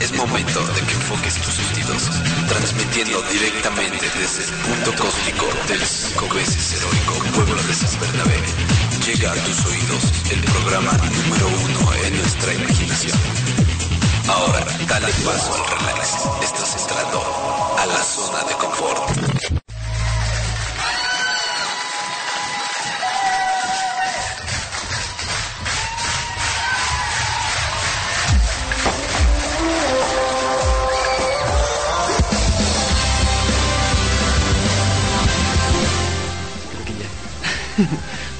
[0.00, 2.02] Es momento de que enfoques tus sentidos,
[2.48, 4.83] transmitiendo directamente desde el punto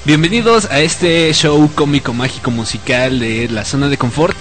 [0.05, 4.37] Bienvenidos a este show cómico, mágico, musical de la zona de confort.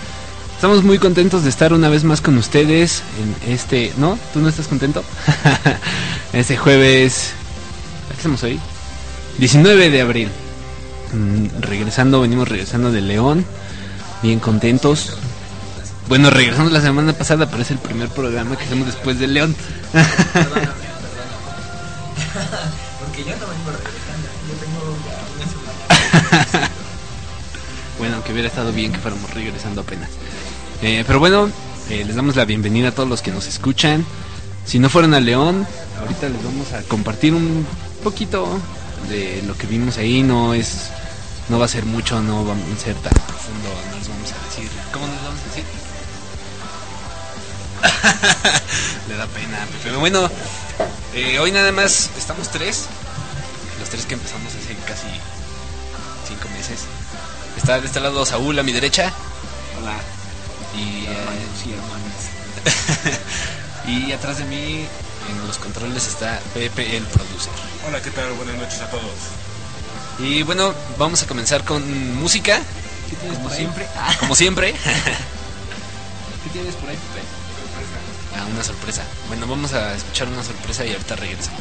[0.54, 3.90] Estamos muy contentos de estar una vez más con ustedes en este...
[3.96, 4.18] ¿No?
[4.34, 5.02] ¿Tú no estás contento?
[6.34, 7.32] este jueves...
[8.08, 8.60] ¿Qué estamos hoy?
[9.38, 10.28] 19 de abril.
[11.14, 13.46] Mm, regresando, venimos regresando de León.
[14.22, 15.16] Bien contentos.
[16.10, 19.56] Bueno, regresamos la semana pasada, pero es el primer programa que hacemos después de León.
[23.00, 24.94] Porque yo no vengo regresando, yo tengo.
[27.98, 30.10] Bueno, que hubiera estado bien que fuéramos regresando apenas.
[30.82, 31.48] Eh, pero bueno,
[31.88, 34.04] eh, les damos la bienvenida a todos los que nos escuchan.
[34.66, 35.66] Si no fueron a León,
[36.00, 37.66] ahorita les vamos a compartir un
[38.02, 38.60] poquito
[39.08, 40.22] de lo que vimos ahí.
[40.22, 40.90] No es,
[41.48, 43.68] no va a ser mucho, no va a ser tan profundo.
[43.90, 44.70] No les vamos a decir.
[44.92, 45.64] ¿Cómo nos vamos a decir?
[49.08, 50.28] Le da pena, pero bueno,
[51.14, 52.86] eh, hoy nada más estamos tres,
[53.78, 55.06] los tres que empezamos hace casi
[56.26, 56.80] cinco meses.
[57.56, 59.12] Está de este lado Saúl a mi derecha.
[59.80, 59.96] Hola,
[60.76, 63.16] Y, hermanos y hermanas.
[63.86, 64.86] eh, y atrás de mí,
[65.30, 67.52] en los controles, está Pepe, el producer.
[67.86, 68.32] Hola, ¿qué tal?
[68.32, 69.04] Buenas noches a todos.
[70.18, 71.82] Y bueno, vamos a comenzar con
[72.16, 72.60] música.
[73.10, 73.58] ¿Qué tienes Como por ahí?
[73.58, 73.86] siempre.
[74.20, 74.72] Como siempre.
[76.44, 77.26] ¿Qué tienes por ahí, Pepe?
[78.36, 79.02] Ah, una sorpresa.
[79.28, 81.60] Bueno, vamos a escuchar una sorpresa y ahorita regresamos.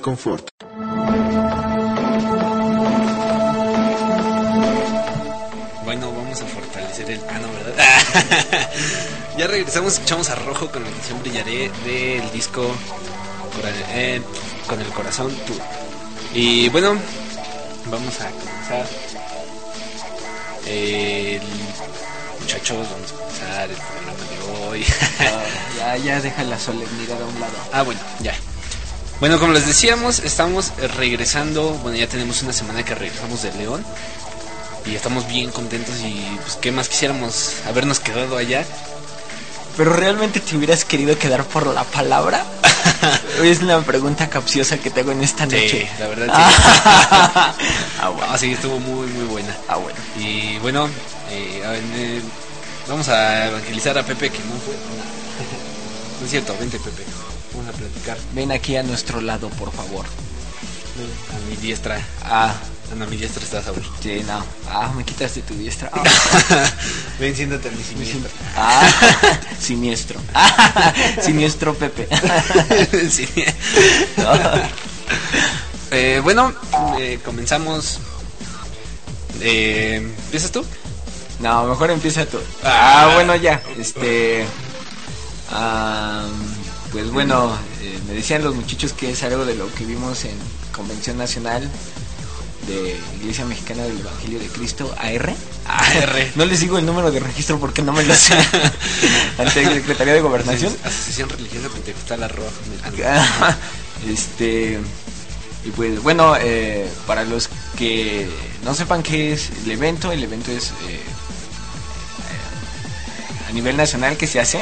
[0.00, 0.48] De Confort.
[5.84, 7.20] Bueno, vamos a fortalecer el.
[7.28, 8.70] Ah, no, ¿verdad?
[9.38, 12.74] ya regresamos, escuchamos a Rojo con la canción Brillaré del disco
[13.92, 14.22] eh,
[14.66, 15.54] Con el Corazón Tú.
[16.34, 16.96] Y bueno,
[17.86, 18.86] vamos a comenzar.
[20.66, 21.42] El...
[22.40, 24.86] Muchachos, vamos a comenzar el programa de hoy.
[25.78, 27.52] ya, ya deja la solemnidad a un lado.
[27.72, 28.34] Ah, bueno, ya.
[29.20, 31.72] Bueno, como les decíamos, estamos regresando.
[31.82, 33.84] Bueno, ya tenemos una semana que regresamos de León.
[34.86, 38.64] Y estamos bien contentos y pues qué más quisiéramos habernos quedado allá.
[39.76, 42.42] ¿Pero realmente te hubieras querido quedar por la palabra?
[43.44, 45.86] es la pregunta capciosa que te hago en esta noche.
[45.98, 46.26] la verdad
[47.58, 47.64] sí.
[48.00, 48.38] ah, bueno.
[48.38, 49.54] Sí, estuvo muy muy buena.
[49.68, 49.98] Ah, bueno.
[50.18, 50.88] Y bueno,
[51.30, 52.22] eh, a ver, eh,
[52.88, 54.74] vamos a evangelizar a Pepe que no fue.
[56.20, 57.02] No es cierto, vente Pepe.
[57.70, 58.18] A platicar.
[58.34, 60.04] Ven aquí a nuestro lado, por favor.
[60.04, 62.00] A mi diestra.
[62.24, 62.52] Ah,
[62.92, 63.80] Ah, no, a mi diestra está Saúl.
[64.02, 64.44] sí, no.
[64.68, 65.88] Ah, me quitaste tu diestra.
[65.92, 66.02] Ah,
[67.20, 68.30] Ven, siéntate a mi siniestra.
[68.56, 68.90] Ah,
[69.60, 70.20] siniestro.
[70.34, 72.08] Ah, siniestro Pepe.
[73.10, 73.28] Sí.
[75.92, 76.52] Eh, bueno,
[76.98, 77.98] eh, comenzamos.
[79.40, 80.64] Eh, ¿Empiezas tú?
[81.38, 82.38] No, mejor empieza tú.
[82.64, 83.04] Ah.
[83.10, 83.62] Ah, bueno, ya.
[83.78, 84.44] Este.
[86.92, 90.36] Pues bueno, eh, me decían los muchachos que es algo de lo que vimos en
[90.72, 91.68] Convención Nacional
[92.66, 95.34] de Iglesia Mexicana del Evangelio de Cristo, AR.
[95.66, 96.26] AR.
[96.34, 98.34] No les digo el número de registro porque no me lo sé.
[99.38, 100.74] Ante la Secretaría de Gobernación.
[100.84, 102.52] Asociación Religiosa Pentecostal Arroz.
[104.08, 104.78] este
[105.64, 108.26] y pues bueno eh, para los que
[108.64, 111.02] no sepan qué es el evento el evento es eh,
[113.46, 114.58] a nivel nacional que se hace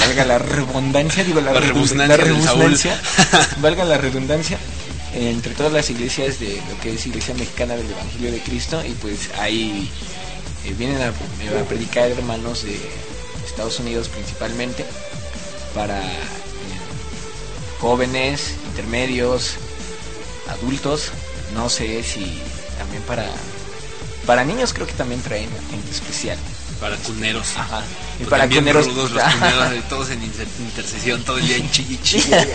[0.00, 3.00] valga la redundancia digo la, La redundancia
[3.60, 4.58] valga la redundancia
[5.14, 8.90] entre todas las iglesias de lo que es Iglesia Mexicana del Evangelio de Cristo y
[8.92, 9.90] pues ahí
[10.64, 12.78] eh, vienen a, a predicar hermanos de
[13.44, 14.84] Estados Unidos principalmente
[15.74, 16.18] para eh,
[17.80, 19.54] jóvenes, intermedios,
[20.48, 21.10] adultos,
[21.54, 22.40] no sé si
[22.78, 23.26] también para
[24.26, 26.38] para niños creo que también traen gente especial.
[26.80, 27.46] Para cuneros.
[27.56, 27.82] Ajá.
[28.18, 28.86] Y para cuneros.
[28.86, 32.46] rudos los cuneros, eh, todos en inter- intercesión, todo el día en chille, chille.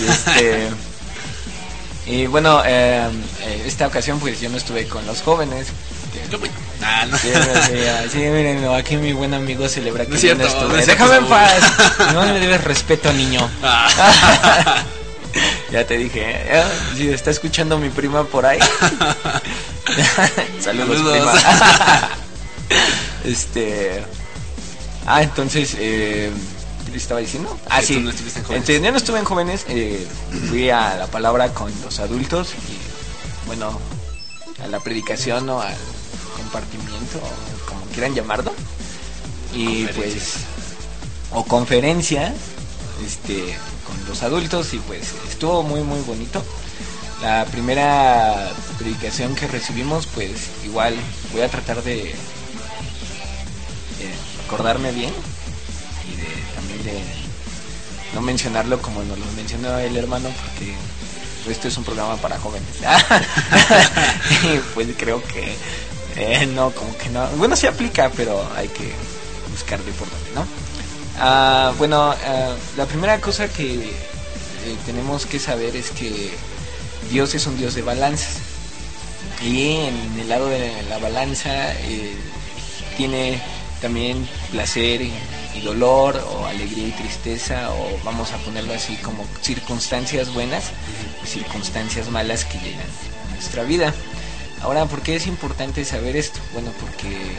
[0.00, 0.68] y este.
[2.06, 3.06] Y bueno, eh,
[3.42, 5.66] eh, esta ocasión pues yo no estuve con los jóvenes.
[6.30, 6.38] Yo.
[6.82, 7.16] Ah, no.
[7.18, 10.68] Sí, miren, aquí mi buen amigo celebra que No es no estuve.
[10.78, 11.52] no cierto, Déjame en paz.
[12.14, 13.48] No le debes respeto, niño.
[13.62, 14.82] Ah.
[15.72, 16.62] ya te dije, ¿eh?
[16.96, 18.60] si está escuchando mi prima por ahí.
[20.60, 21.12] Saludos, Saludos.
[21.12, 22.08] prima.
[23.26, 24.02] Este.
[25.06, 26.30] Ah, entonces, eh,
[26.84, 27.56] ¿qué le estaba diciendo?
[27.68, 27.98] Ah, sí.
[28.00, 28.62] no estuviste en jóvenes.
[28.62, 30.06] Entonces, yo no estuve en jóvenes, eh,
[30.48, 33.78] fui a la palabra con los adultos y, bueno,
[34.62, 35.76] a la predicación o al
[36.36, 38.52] compartimiento, o como quieran llamarlo.
[39.54, 40.38] Y pues,
[41.32, 42.34] o conferencia,
[43.04, 43.56] este,
[43.86, 46.42] con los adultos y pues estuvo muy muy bonito.
[47.22, 50.94] La primera predicación que recibimos, pues igual
[51.32, 52.14] voy a tratar de
[54.44, 55.12] acordarme bien
[56.10, 57.02] y de también de
[58.14, 60.74] no mencionarlo como nos lo mencionó el hermano porque
[61.50, 62.68] esto es un programa para jóvenes.
[64.74, 65.54] pues creo que
[66.16, 67.26] eh, no, como que no.
[67.36, 68.92] Bueno, se aplica, pero hay que
[69.50, 70.46] buscarle por dónde, ¿no?
[71.18, 76.34] Ah, bueno, ah, la primera cosa que eh, tenemos que saber es que
[77.10, 78.38] Dios es un Dios de balanzas.
[79.42, 82.16] Y en el lado de la balanza eh,
[82.96, 83.40] tiene
[83.86, 85.12] también placer y,
[85.62, 90.72] dolor, o alegría y tristeza, o vamos a ponerlo así como circunstancias buenas
[91.22, 93.94] y circunstancias malas que llegan a nuestra vida.
[94.60, 96.40] Ahora, ¿por qué es importante saber esto?
[96.52, 97.36] Bueno, porque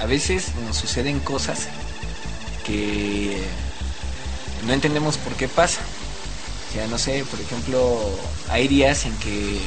[0.00, 1.66] a veces nos suceden cosas
[2.64, 3.42] que
[4.68, 5.80] no entendemos por qué pasa.
[6.70, 7.98] O sea, no sé, por ejemplo,
[8.50, 9.58] hay días en que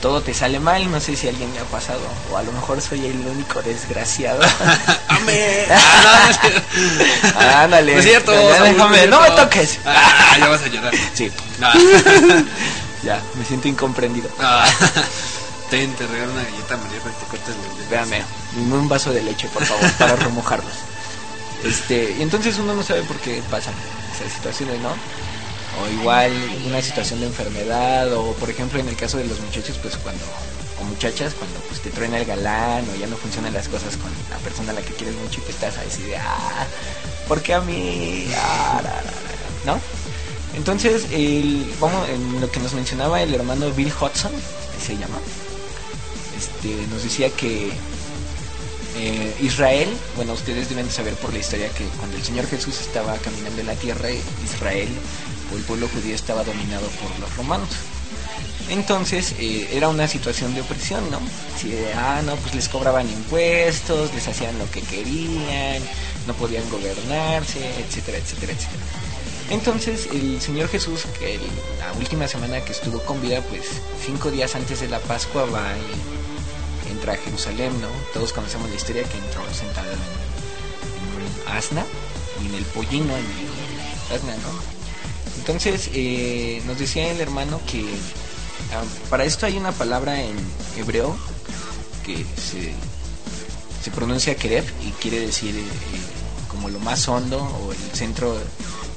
[0.00, 2.00] todo te sale mal, no sé si a alguien le ha pasado,
[2.30, 4.40] o a lo mejor soy el único desgraciado.
[5.08, 5.66] ¡Amén!
[5.70, 7.62] Ah.
[7.64, 7.92] Ándale.
[7.94, 9.78] No es cierto, Ya, Saúl, déjame, no me toques.
[9.86, 10.92] Ah, ya vas a llorar.
[11.14, 11.30] Sí,
[11.62, 11.72] Ah.
[13.02, 14.28] ya, me siento incomprendido.
[14.40, 14.66] Ah.
[15.70, 17.90] Ten, te regalo una galleta María para que te cortes los dedos.
[17.90, 18.22] Véame,
[18.54, 20.72] dime un vaso de leche, por favor, para remojarlos.
[21.64, 23.74] Este, y entonces uno no sabe por qué pasan
[24.14, 24.90] esas situaciones, ¿no?
[25.82, 26.32] O igual
[26.66, 30.24] una situación de enfermedad, o por ejemplo en el caso de los muchachos, pues cuando,
[30.80, 34.10] o muchachas, cuando pues te truena el galán, o ya no funcionan las cosas con
[34.30, 36.66] la persona a la que quieres mucho y que estás de, ah,
[37.28, 38.26] ¿por a mí?
[38.36, 39.80] Ah, ra, ra, ra", ¿No?
[40.54, 44.32] Entonces, el, vamos, en lo que nos mencionaba el hermano Bill Hudson,
[44.80, 45.18] se llama,
[46.36, 47.70] este, nos decía que
[48.98, 53.14] eh, Israel, bueno, ustedes deben saber por la historia que cuando el Señor Jesús estaba
[53.18, 54.08] caminando en la tierra,
[54.42, 54.88] Israel
[55.54, 57.68] el pueblo judío estaba dominado por los romanos.
[58.68, 61.20] Entonces eh, era una situación de opresión, ¿no?
[61.96, 65.82] Ah, no, pues les cobraban impuestos, les hacían lo que querían,
[66.26, 68.82] no podían gobernarse, etcétera, etcétera, etcétera.
[69.50, 71.38] Entonces el Señor Jesús, que
[71.78, 73.62] la última semana que estuvo con vida, pues
[74.04, 77.88] cinco días antes de la Pascua va y entra a Jerusalén, ¿no?
[78.12, 81.84] Todos conocemos la historia que entró sentado en, en asna
[82.42, 84.75] y en el pollino, en el asna, ¿no?
[85.38, 87.82] Entonces eh, nos decía el hermano que
[88.72, 90.36] ah, para esto hay una palabra en
[90.76, 91.16] hebreo
[92.04, 92.72] que se,
[93.90, 95.62] pronuncia Kereb y quiere decir eh,
[96.48, 98.36] como lo más hondo o el centro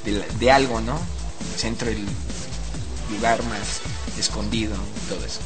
[0.04, 1.00] de, la- de algo, ¿no?
[1.54, 2.04] El centro, el
[3.12, 3.82] lugar más
[4.18, 4.76] escondido,
[5.08, 5.40] todo eso.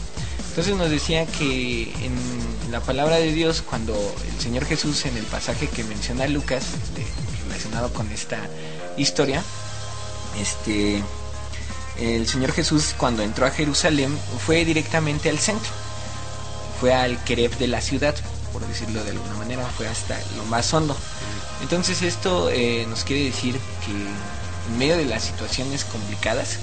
[0.50, 3.94] Entonces nos decía que en la palabra de Dios, cuando
[4.34, 6.64] el Señor Jesús en el pasaje que menciona Lucas,
[6.96, 7.06] de-
[7.44, 8.38] relacionado con esta
[8.98, 9.44] historia,
[10.40, 11.04] este,
[12.00, 15.72] el Señor Jesús cuando entró a Jerusalén fue directamente al centro,
[16.80, 18.16] fue al Kereb de la ciudad,
[18.52, 20.96] por decirlo de alguna manera, fue hasta lo más hondo.
[21.62, 26.58] Entonces esto eh, nos quiere decir que en medio de las situaciones complicadas,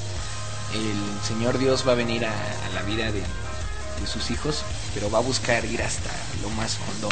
[0.74, 2.34] el Señor Dios va a venir a,
[2.74, 4.62] la vida de, de sus hijos,
[4.94, 6.10] pero va a buscar ir hasta
[6.42, 7.08] lo más hondo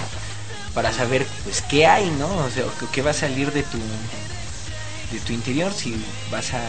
[0.75, 2.29] para saber pues qué hay, ¿no?
[2.29, 3.79] O sea, qué va a salir de tu
[5.13, 5.95] de tu interior si
[6.31, 6.61] vas a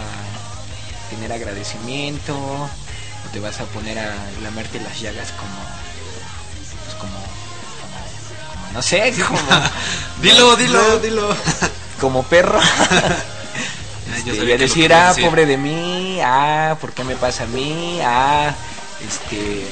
[1.10, 2.70] tener agradecimiento o
[3.34, 5.60] te vas a poner a lamerte las llagas como
[6.86, 7.20] pues como
[7.82, 7.98] como,
[8.54, 9.40] como, no sé, como
[10.22, 11.36] Dilo, dilo, dilo.
[12.00, 12.60] como perro.
[14.26, 15.26] Yo Este, sabía y a decir, ah, decir.
[15.26, 18.00] pobre de mí, ah, ¿por qué me pasa a mí?
[18.04, 18.54] Ah,
[19.08, 19.66] este,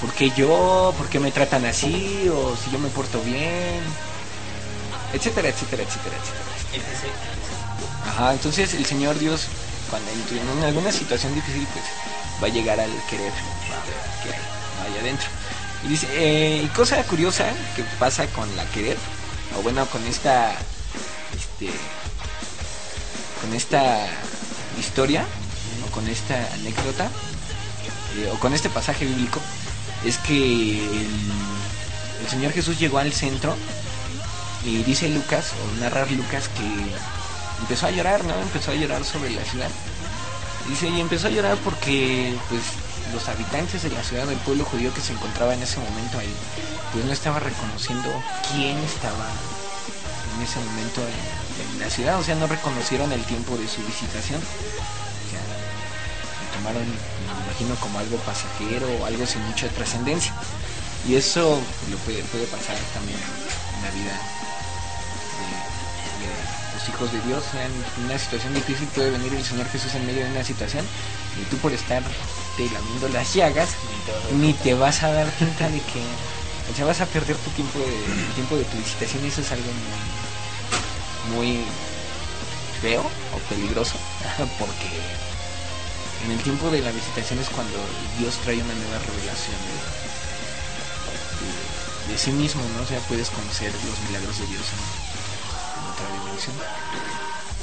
[0.00, 0.94] ¿por qué yo?
[0.98, 2.28] ¿Por qué me tratan así?
[2.28, 3.82] O si yo me porto bien,
[5.12, 7.31] etcétera, etcétera, etcétera, etcétera.
[8.06, 9.46] Ajá, entonces el Señor Dios,
[9.90, 11.84] cuando en, alguna situación difícil, pues
[12.42, 15.28] va a llegar al querer, va a ver qué hay, ahí adentro.
[15.84, 18.96] Y dice, eh, y cosa curiosa que pasa con la querer,
[19.58, 20.52] o bueno, con esta,
[21.36, 21.70] este,
[23.40, 24.06] con esta
[24.78, 25.24] historia,
[25.86, 27.08] o con esta anécdota,
[28.16, 29.40] eh, o con este pasaje bíblico,
[30.04, 31.32] es que el,
[32.22, 33.56] el Señor Jesús llegó al centro
[34.64, 37.21] y dice Lucas, o narrar Lucas, que
[37.62, 38.34] empezó a llorar, ¿no?
[38.34, 39.70] Empezó a llorar sobre la ciudad.
[40.68, 42.62] Dice, y empezó a llorar porque, pues,
[43.12, 46.32] los habitantes de la ciudad del pueblo judío que se encontraba en ese momento ahí,
[46.92, 48.08] pues no estaba reconociendo
[48.50, 49.26] quién estaba
[50.36, 51.42] en ese momento en,
[51.78, 54.40] la ciudad, o sea, no reconocieron el tiempo de su visitación.
[54.40, 60.32] O sea, lo tomaron, me imagino, como algo pasajero o algo sin mucha trascendencia.
[61.08, 65.71] Y eso lo puede, puede pasar también en la vida de
[66.82, 67.44] los hijos de Dios.
[67.54, 70.84] En una situación difícil puede venir el Señor Jesús en medio de una situación
[71.40, 72.02] y tú por estar
[72.56, 73.70] te lamiendo las llagas
[74.36, 76.02] ni te vas a dar cuenta de que
[76.70, 79.40] o sea vas a perder tu tiempo de el tiempo de tu visitación y eso
[79.40, 79.70] es algo
[81.32, 81.64] muy muy
[82.82, 83.94] feo o peligroso
[84.58, 84.90] porque
[86.26, 87.78] en el tiempo de la visitación es cuando
[88.18, 89.74] Dios trae una nueva revelación de,
[91.46, 92.82] de- de sí mismo, ¿no?
[92.82, 94.66] O sea, puedes conocer los milagros de Dios
[96.22, 96.54] dimensión.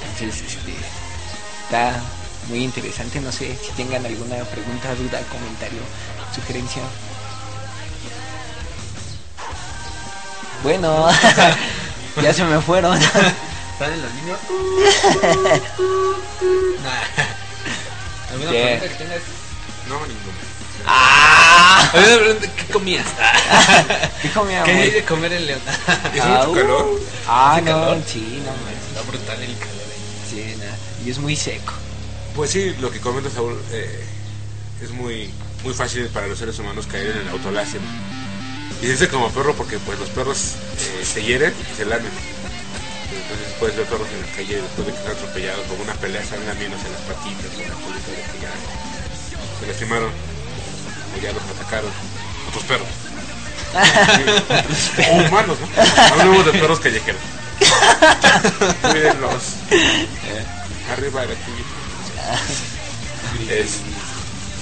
[0.02, 0.74] Entonces, este,
[1.66, 2.00] está
[2.48, 3.20] muy interesante.
[3.20, 5.82] No sé si tengan alguna pregunta, duda, comentario,
[6.36, 6.82] sugerencia.
[10.64, 11.08] Bueno,
[12.22, 12.98] ya se me fueron.
[13.02, 14.38] ¿Están en la línea?
[18.32, 18.58] ¿Alguna Sí.
[18.58, 19.22] pregunta que tengas?
[19.88, 20.49] No, ninguno.
[20.86, 21.92] ¡Ah!
[21.94, 23.06] ¿Qué comías?
[24.22, 24.66] ¿Qué comíamos?
[24.70, 25.62] ¿Qué hay de comer en León?
[26.14, 26.56] ¿Es Ah, mucho uh.
[26.56, 27.00] calor?
[27.28, 28.04] Ah, ¿Hace no, calor?
[28.06, 28.74] sí, no, man.
[28.88, 30.30] Está brutal el calor ahí.
[30.30, 31.74] Sí, no, Y es muy seco.
[32.36, 34.06] Pues sí, lo que comenta Saúl eh,
[34.82, 35.30] es muy
[35.64, 37.80] muy fácil para los seres humanos caer en el autolasio.
[38.82, 42.12] Y dice como perro porque pues los perros eh, se hieren y se lamen.
[43.12, 46.24] Entonces puedes ver perros en la calle después de que están atropellados o una pelea
[46.24, 48.54] salen lamiéndose las patitas o la de que ya
[49.60, 50.12] se lastimaron
[51.22, 51.92] ya los atacaron
[52.48, 52.88] otros perros.
[55.12, 55.68] o humanos, ¿no?
[56.12, 57.22] Hablamos de perros callejeros.
[58.82, 59.44] Cuídenlos.
[60.92, 61.52] Arriba de aquí.
[63.50, 63.80] Es...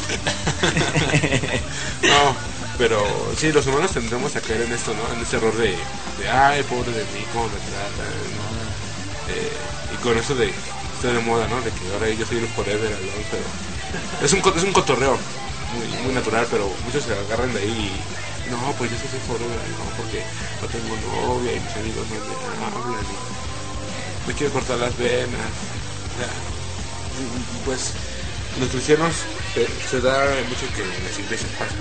[2.02, 2.36] no,
[2.78, 3.04] pero
[3.38, 5.14] sí, los humanos tendremos a caer en esto, ¿no?
[5.14, 5.76] En este error de,
[6.20, 8.08] de ay, pobre de mí, cómo me tratan,
[8.38, 8.48] ¿no?
[9.34, 9.52] Eh,
[9.94, 10.48] y con eso de,
[10.96, 11.62] estoy de moda, ¿no?
[11.62, 13.44] De que ahora yo soy el forever alone, pero
[14.26, 15.18] es un, es un cotorreo
[15.76, 19.94] muy, natural, pero muchos se agarran de ahí y, no, pues yo soy forever alone
[19.98, 20.24] porque
[20.62, 25.52] no tengo novia y mis amigos no me hablan y me quiero cortar las venas.
[27.66, 27.94] Pues
[28.60, 29.14] los cristianos
[29.56, 31.76] eh, se da mucho que en las iglesias pasa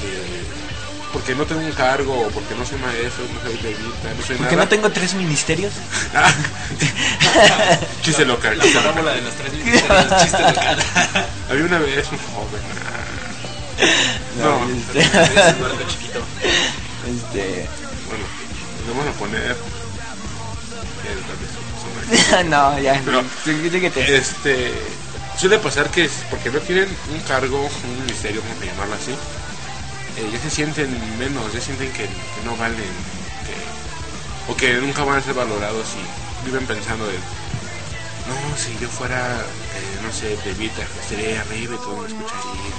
[0.00, 0.77] que
[1.12, 4.36] porque no tengo un cargo o porque no soy maestro no soy levita no soy
[4.36, 4.64] ¿Por qué nada.
[4.64, 5.72] no tengo tres ministerios?
[8.02, 10.78] Chiste local La parábola de los tres ministerios, chiste local.
[11.50, 12.62] había una vez un joven
[14.38, 15.06] no, este, Es
[15.54, 16.20] un barco chiquito.
[17.06, 17.66] este,
[18.08, 18.24] bueno
[18.86, 19.56] le vamos a poner
[22.46, 23.22] no, ya, Pero-
[23.96, 24.72] este
[25.38, 29.14] suele pasar que es porque no tienen un cargo un ministerio vamos a llamarlo así
[30.18, 32.92] eh, ya se sienten menos ya sienten que, que no valen
[33.46, 37.14] que, o que nunca van a ser valorados y viven pensando de
[38.28, 42.74] no si yo fuera eh, no sé de Vita estaría arriba y todo me escucharía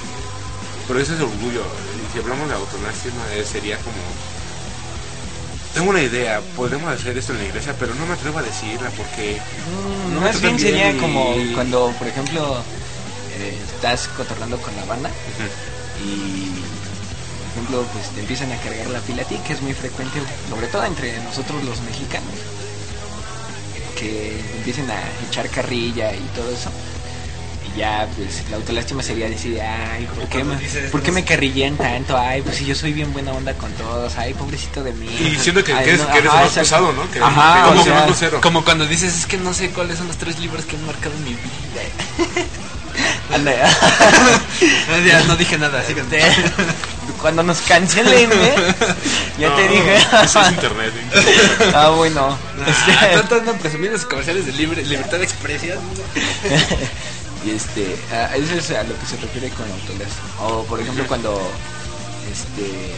[0.88, 3.98] pero ese es orgullo y si hablamos de autolástima eh, sería como
[5.74, 8.90] tengo una idea podemos hacer esto en la iglesia pero no me atrevo a decirla
[8.98, 12.64] porque Mm, no más bien sería como cuando, por ejemplo,
[13.38, 15.12] eh, estás cotorrando con la banda
[16.02, 16.59] y,
[17.60, 20.20] ejemplo, pues te empiezan a cargar la pila a ti, que es muy frecuente,
[20.50, 22.34] sobre todo entre nosotros los mexicanos,
[23.98, 26.70] que empiecen a echar carrilla y todo eso.
[27.68, 31.26] Y ya, pues, la autolástima sería decir, ay, ¿por qué, me, dices, ¿por qué me
[31.26, 32.18] carrillean tanto?
[32.18, 35.08] Ay, pues si yo soy bien buena onda con todos, ay, pobrecito de mí.
[35.08, 37.12] Y siento que, Ay, que eres, no, que eres ajá, el más pesado, ¿no?
[37.12, 38.40] Que, Ajá, como o sea, que más cero.
[38.42, 41.14] Como cuando dices, es que no sé cuáles son los tres libros que han marcado
[41.20, 42.46] mi vida.
[43.34, 43.52] Anda,
[45.28, 46.02] no dije nada, así que...
[47.20, 48.56] Este, Cuando nos cancelen, ¿eh?
[49.38, 49.98] Ya No, te dije.
[50.24, 50.94] Eso es internet.
[50.96, 51.72] ¿eh?
[51.76, 52.38] ah, bueno.
[52.66, 55.80] Este, Ah, tanto presumiendo comerciales de libre, libertad de expresión.
[57.46, 60.48] y este, ah, eso es a lo que se refiere con autolástima.
[60.48, 61.42] O por ejemplo cuando,
[62.32, 62.96] este,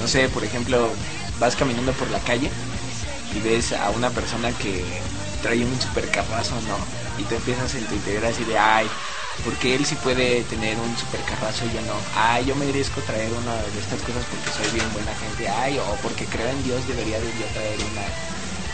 [0.00, 0.90] no sé, por ejemplo,
[1.38, 2.50] vas caminando por la calle
[3.34, 4.84] y ves a una persona que
[5.42, 6.76] trae un super carrazo, ¿no?
[7.22, 8.88] Y tú empiezas tu interior así de, ay,
[9.44, 11.94] Porque él sí puede tener un super carrazo y yo no.
[12.14, 15.48] Ay, yo merezco traer una de estas cosas porque soy bien buena gente.
[15.48, 18.02] Ay, o porque creo en Dios debería de yo traer una,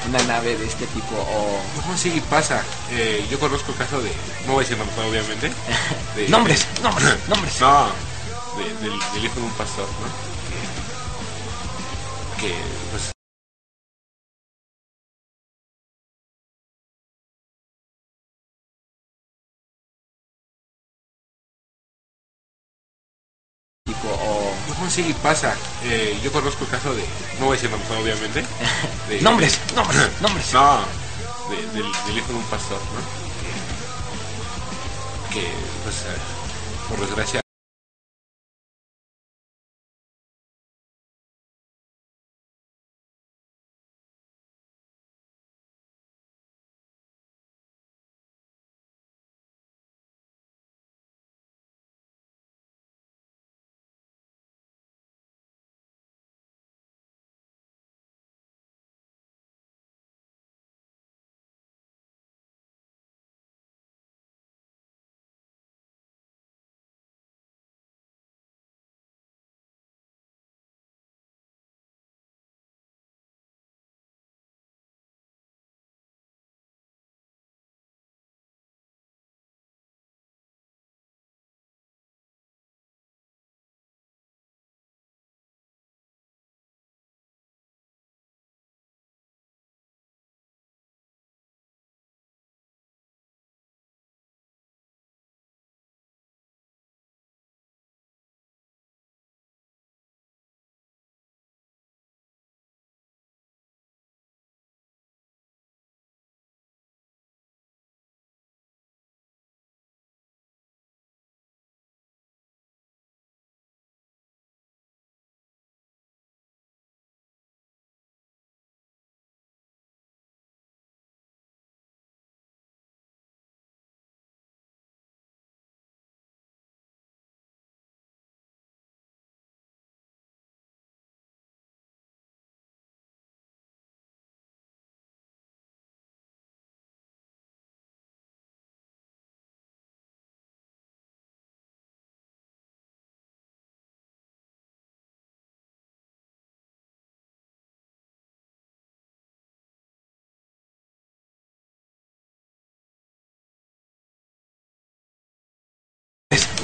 [0.09, 1.16] una nave de este tipo.
[1.16, 2.64] O No, sí pasa.
[2.90, 4.11] Eh, yo conozco el caso de,
[4.46, 5.50] no voy a decir nombres obviamente.
[6.14, 7.61] de- Nombres, nombres, nombres.
[7.61, 7.92] No,
[8.57, 10.07] de- del, del hijo de un pastor, ¿no?
[10.48, 10.62] Que,
[12.37, 13.15] que, pues,
[24.87, 25.55] no, sí pasa.
[25.83, 27.03] Eh, yo conozco el caso de,
[27.38, 28.44] no voy a decir nombres obviamente.
[29.09, 30.53] de- nombres, nombres, nombres.
[30.53, 30.79] No,
[31.49, 33.01] de- del, del hijo de un pastor, ¿no?
[35.35, 36.16] Que, que, pues, eh,
[36.88, 37.40] por desgracia,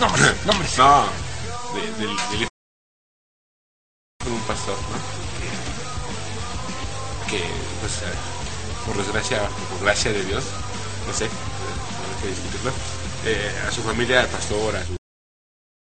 [0.02, 0.78] Nombres, nombres.
[0.78, 1.04] no,
[1.74, 2.48] de- del, del
[4.24, 4.98] de un pastor, ¿no?
[7.30, 7.38] Que,
[7.80, 8.02] pues,
[8.84, 9.38] por desgracia,
[9.70, 10.42] por gracia de Dios,
[11.06, 12.72] no sé, no hay que discutirlo,
[13.26, 14.96] eh, a su familia, al pastor, a su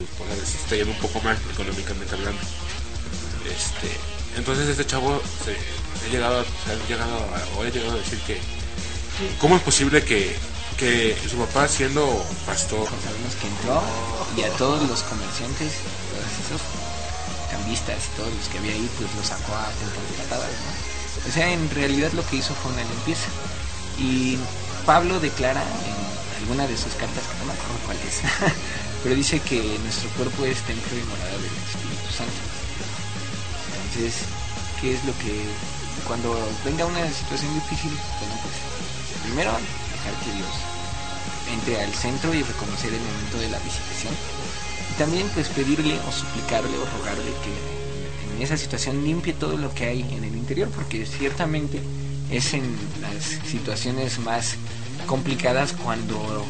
[0.04, 2.42] esposa, está yendo un poco mal económicamente hablando.
[3.50, 3.90] Este,
[4.38, 5.58] entonces este chavo se,
[6.06, 7.18] ha llegado, ha llegado
[7.58, 8.40] o ha llegado a decir que
[9.40, 10.36] ¿cómo es posible que,
[10.82, 13.84] que su papá siendo pastor Sabemos que entró
[14.36, 15.78] y a todos los comerciantes,
[16.10, 16.62] todos esos
[17.52, 19.70] cambistas, todos los que había ahí, pues los sacó a
[20.17, 21.30] patadas, ¿no?
[21.30, 23.30] O sea, en realidad lo que hizo fue una limpieza.
[24.00, 24.39] Y
[24.84, 28.26] Pablo declara en alguna de sus cartas, que no me acuerdo cuál es,
[29.04, 32.41] pero dice que nuestro cuerpo es templo y morada del Espíritu Santo.
[33.86, 34.26] Entonces,
[34.82, 35.46] ¿qué es lo que
[36.08, 36.34] cuando
[36.65, 39.52] venga una situación difícil, bueno, pues primero
[40.24, 40.50] que Dios
[41.54, 44.14] entre al centro y reconocer el momento de la visitación.
[44.92, 49.74] Y también pues pedirle o suplicarle o rogarle que en esa situación limpie todo lo
[49.74, 51.80] que hay en el interior, porque ciertamente
[52.30, 54.56] es en las situaciones más
[55.06, 56.46] complicadas cuando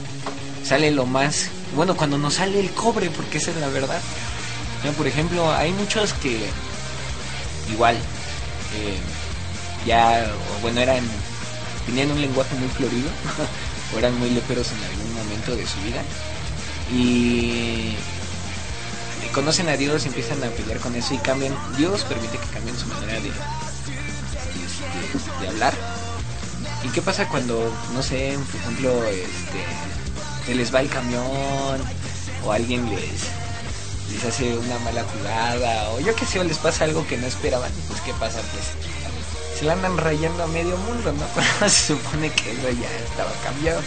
[0.64, 4.02] sale lo más, bueno, cuando nos sale el cobre, porque esa es la verdad.
[4.98, 6.40] Por ejemplo, hay muchos que
[7.72, 8.98] igual eh,
[9.86, 11.04] ya, bueno, eran,
[11.86, 13.10] tenían un lenguaje muy florido,
[13.94, 16.04] o eran muy leperos en algún momento de su vida,
[16.91, 17.96] y
[19.32, 22.78] conocen a Dios y empiezan a pelear con eso y cambian, Dios permite que cambien
[22.78, 23.32] su manera de,
[25.41, 25.74] de, hablar.
[26.84, 29.63] ¿Y qué pasa cuando, no sé, por ejemplo, este,
[30.46, 31.82] se les va el camión
[32.44, 33.30] o alguien les,
[34.12, 37.28] les hace una mala jugada o yo qué sé, o les pasa algo que no
[37.28, 37.72] esperaban?
[37.88, 38.41] Pues ¿qué pasa?
[38.41, 38.91] Pues
[39.62, 41.69] la andan rayando a medio mundo, ¿no?
[41.69, 43.82] Se supone que eso ya estaba cambiado.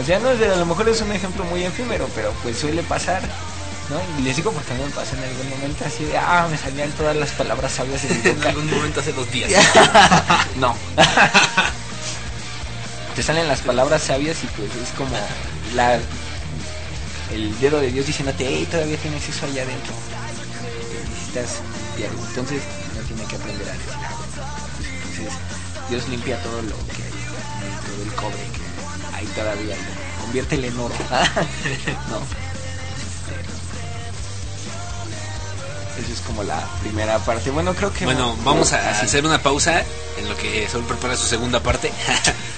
[0.00, 3.22] O sea, no, a lo mejor es un ejemplo muy efímero, pero pues suele pasar.
[4.18, 7.16] Y les digo porque también pasa en algún momento así de, ah, me salían todas
[7.16, 9.50] las palabras sabias en, en algún momento hace dos días.
[10.56, 10.76] no.
[13.16, 15.16] Te salen las palabras sabias y pues es como
[17.32, 19.92] el dedo de Dios diciéndote, hey, todavía tienes eso allá adentro.
[21.10, 21.60] Necesitas
[21.96, 22.24] diálogo.
[22.28, 22.62] Entonces,
[22.94, 24.19] no tiene que aprender a decir nada.
[25.90, 27.12] Dios limpia todo lo que hay,
[27.84, 30.22] todo el cobre que hay todavía, ¿no?
[30.22, 30.94] conviértelo en oro.
[32.10, 32.20] no.
[36.00, 37.50] Este, eso es como la primera parte.
[37.50, 38.04] Bueno, creo que.
[38.04, 39.82] Bueno, vamos a hacer una pausa
[40.18, 41.90] en lo que Sol prepara su segunda parte.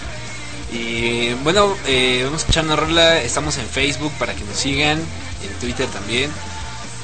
[0.73, 3.19] y bueno, eh, vamos a echar una rola.
[3.19, 4.99] Estamos en Facebook para que nos sigan.
[4.99, 6.31] En Twitter también.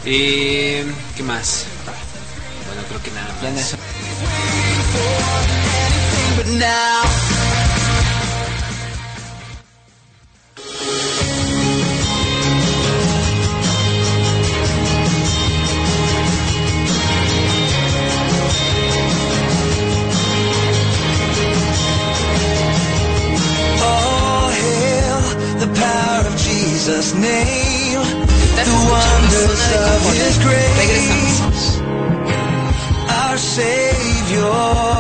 [0.04, 0.84] Eh,
[1.16, 1.64] ¿Qué más?
[2.66, 3.74] Bueno, creo que nada más.
[6.38, 7.02] but now.
[23.80, 24.52] Oh,
[26.36, 28.00] Jesus' name,
[28.54, 31.80] the wonders of His grace,
[33.10, 34.97] our Savior.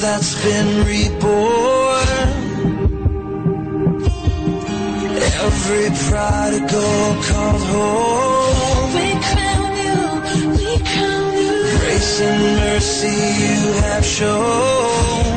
[0.00, 2.08] that's been reborn.
[5.44, 8.94] Every prodigal called home.
[8.96, 9.96] We crown you,
[10.56, 11.52] we crown you.
[11.78, 15.30] Grace and mercy you have shown.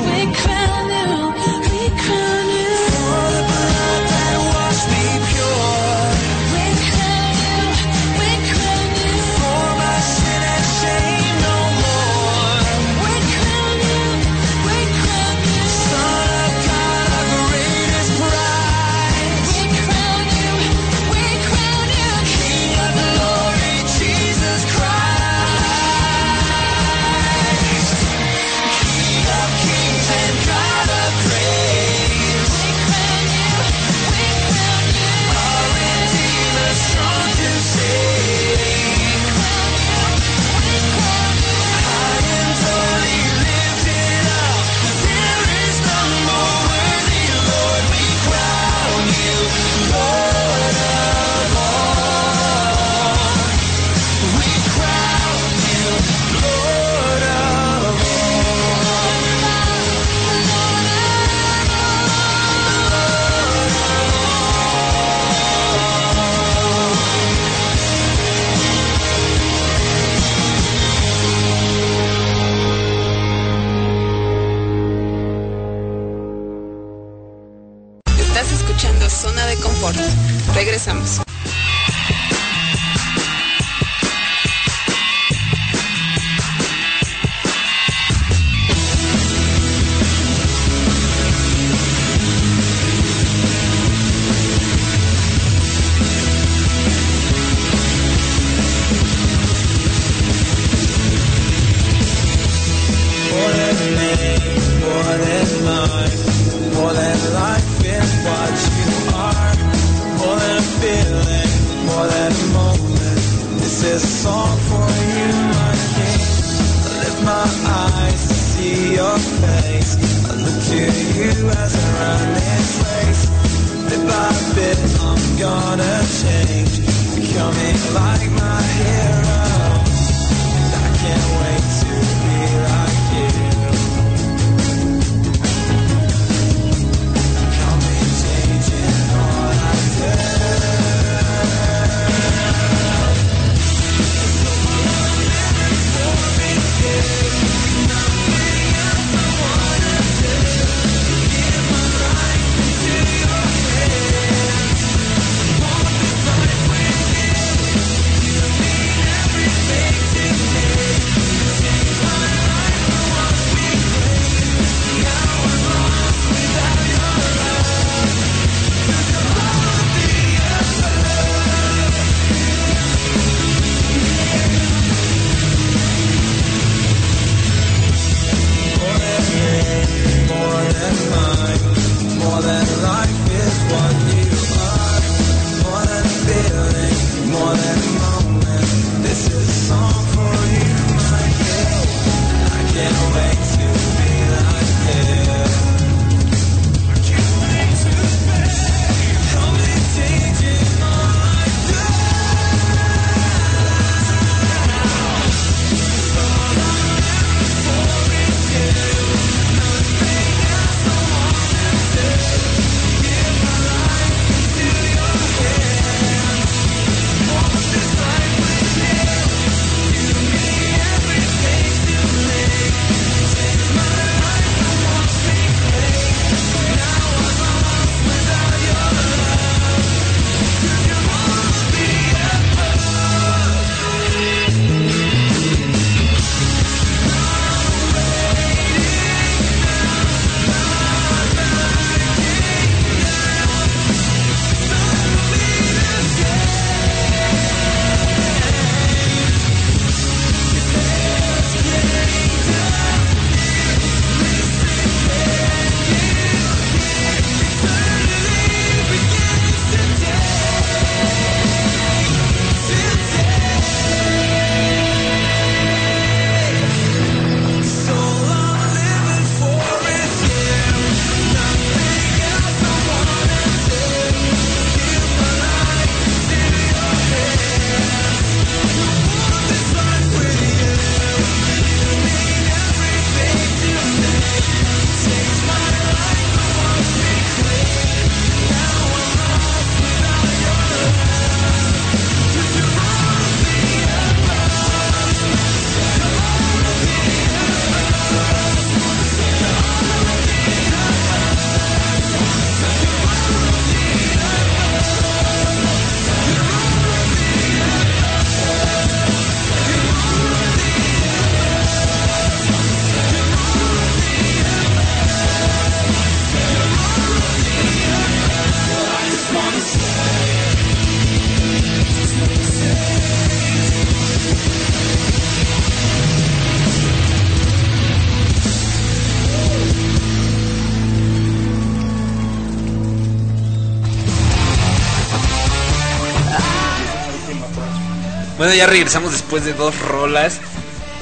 [338.67, 340.39] regresamos después de dos rolas.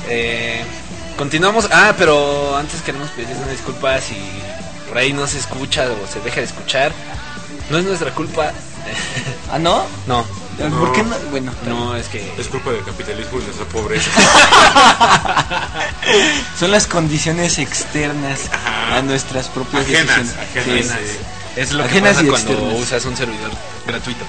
[0.07, 0.61] Eh,
[1.17, 1.67] continuamos.
[1.71, 4.15] Ah, pero antes queremos pedirles una disculpa si
[4.87, 6.91] por ahí no se escucha o se deja de escuchar.
[7.69, 8.51] No es nuestra culpa.
[9.51, 9.85] ¿Ah, no?
[10.07, 10.25] No.
[10.59, 11.15] no ¿Por qué no?
[11.29, 12.33] Bueno, no, es que.
[12.37, 14.09] Es culpa del capitalismo y nuestra pobreza.
[16.59, 18.49] Son las condiciones externas
[18.93, 20.33] a nuestras propias decisiones.
[21.55, 23.51] Es lo que pasa cuando usas un servidor
[23.85, 24.25] gratuito.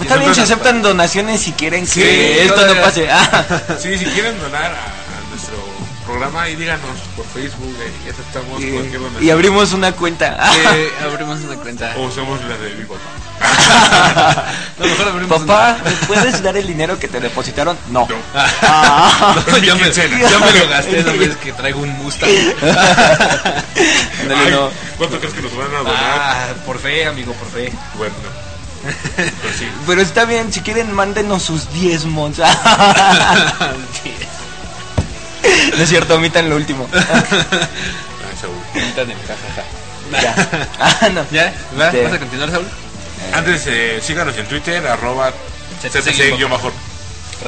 [0.00, 3.08] Está bien si aceptan donaciones si quieren sí, que esto no pase.
[3.18, 3.44] Ah.
[3.80, 5.56] Sí, si quieren donar a, nuestro
[6.04, 8.60] programa y díganos por Facebook, eh, aceptamos.
[9.20, 10.36] Y abrimos una cuenta.
[11.02, 11.94] Abrimos una cuenta.
[11.96, 13.00] O usamos la de mi papá.
[14.78, 15.76] no, mejor papá,
[16.06, 17.76] puedes dar el dinero que te depositaron?
[17.90, 18.06] No.
[18.08, 18.16] no.
[18.34, 19.44] Ah.
[19.46, 22.30] no ya, me, ya, me, lo gasté, no ves que traigo un Mustang.
[24.98, 25.94] ¿Cuánto crees que nos van a donar?
[25.96, 27.72] Ah, por fe, amigo, por fe.
[27.96, 28.14] Bueno
[29.58, 29.68] sí.
[29.86, 32.38] Pero está bien, si quieren, mándenos sus diezmos.
[32.38, 32.46] no
[35.82, 36.88] es cierto, omitan lo último.
[38.26, 38.56] Ah, Saúl.
[38.74, 39.62] Pintan el jajaja.
[40.20, 40.68] ya.
[40.80, 41.24] Ah, no.
[41.30, 41.54] ¿Ya?
[41.78, 41.90] ¿Va?
[41.90, 42.66] ¿Vas a continuar, Saúl?
[43.32, 45.30] Antes, eh, síganos en Twitter, arroba
[45.80, 46.48] CTC CTC-radio.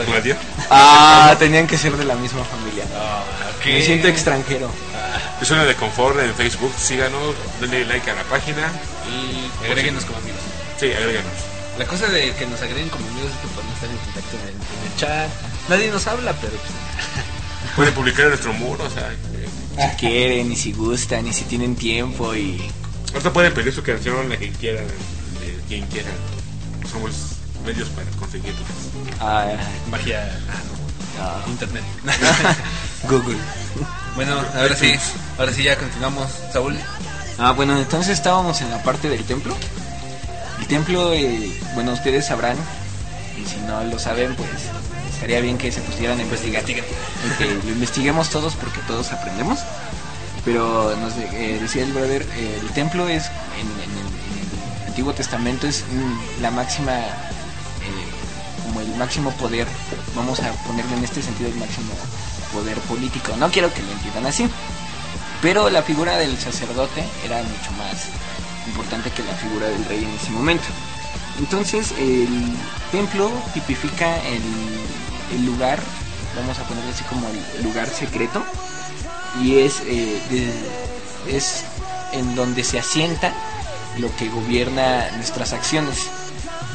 [0.07, 0.37] Radio.
[0.71, 2.85] Ah, tenían que ser de la misma familia.
[2.97, 3.23] Ah,
[3.65, 4.71] Me siento extranjero.
[5.41, 8.71] Es una de confort en Facebook, síganos, denle like a la página
[9.11, 10.41] y Agréguenos como amigos.
[10.79, 11.33] Sí, agréguenos.
[11.79, 14.43] La cosa de que nos agreguen como amigos es que podemos estar en contacto en
[14.43, 15.31] el, en el chat.
[15.69, 16.73] Nadie nos habla, pero pues,
[17.77, 21.45] Pueden publicar en nuestro muro, o sea, eh, Si quieren, y si gustan, y si
[21.45, 22.61] tienen tiempo, y.
[23.13, 26.15] ahorita pueden pedir su canción, la que quieran, de quien quieran.
[26.91, 28.59] Somos medios para conseguirlo.
[29.21, 29.47] Ah,
[29.89, 31.43] magia ah, ah.
[31.47, 31.85] no, internet.
[33.09, 33.39] Google.
[34.17, 34.95] bueno, ahora sí,
[35.39, 36.77] ahora sí ya continuamos, Saúl.
[37.39, 39.55] Ah, bueno, entonces estábamos en la parte del templo.
[40.61, 42.57] El templo, eh, bueno, ustedes sabrán,
[43.41, 44.49] y si no lo saben, pues
[45.13, 46.65] estaría bien que se pusieran a investigar.
[46.65, 46.83] Que
[47.47, 49.61] lo investiguemos todos porque todos aprendemos.
[50.45, 55.13] Pero nos eh, decía el brother, el templo es, en, en el, en el Antiguo
[55.13, 59.67] Testamento, es mm, la máxima, eh, como el máximo poder,
[60.15, 61.93] vamos a ponerle en este sentido el máximo
[62.53, 63.37] poder político.
[63.37, 64.49] No quiero que lo entiendan así.
[65.43, 68.09] Pero la figura del sacerdote era mucho más
[68.69, 70.65] importante que la figura del rey en ese momento.
[71.39, 72.29] Entonces el
[72.91, 75.79] templo tipifica el, lugar,
[76.37, 78.43] vamos a ponerle así como el lugar secreto,
[79.43, 80.21] y es, eh,
[81.29, 81.65] es
[82.13, 83.33] en donde se asienta
[83.99, 86.07] lo que gobierna nuestras acciones.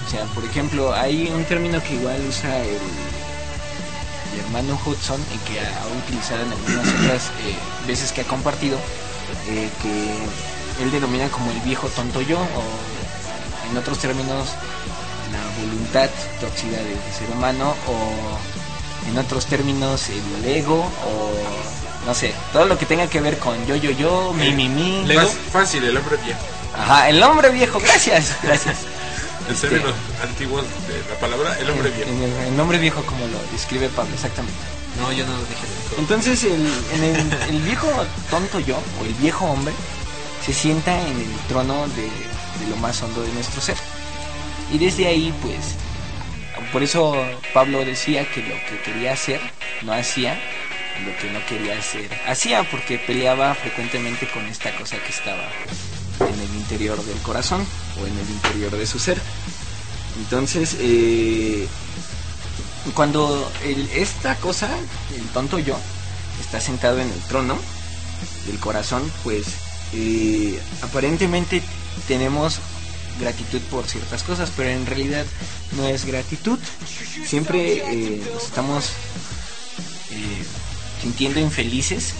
[0.05, 2.77] O sea, por ejemplo, hay un término que igual usa el,
[4.33, 7.55] el hermano Hudson y que ha utilizado en algunas otras eh,
[7.87, 8.77] veces que ha compartido,
[9.47, 10.17] eh, que
[10.82, 14.49] él denomina como el viejo tonto yo, o en otros términos,
[15.32, 16.09] la voluntad
[16.39, 21.32] torcida del ser humano, o en otros términos, el ego, o
[22.05, 25.05] no sé, todo lo que tenga que ver con yo, yo, yo, mi, mi, mi.
[25.05, 25.21] ¿Lego?
[25.21, 26.39] Más fácil, el hombre viejo.
[26.78, 28.78] Ajá, el hombre viejo, gracias, gracias.
[29.45, 29.93] En Este- términos
[30.24, 32.09] antiguos de la palabra, el hombre viejo.
[32.09, 34.57] En el, el hombre viejo como lo describe Pablo, exactamente.
[35.01, 35.65] No, yo no lo dije.
[35.97, 37.89] Entonces el, en el, el viejo
[38.30, 39.74] tonto yo, o el viejo hombre,
[40.45, 42.09] se sienta en el trono de,
[42.69, 43.77] lo más hondo de nuestro ser.
[44.71, 45.75] Y desde ahí, pues,
[46.71, 47.15] por eso
[47.53, 49.39] Pablo decía que lo que quería hacer
[49.83, 50.39] no hacía,
[51.05, 55.47] lo que no quería hacer hacía, porque peleaba frecuentemente con esta cosa que estaba
[56.19, 57.65] en el interior del corazón
[58.01, 59.21] o en el interior de su ser.
[60.17, 61.67] Entonces, eh,
[62.93, 63.49] cuando
[63.93, 64.69] esta cosa,
[65.15, 65.77] el tonto yo,
[66.41, 67.57] está sentado en el trono
[68.45, 69.62] del corazón, pues
[69.93, 71.61] eh, aparentemente
[72.07, 72.59] tenemos
[73.19, 75.25] gratitud por ciertas cosas, pero en realidad
[75.77, 76.59] no es gratitud.
[77.25, 78.89] Siempre eh, nos estamos
[80.11, 80.43] eh,
[81.01, 82.13] sintiendo infelices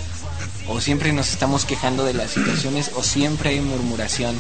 [0.68, 4.36] o siempre nos estamos quejando de las situaciones o siempre hay murmuración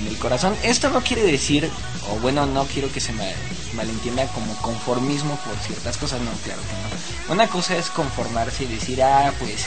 [0.00, 0.54] en el corazón.
[0.62, 1.68] Esto no quiere decir,
[2.10, 3.32] o bueno, no quiero que se me
[3.74, 7.34] malentienda como conformismo por ciertas cosas, no, claro que no.
[7.34, 9.66] Una cosa es conformarse y decir, ah, pues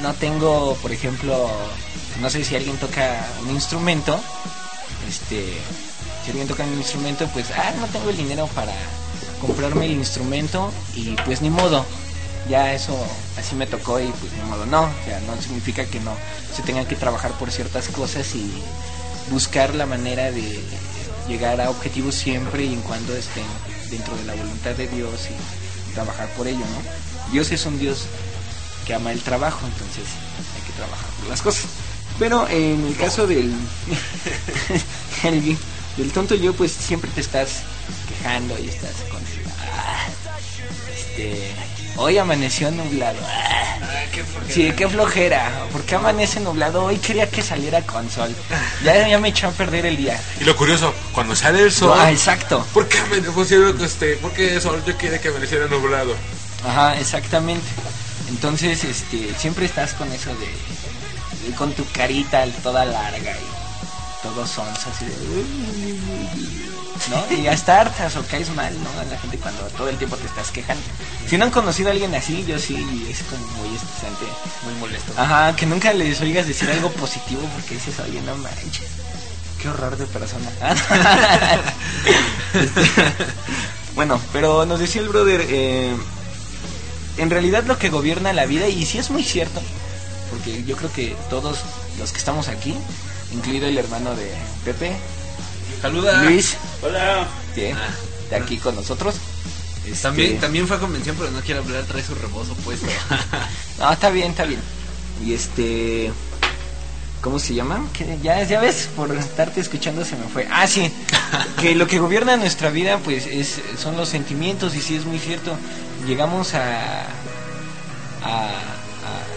[0.00, 1.50] no tengo, por ejemplo,
[2.20, 4.18] no sé si alguien toca un instrumento,
[5.08, 5.54] este,
[6.24, 8.72] si alguien toca un instrumento, pues, ah, no tengo el dinero para
[9.40, 11.84] comprarme el instrumento y pues ni modo,
[12.48, 12.96] ya eso
[13.38, 16.12] así me tocó y pues ni modo, no, o sea, no significa que no
[16.54, 18.52] se tenga que trabajar por ciertas cosas y
[19.30, 20.60] buscar la manera de
[21.26, 23.46] llegar a objetivos siempre y en cuando estén
[23.90, 27.32] dentro de la voluntad de Dios y trabajar por ello, ¿no?
[27.32, 28.04] Dios es un Dios
[28.86, 30.04] que ama el trabajo, entonces
[30.56, 31.66] hay que trabajar por las cosas.
[32.20, 33.50] Pero en el caso del
[35.24, 35.56] el-
[35.96, 37.62] del tonto yo, pues siempre te estás
[38.08, 39.20] quejando y estás con
[39.74, 40.06] "Ah,
[40.94, 41.50] este
[41.96, 43.18] hoy amaneció nublado.
[43.26, 43.56] ah,
[44.48, 45.50] Sí, qué flojera.
[45.72, 46.84] ¿Por qué amanece nublado?
[46.84, 48.34] Hoy quería que saliera con sol.
[48.84, 50.20] Ya, ya me echó a perder el día.
[50.40, 52.66] Y lo curioso, cuando sale el sol, Ah, exacto.
[52.74, 54.16] ¿por qué me pusieron este?
[54.16, 56.14] ¿Por qué el sol yo quería que amaneciera nublado?
[56.66, 57.66] Ajá, exactamente.
[58.28, 60.46] Entonces, este, siempre estás con eso de,
[61.46, 65.14] de- con tu carita toda larga y todo sonso así de
[67.08, 67.36] ¿no?
[67.36, 68.90] Y hasta hartas o caes mal, ¿no?
[69.00, 70.82] A la gente cuando todo el tiempo te estás quejando.
[71.28, 72.76] Si no han conocido a alguien así, yo sí,
[73.10, 74.26] es como muy estresante.
[74.64, 75.12] Muy molesto.
[75.16, 78.88] Ajá, que nunca les oigas decir algo positivo porque dices, oye, no manches.
[79.62, 80.50] Qué horror de persona.
[82.54, 82.82] Este,
[83.94, 85.94] bueno, pero nos decía el brother, eh,
[87.16, 89.62] en realidad lo que gobierna la vida, y sí es muy cierto,
[90.30, 91.58] porque yo creo que todos
[91.98, 92.74] los que estamos aquí,
[93.32, 94.32] incluido el hermano de
[94.64, 94.96] Pepe,
[95.80, 96.22] Saluda.
[96.24, 97.26] Luis, Hola.
[97.54, 97.74] que
[98.28, 99.14] de aquí con nosotros.
[99.86, 102.86] este, También, también fue a convención, pero no quiere hablar, trae su rebozo puesto.
[103.78, 104.60] No, está bien, está bien.
[105.24, 106.12] Y este.
[107.22, 107.86] ¿Cómo se llama?
[107.94, 110.46] Que ya, ya ves, por estarte escuchando se me fue.
[110.50, 110.92] Ah, sí.
[111.60, 115.18] que lo que gobierna nuestra vida, pues, es, son los sentimientos, y sí es muy
[115.18, 115.56] cierto.
[116.06, 117.04] Llegamos a,
[118.22, 118.50] a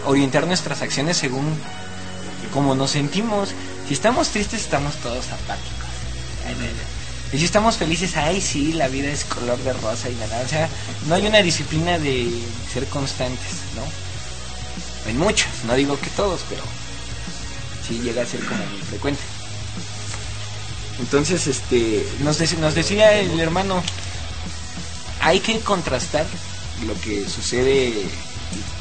[0.06, 1.46] orientar nuestras acciones según
[2.54, 3.50] cómo nos sentimos.
[3.88, 5.84] Si estamos tristes, estamos todos apáticos.
[7.34, 10.40] Y si estamos felices, ay, sí, la vida es color de rosa y nada.
[10.46, 10.70] O sea,
[11.08, 12.32] no hay una disciplina de
[12.72, 15.10] ser constantes, ¿no?
[15.10, 16.62] En muchos, no digo que todos, pero
[17.88, 19.22] sí llega a ser como muy frecuente.
[21.00, 22.38] Entonces, este, nos
[22.76, 23.82] decía el hermano,
[25.22, 26.26] hay que contrastar
[26.86, 28.06] lo que sucede,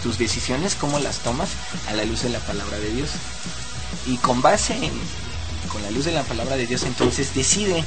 [0.03, 1.51] tus decisiones, cómo las tomas
[1.89, 3.11] a la luz de la palabra de Dios.
[4.07, 4.93] Y con base en,
[5.68, 7.85] con la luz de la palabra de Dios, entonces decide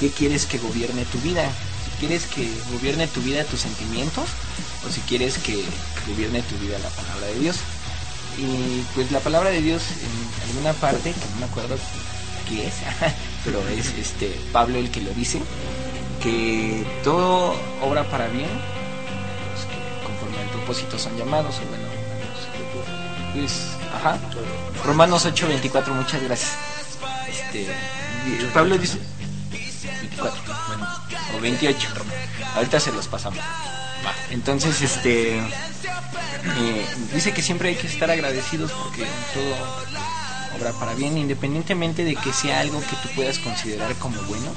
[0.00, 1.48] qué quieres que gobierne tu vida.
[1.84, 4.24] Si quieres que gobierne tu vida tus sentimientos
[4.86, 5.64] o si quieres que
[6.08, 7.56] gobierne tu vida la palabra de Dios.
[8.38, 11.76] Y pues la palabra de Dios en alguna parte, que no me acuerdo
[12.48, 12.74] qué es,
[13.44, 15.40] pero es este Pablo el que lo dice,
[16.22, 18.50] que todo obra para bien,
[20.40, 21.88] al propósito son llamados, o bueno,
[23.34, 24.18] pues, ajá.
[24.84, 26.52] Romanos 8:24, muchas gracias.
[27.28, 27.66] Este,
[28.26, 28.98] y Pablo dice
[29.50, 30.88] 24, bueno,
[31.36, 31.88] o 28.
[32.54, 33.40] Ahorita se los pasamos.
[34.30, 39.54] Entonces, este eh, dice que siempre hay que estar agradecidos porque todo
[40.58, 44.50] obra para bien, independientemente de que sea algo que tú puedas considerar como bueno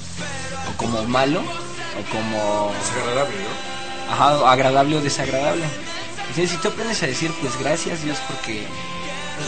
[0.70, 3.79] o como malo o como Es agradable, ¿no?
[4.10, 5.66] Ajá, agradable o desagradable.
[6.30, 8.68] Entonces, si tú aprendes a decir, pues gracias Dios porque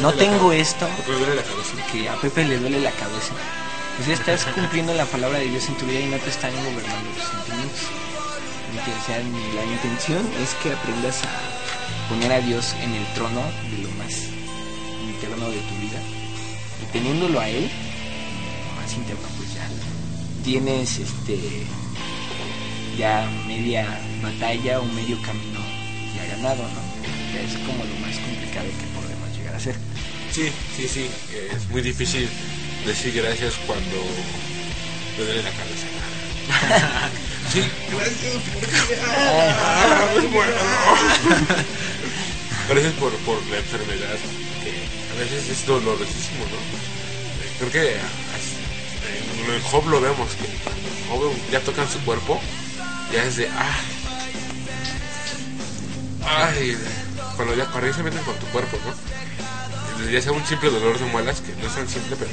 [0.01, 0.87] no tengo esto,
[1.91, 3.33] que a Pepe le duele la cabeza,
[3.97, 6.51] pues ya estás cumpliendo la palabra de Dios en tu vida y no te están
[6.55, 7.81] gobernando tus sentimientos.
[8.71, 13.83] O sea, la intención es que aprendas a poner a Dios en el trono de
[13.83, 14.13] lo más
[15.03, 15.99] interno de tu vida.
[16.81, 17.69] Y teniéndolo a Él,
[18.69, 19.67] lo más interno, pues ya
[20.43, 21.65] tienes este
[23.01, 23.81] ya media
[24.21, 25.57] batalla o medio camino
[26.15, 26.81] ya ganado, ¿no?
[27.33, 29.75] Es como lo más complicado que podemos llegar a hacer.
[30.31, 31.09] Sí, sí, sí.
[31.55, 32.29] Es muy difícil
[32.85, 33.97] decir gracias cuando
[35.17, 35.87] me duele la cabeza.
[37.51, 38.33] sí, gracias
[40.31, 40.53] muero.
[42.69, 44.17] Gracias por, por la enfermedad,
[44.63, 44.73] que
[45.15, 46.57] a veces es dolorosísimo, ¿no?
[47.41, 47.95] Eh, Creo que
[48.35, 48.61] as-
[49.09, 52.39] en, en Job lo vemos, que cuando Job ya tocan su cuerpo,
[53.11, 53.79] ya es de, ah,
[56.25, 56.77] ay,
[57.35, 59.11] cuando ya, cuando ya se meten con tu cuerpo, ¿no?
[60.09, 62.31] ya sea un simple dolor de muelas, que no es tan simple, pero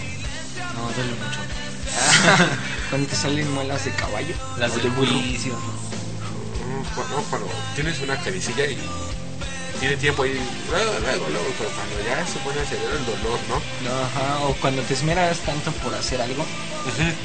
[0.74, 1.40] No, duele mucho.
[2.90, 4.34] Cuando te salen muelas de caballo.
[4.58, 5.52] Las del juicio.
[5.52, 8.78] no, cuando tienes una caricilla y
[9.80, 10.38] tiene tiempo ahí,
[10.70, 13.62] luego, luego, luego, pero cuando ya se pone a acelerar el dolor, ¿no?
[14.02, 16.44] Ajá, o cuando te esmeras tanto por hacer algo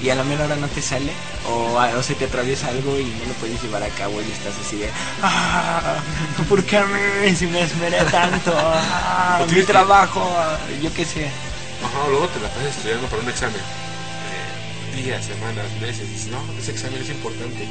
[0.01, 1.13] y a la mera hora no te sale,
[1.47, 4.53] o, o se te atraviesa algo y no lo puedes llevar a cabo y estás
[4.65, 4.89] así de,
[5.21, 6.01] ah,
[6.49, 8.53] ¿por qué a mí si me esmeré tanto?
[9.35, 11.25] Ah, mi que- trabajo, ah, yo qué sé.
[11.83, 13.57] Ajá, luego te la pasas estudiando para un examen.
[13.57, 16.09] Eh, días, semanas, meses.
[16.09, 17.67] Dices, no, ese examen es importante.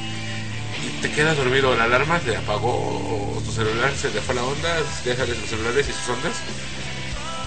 [0.83, 4.43] Y te quedas dormido, la alarma se apagó, o tu celular se le fue la
[4.43, 6.35] onda, dejas los celulares y sus ondas.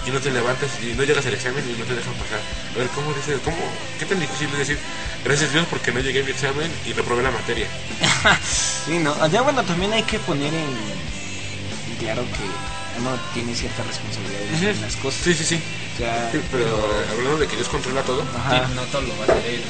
[0.06, 2.40] Y no te levantas y no llegas al examen y no te dejan pasar.
[2.74, 3.40] A ver, ¿cómo dices?
[3.44, 3.56] ¿Cómo?
[3.98, 4.78] ¿Qué tan difícil es decir,
[5.24, 7.66] gracias Dios porque no llegué a mi examen y reprobé la materia?
[8.86, 13.82] Sí, no, ya bueno, también hay que poner en, en claro que uno tiene cierta
[13.82, 15.20] responsabilidad en las cosas.
[15.24, 15.60] Sí, sí, sí.
[15.94, 18.68] O sea, Sí, pero hablando de que Dios controla todo, o ajá.
[18.68, 19.62] Sí, no todo lo va a hacer él,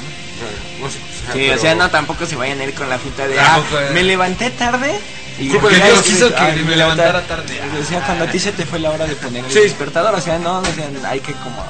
[0.83, 1.01] o sea,
[1.33, 3.59] Sí, pero- o sea, no tampoco se vayan a ir con la finta de, ah,
[3.71, 3.89] eh.
[3.93, 4.99] me levanté tarde
[5.39, 7.61] y Culpa de Dios quiso que ay, me levantara tarde.
[7.81, 9.59] O sea, cuando a ti se te fue la hora de poner el Sí.
[9.59, 11.63] despertador, o sea, no, o sea, hay que como...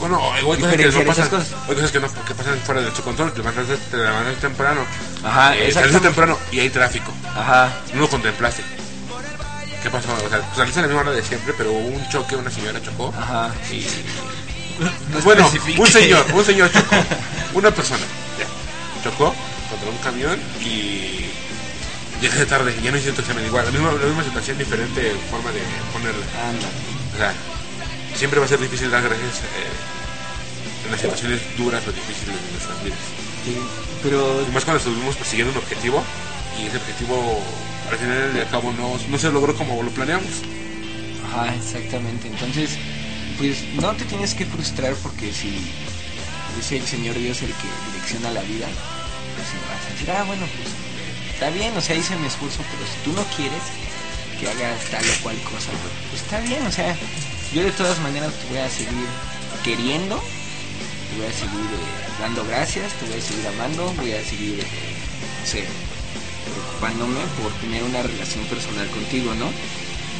[0.00, 1.48] Bueno, hay cosas que no pasan, cosas.
[1.68, 3.32] hay cosas que, no, que pasan fuera de tu control.
[3.32, 4.80] Te levantas, te levantas temprano,
[5.22, 7.12] Ajá, eh, saliste temprano y hay tráfico.
[7.36, 8.62] Ajá, No lo contemplaste.
[9.82, 10.08] ¿Qué pasó?
[10.12, 12.82] O sea, saliste a la misma hora de siempre, pero hubo un choque, una señora
[12.82, 13.14] chocó.
[13.16, 13.50] ajá.
[13.70, 13.86] Y...
[14.78, 15.80] No bueno, especifique.
[15.80, 16.96] un señor, un señor chocó.
[17.54, 18.02] Una persona,
[18.38, 18.46] ya.
[19.02, 19.34] Chocó
[19.70, 21.26] contra un camión y...
[22.20, 23.66] Llegué tarde, ya no hice tu examen igual.
[23.66, 25.60] La misma, la misma situación, diferente forma de
[25.92, 26.24] ponerla.
[26.48, 26.68] Anda.
[27.14, 27.34] O sea,
[28.14, 29.40] siempre va a ser difícil dar gracias.
[29.44, 32.98] eh, en las situaciones duras o difíciles de nuestras vidas.
[33.44, 33.56] Sí,
[34.02, 36.02] pero Y más cuando estuvimos persiguiendo un objetivo
[36.58, 37.42] y ese objetivo
[37.90, 40.42] al final de cabo no, no se logró como lo planeamos.
[41.28, 42.28] Ajá, exactamente.
[42.28, 42.78] Entonces,
[43.38, 45.52] pues no te tienes que frustrar porque si
[46.58, 48.66] es el Señor Dios el que direcciona la vida,
[49.36, 50.68] pues vas a decir, ah, bueno, pues
[51.34, 53.62] está bien, o sea, hice mi esfuerzo, pero si tú no quieres
[54.40, 56.96] que hagas tal o cual cosa, pues, pues está bien, o sea,
[57.52, 59.06] yo de todas maneras te voy a seguir
[59.64, 64.24] queriendo, te voy a seguir eh, dando gracias, te voy a seguir amando, voy a
[64.24, 64.64] seguir, eh,
[65.40, 65.64] no sé,
[66.44, 69.50] preocupándome por tener una relación personal contigo, ¿no?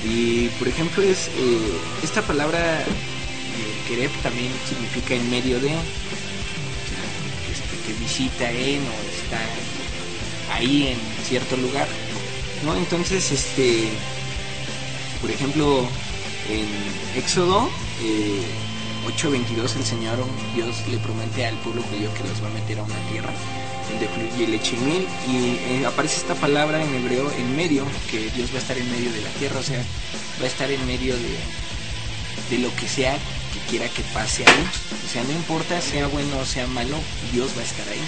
[0.09, 5.69] Y por ejemplo es eh, esta palabra eh, querer también significa en medio de,
[7.51, 9.41] este, que visita en o está
[10.55, 11.89] ahí en cierto lugar,
[12.65, 12.77] ¿no?
[12.77, 13.89] Entonces, este,
[15.21, 15.89] por ejemplo,
[16.49, 16.69] en
[17.19, 17.69] Éxodo
[18.03, 18.43] eh,
[19.07, 20.19] 8:22 el Señor
[20.55, 23.33] Dios le promete al pueblo judío que los va a meter a una tierra
[23.89, 28.61] y miel y eh, aparece esta palabra en hebreo en medio que Dios va a
[28.61, 29.83] estar en medio de la tierra o sea
[30.41, 31.37] va a estar en medio de,
[32.51, 34.67] de lo que sea que quiera que pase ahí.
[35.07, 36.97] O sea no importa sea bueno o sea malo
[37.33, 38.03] Dios va a estar ahí.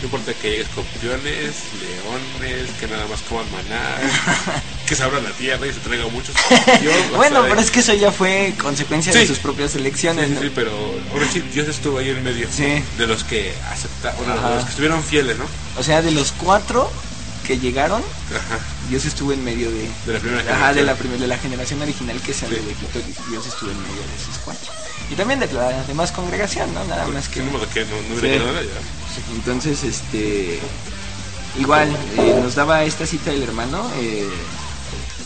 [0.00, 3.96] No importa que haya escorpiones, leones, que nada más coman maná,
[4.88, 6.34] que se abra la tierra y se traiga muchos.
[6.80, 7.64] Dios bueno pero ahí.
[7.64, 10.40] es que eso ya fue consecuencia de sus propias elecciones sí, ¿no?
[10.40, 10.70] sí, pero
[11.12, 14.70] ahora sí, Dios estuvo ahí en medio de los que aceptaron, bueno, de los que
[14.70, 15.44] estuvieron fieles, ¿no?
[15.78, 16.90] o sea de los cuatro
[17.46, 18.58] que llegaron Ajá,
[18.88, 22.20] Dios estuvo en medio de de la primera Ajá, de la, de la generación original
[22.20, 24.72] que salió de Egipto, Dios estuvo en medio de esos cuatro.
[25.10, 26.84] Y también de la demás congregación, ¿no?
[26.84, 27.40] Nada más que...
[27.40, 29.34] No, que no, no hubiera nada ya.
[29.34, 30.60] Entonces, este...
[31.58, 34.28] Igual, eh, nos daba esta cita el hermano, eh,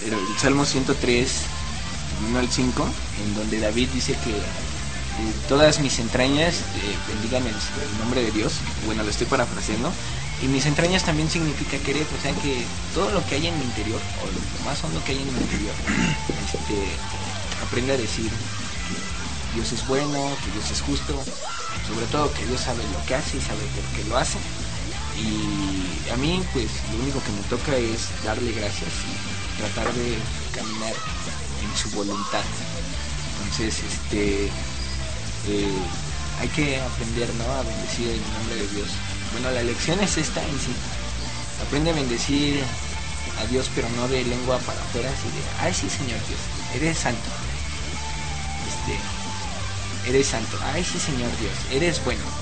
[0.07, 1.33] el Salmo 103,
[2.29, 2.89] 1 al 5,
[3.25, 7.55] en donde David dice que eh, todas mis entrañas eh, bendigan el,
[7.99, 8.55] nombre de Dios.
[8.87, 9.93] Bueno, lo estoy parafraseando.
[10.43, 13.65] Y mis entrañas también significa querer, o sea que todo lo que hay en mi
[13.65, 15.75] interior, o lo más hondo que hay en mi interior,
[16.47, 16.75] este,
[17.65, 21.15] aprende a decir que Dios es bueno, que Dios es justo,
[21.87, 24.39] sobre todo que Dios sabe lo que hace y sabe por qué lo hace.
[25.17, 30.19] Y a mí, pues, lo único que me toca es darle gracias y tratar de
[30.55, 30.95] caminar
[31.63, 32.45] en su voluntad.
[33.43, 35.83] Entonces, este, eh,
[36.41, 37.45] hay que aprender, ¿no?
[37.45, 38.89] A bendecir el nombre de Dios.
[39.33, 40.75] Bueno, la lección es esta en sí.
[41.67, 42.63] Aprende a bendecir
[43.39, 46.41] a Dios, pero no de lengua para afuera, así de, ay, sí, Señor Dios,
[46.75, 47.31] eres santo.
[48.69, 50.59] Este, eres santo.
[50.73, 52.42] Ay, sí, Señor Dios, eres bueno.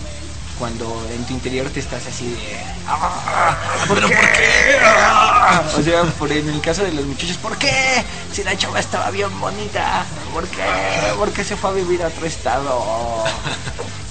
[0.61, 3.57] Cuando en tu interior te estás así de, "Ah,
[3.89, 4.79] ¿por qué?
[4.85, 8.05] Ah", O sea, por en el caso de los muchachos, ¿por qué?
[8.31, 10.05] Si la chava estaba bien bonita,
[10.35, 10.63] ¿por qué?
[11.17, 13.25] ¿Por qué se fue a vivir a otro estado?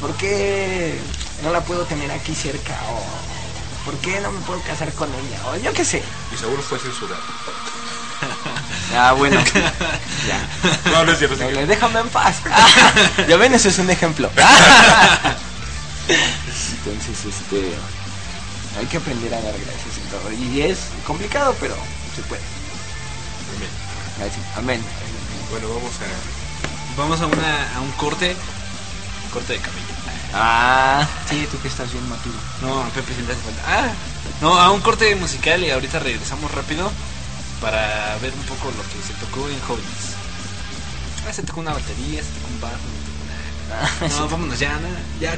[0.02, 1.00] ¿Por qué
[1.44, 2.74] no la puedo tener aquí cerca?
[2.90, 5.40] ¿O ¿Por qué no me puedo casar con ella?
[5.52, 6.02] O yo qué sé.
[6.34, 7.22] Y seguro fue censurado.
[8.98, 9.40] Ah, bueno.
[10.28, 10.92] ya.
[10.92, 11.38] No, no es cierto.
[11.38, 12.38] Doble, déjame en paz.
[13.30, 14.32] ya ven, eso es un ejemplo.
[16.10, 17.74] Entonces, este.
[18.78, 20.32] Hay que aprender a dar gracias en todo.
[20.32, 21.76] Y es complicado, pero
[22.16, 22.42] se puede.
[23.56, 23.70] Amén.
[24.18, 24.46] Gracias.
[24.58, 24.82] Amén.
[25.50, 27.00] Bueno, vamos a...
[27.00, 28.36] Vamos a, una, a un corte.
[29.34, 29.86] Corte de cabello.
[30.34, 32.36] Ah, sí, tú que estás bien maturo.
[32.62, 33.62] No, Pepe, si le hace falta.
[33.66, 33.92] Ah,
[34.42, 36.92] no, a un corte musical y ahorita regresamos rápido
[37.62, 40.16] para ver un poco lo que se tocó en jóvenes.
[41.28, 44.20] Ah, se tocó una batería, se tocó un bajo, se tocó una...
[44.20, 45.38] No, vámonos ya, nada, ya.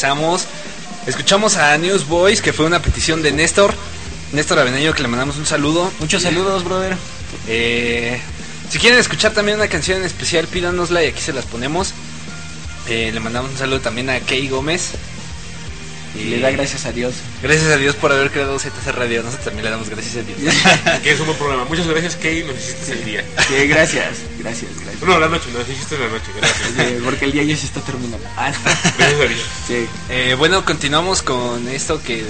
[0.00, 0.46] regresamos.
[1.06, 3.74] Escuchamos a Newsboys, que fue una petición de Néstor.
[4.32, 5.92] Néstor Aveneño, que le mandamos un saludo.
[6.00, 6.96] Muchos saludos, brother.
[7.46, 8.18] Eh,
[8.70, 11.92] si quieren escuchar también una canción en especial, pídanosla y aquí se las ponemos.
[12.88, 14.92] Eh, le mandamos un saludo también a Key Gómez.
[16.30, 17.14] Le da gracias a Dios.
[17.42, 19.22] Gracias a Dios por haber creado ZC Radio.
[19.22, 20.38] Nosotros también le damos gracias a Dios.
[21.02, 21.64] Que es un buen programa.
[21.64, 22.44] Muchas gracias, Key.
[22.44, 23.24] Nos hiciste el día.
[23.48, 25.02] Sí, gracias, gracias, gracias.
[25.02, 26.30] No, la noche, nos hiciste la noche.
[26.36, 27.02] Gracias.
[27.04, 28.26] Porque el día ya se está terminando.
[28.36, 28.52] Ah,
[28.98, 29.40] Gracias a Dios.
[29.66, 29.86] sí.
[30.10, 32.24] Eh, bueno, continuamos con esto que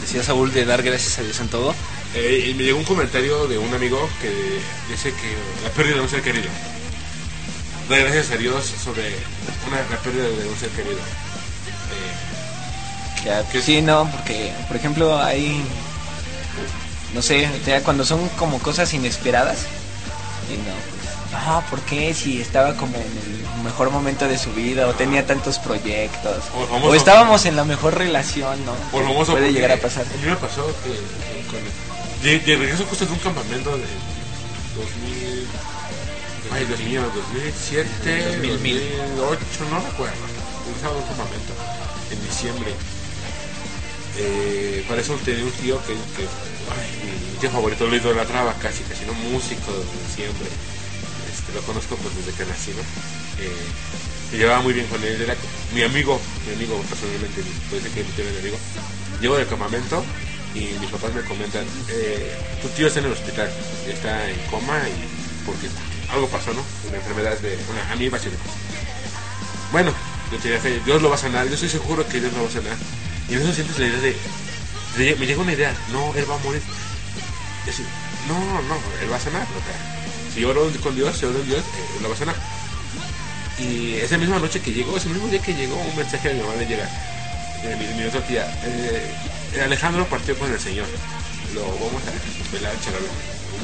[0.00, 1.74] decía Saúl de dar gracias a Dios en todo.
[2.14, 4.30] Eh, y me llegó un comentario de un amigo que
[4.88, 5.34] dice que
[5.64, 6.48] la pérdida de un ser querido.
[7.88, 9.02] Da gracias a Dios sobre
[9.66, 10.98] una, la pérdida de un ser querido.
[13.24, 13.62] Ya, ¿Qué?
[13.62, 15.62] sí, no, porque, por ejemplo, hay,
[17.14, 19.60] no sé, o sea, cuando son como cosas inesperadas,
[20.52, 22.12] y no, pues, ah, ¿por qué?
[22.12, 26.88] Si estaba como en el mejor momento de su vida, o tenía tantos proyectos, O
[26.88, 28.72] o, estábamos en la mejor relación, ¿no?
[28.92, 30.04] lo famoso Puede llegar a pasar.
[30.04, 31.60] A mí me pasó que, que con,
[32.22, 33.86] de, de regreso justo de un campamento de
[34.76, 35.46] 2000.
[36.52, 40.14] Ay, Dios mío, 2007, 2008, no recuerdo.
[40.66, 41.52] Regresaba de un campamento
[42.10, 42.74] en diciembre.
[44.16, 46.88] Eh, para eso tenía un tío que, que ay,
[47.32, 49.14] mi tío favorito lo idolatraba casi, casi, ¿no?
[49.14, 49.72] Músico
[50.14, 50.46] siempre.
[51.32, 52.82] Este, lo conozco pues desde que nací, ¿no?
[53.42, 53.66] Eh,
[54.32, 55.36] me llevaba muy bien con él, era
[55.74, 58.58] mi amigo, mi amigo personalmente, puede ser que mi tío era mi amigo.
[59.20, 60.04] Llego del campamento
[60.54, 63.50] y mis papás me comentan, eh, tu tío está en el hospital,
[63.88, 65.68] está en coma y porque
[66.08, 66.64] algo pasó, ¿no?
[66.88, 68.18] Una enfermedad de una amiga
[69.72, 69.92] Bueno,
[70.30, 72.48] yo tenía fe, Dios lo va a sanar, yo estoy seguro que Dios lo va
[72.48, 72.76] a sanar.
[73.28, 76.38] Y en eso sientes la idea de, me llega una idea, no, él va a
[76.38, 76.62] morir.
[77.66, 77.84] Y así,
[78.28, 81.46] no, no, él va a sanar, o si yo oro con Dios, si oro en
[81.46, 82.36] Dios, eh, él lo va a sanar.
[83.58, 86.40] Y esa misma noche que llegó, ese mismo día que llegó, un mensaje de mi
[86.40, 86.88] mamá le llega,
[87.62, 89.14] de mi, mi otra tía, eh,
[89.62, 90.86] Alejandro partió con el Señor.
[91.54, 92.72] Lo vamos a velar.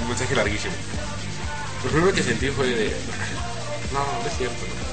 [0.00, 0.74] Un mensaje larguísimo.
[1.84, 2.86] Lo primero que sentí fue de,
[3.92, 4.89] no, no es cierto.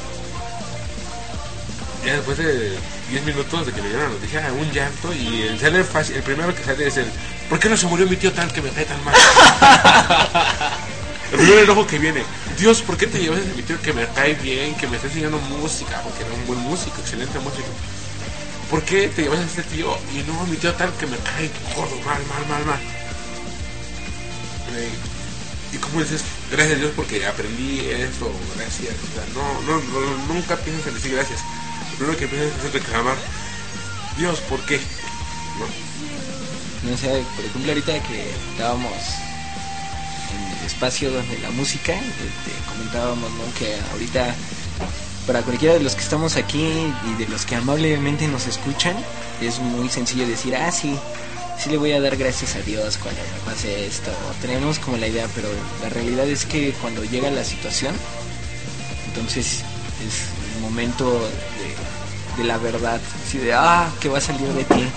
[2.06, 2.78] Ya después de
[3.10, 6.56] 10 minutos de que me dieron la noticia, un llanto y el, sale el primero
[6.56, 7.08] que sale es el,
[7.50, 9.16] ¿por qué no se murió mi tío tal que me cae tan mal?
[11.32, 12.24] El primer enojo que viene,
[12.58, 15.08] Dios, ¿por qué te llevas a mi tío que me cae bien, que me está
[15.08, 17.68] enseñando música, porque era un buen músico, excelente músico?
[18.70, 21.18] ¿Por qué te llevas a este tío y no a mi tío tal que me
[21.18, 22.80] cae gordo, mal, mal, mal, mal?
[25.74, 28.96] Y como dices, gracias a Dios porque aprendí esto, gracias.
[28.96, 31.40] O sea, no, no, no, nunca piensas en decir gracias.
[31.98, 33.18] Primero que piensas es reclamar,
[34.18, 34.80] Dios, ¿por qué?
[35.60, 36.98] ¿No?
[36.98, 38.94] Sé, por ejemplo, ahorita que estábamos
[40.32, 43.54] en el espacio de la música, este, comentábamos ¿no?
[43.58, 44.36] que ahorita
[45.26, 46.66] para cualquiera de los que estamos aquí
[47.06, 48.96] y de los que amablemente nos escuchan,
[49.42, 50.98] es muy sencillo decir, ah, sí,
[51.60, 54.12] sí le voy a dar gracias a Dios cuando me pase esto.
[54.42, 55.50] Tenemos como la idea, pero
[55.82, 57.94] la realidad es que cuando llega la situación,
[59.08, 59.64] entonces
[60.06, 61.87] es el momento de,
[62.38, 64.88] de la verdad, así de, ah, que va a salir de ti.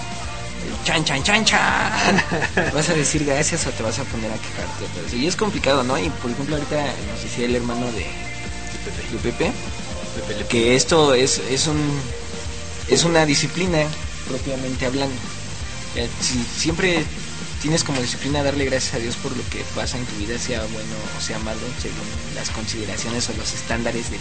[0.85, 2.23] Chan, chan, chan, chan.
[2.75, 4.85] ¿Vas a decir gracias o te vas a poner a quejarte?
[4.95, 5.99] Pero sí, es complicado, ¿no?
[5.99, 6.77] Y por ejemplo, ahorita
[7.11, 8.07] nos decía el hermano de,
[9.13, 9.53] de Pepe,
[10.49, 11.81] que esto es, es, un,
[12.89, 13.79] es una disciplina
[14.29, 15.17] propiamente hablando.
[16.21, 17.05] Si siempre
[17.61, 20.61] tienes como disciplina darle gracias a Dios por lo que pasa en tu vida, sea
[20.61, 24.21] bueno o sea malo, según las consideraciones o los estándares del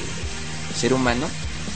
[0.76, 1.28] ser humano,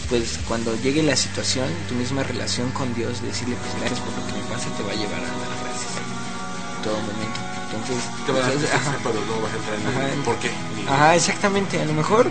[0.10, 4.26] pues cuando llegue la situación, tu misma relación con Dios, decirle pues gracias por lo
[4.28, 7.39] que me pasa, te va a llevar a dar gracias en todo momento.
[7.74, 10.14] Entonces, Te vas a pues, dar pero no vas a entrar en Ajá.
[10.14, 10.51] el por qué.
[10.78, 11.82] ni- Ajá, exactamente.
[11.82, 12.30] A lo mejor,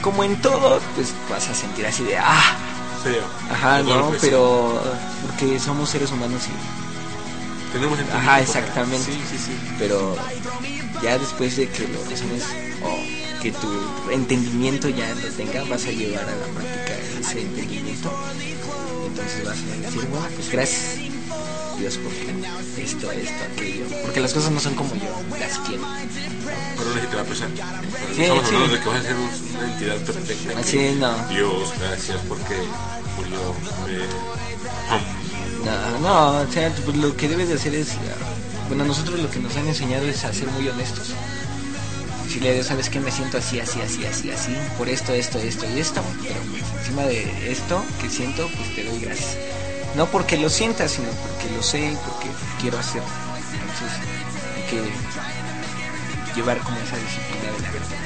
[0.00, 2.56] como en todo, pues vas a sentir así de, ah,
[3.04, 3.22] Feo.
[3.50, 4.82] ajá, no, pero
[5.26, 9.04] porque somos seres humanos y, Tenemos ajá, exactamente.
[9.12, 9.52] Sí, sí, sí.
[9.78, 10.16] Pero
[11.02, 12.44] ya después de que lo razones
[12.82, 13.68] o que tu
[14.10, 16.94] entendimiento ya lo tenga, vas a llevar a la práctica
[17.30, 18.10] ese entendimiento.
[19.06, 20.82] Entonces vas a decir, bueno, pues gracias
[21.78, 23.84] Dios porque esto, esto, aquello.
[24.02, 25.84] Porque las cosas no son como yo las quiero.
[26.76, 27.48] Pero no te va a pesar.
[28.14, 28.54] Sí, Estamos sí.
[28.54, 30.54] hablando de que vas a ser un- una entidad perfecta.
[30.54, 31.28] que, Así no.
[31.28, 32.56] Dios, gracias porque
[33.16, 33.54] murió.
[34.90, 35.00] am,
[35.64, 39.38] No, no, o sea, lo que debes de hacer es, ah, bueno, nosotros lo que
[39.40, 41.12] nos han enseñado es a ser muy honestos.
[42.28, 45.64] Si le sabes que me siento así, así, así, así, así, por esto, esto, esto
[45.74, 49.36] y esto, pero pues, encima de esto que siento, pues te doy gracias.
[49.96, 52.28] No porque lo sienta, sino porque lo sé y porque
[52.60, 53.08] quiero hacerlo.
[53.50, 53.98] Entonces,
[54.56, 57.96] hay que llevar como esa disciplina de la verdad.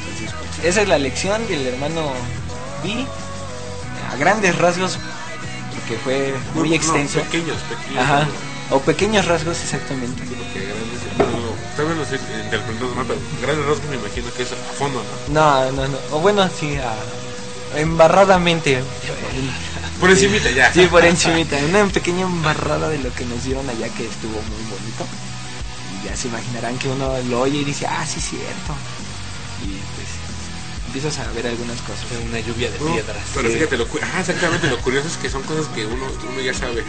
[0.00, 2.12] Entonces, pues, esa es la lección del hermano
[2.82, 3.06] B.
[4.12, 4.98] A grandes rasgos
[5.74, 7.20] porque fue muy No, extenso.
[7.20, 8.02] pequeños, pequeños.
[8.02, 8.20] Ajá.
[8.70, 8.76] ¿no?
[8.76, 10.22] O pequeños rasgos, exactamente.
[10.24, 10.74] Porque no,
[11.76, 15.02] tal vez lo estoy interpretando mal, pero grandes rasgos me imagino que es a fondo,
[15.28, 15.32] ¿no?
[15.32, 15.98] No, no, no.
[16.10, 16.96] O bueno, sí, ah,
[17.76, 18.82] embarradamente.
[20.00, 20.72] Por encimita ya.
[20.72, 21.56] Sí, por encimita.
[21.56, 25.06] Una pequeña embarrada de lo que nos dieron allá que estuvo muy bonito.
[26.02, 28.74] Y ya se imaginarán que uno lo oye y dice, ah, sí, cierto.
[29.62, 30.08] Y pues
[30.86, 32.06] empiezas a ver algunas cosas.
[32.28, 33.22] Una lluvia de No, piedras.
[33.34, 33.54] Pero Sí.
[33.54, 36.54] fíjate, lo, cu- ajá, exactamente, lo curioso es que son cosas que uno, uno ya
[36.54, 36.84] sabe.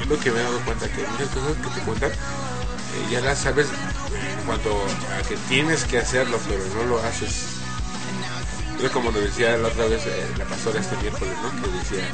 [0.00, 2.10] Es lo que me he dado cuenta, que muchas cosas que te cuentan,
[2.94, 3.66] eh, ya las sabes
[4.46, 4.70] cuando
[5.18, 7.46] a que tienes que hacerlo, pero no lo haces.
[8.82, 11.62] Es como nos decía la otra vez eh, la pastora este miércoles, ¿no?
[11.62, 12.08] Que decía,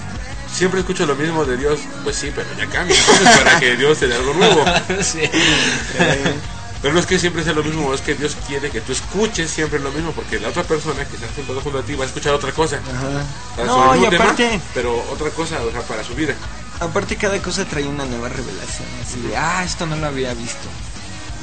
[0.53, 1.81] siempre escucho lo mismo de Dios.
[2.05, 4.65] Pues sí, pero ya cambia, entonces, para que Dios te dé algo nuevo.
[5.03, 5.21] sí.
[5.21, 6.35] Eh,
[6.83, 9.51] Pero no es que siempre sea lo mismo, es que Dios quiere que tú escuches
[9.51, 12.07] siempre lo mismo, porque la otra persona que está sentado junto a ti va a
[12.07, 12.77] escuchar otra cosa.
[12.79, 13.67] Ajá.
[13.67, 16.35] No, y tema, aparte, pero otra cosa, o sea, para su vida.
[16.81, 18.89] Aparte cada cosa trae una nueva revelación.
[19.03, 20.69] Así de, ah, esto no lo había visto.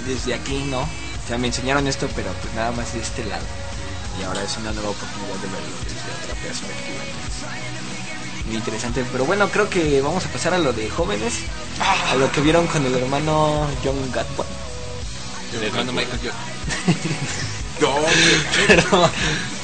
[0.06, 0.82] Desde aquí no.
[0.82, 3.46] O sea, me enseñaron esto, pero pues nada más de este lado.
[4.20, 7.04] Y ahora es una nueva oportunidad de verlo desde otra perspectiva.
[8.48, 9.06] Muy interesante.
[9.12, 11.34] Pero bueno, creo que vamos a pasar a lo de jóvenes.
[12.12, 14.46] A lo que vieron con el hermano John Gatwa.
[15.54, 16.38] El hermano Michael Jordan.
[17.80, 17.94] No,
[18.66, 19.08] Pero,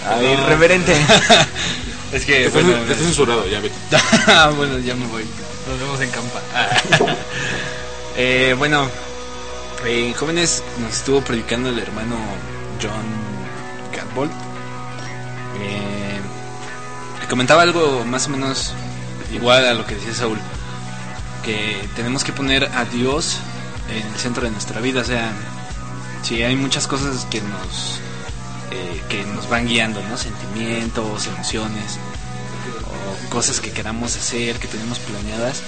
[0.07, 0.95] a ver, reverente.
[2.14, 3.76] Es que, estás, bueno, estás censurado, ya vete.
[4.28, 5.26] Ah, bueno, ya me voy.
[5.68, 6.41] Nos vemos en campa.
[6.53, 7.16] Ah.
[8.16, 8.88] Eh, bueno,
[9.86, 12.16] eh, jóvenes, nos estuvo predicando el hermano
[12.80, 12.91] John
[13.91, 14.30] Catbold.
[15.59, 16.20] Eh,
[17.28, 18.76] comentaba algo más o menos
[19.34, 20.38] igual a lo que decía Saúl.
[21.43, 23.39] Que tenemos que poner a Dios
[23.89, 25.01] en el centro de nuestra vida.
[25.01, 25.32] O sea,
[26.22, 27.99] si hay muchas cosas que nos,
[28.74, 30.17] eh, que nos van guiando, ¿no?
[30.17, 31.99] Sentimientos, emociones
[33.34, 35.63] cosas que queramos hacer, que tenemos planeadas.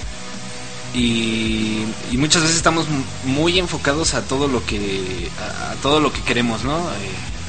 [0.94, 2.86] Y, muchas veces estamos
[3.26, 6.78] muy enfocados a todo lo que a, todo lo que queremos, ¿no?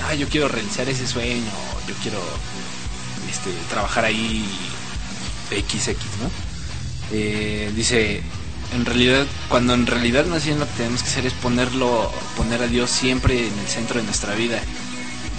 [0.04, 1.52] Ah, yo quiero realizar ese sueño,
[1.86, 2.18] yo quiero
[3.30, 4.44] este, trabajar ahí
[5.50, 5.86] XX,
[6.22, 6.30] ¿no?
[7.12, 8.22] Eh, dice,
[8.74, 12.62] en realidad, cuando en realidad más bien lo que tenemos que hacer es ponerlo, poner
[12.62, 14.60] a Dios siempre en el centro de nuestra vida.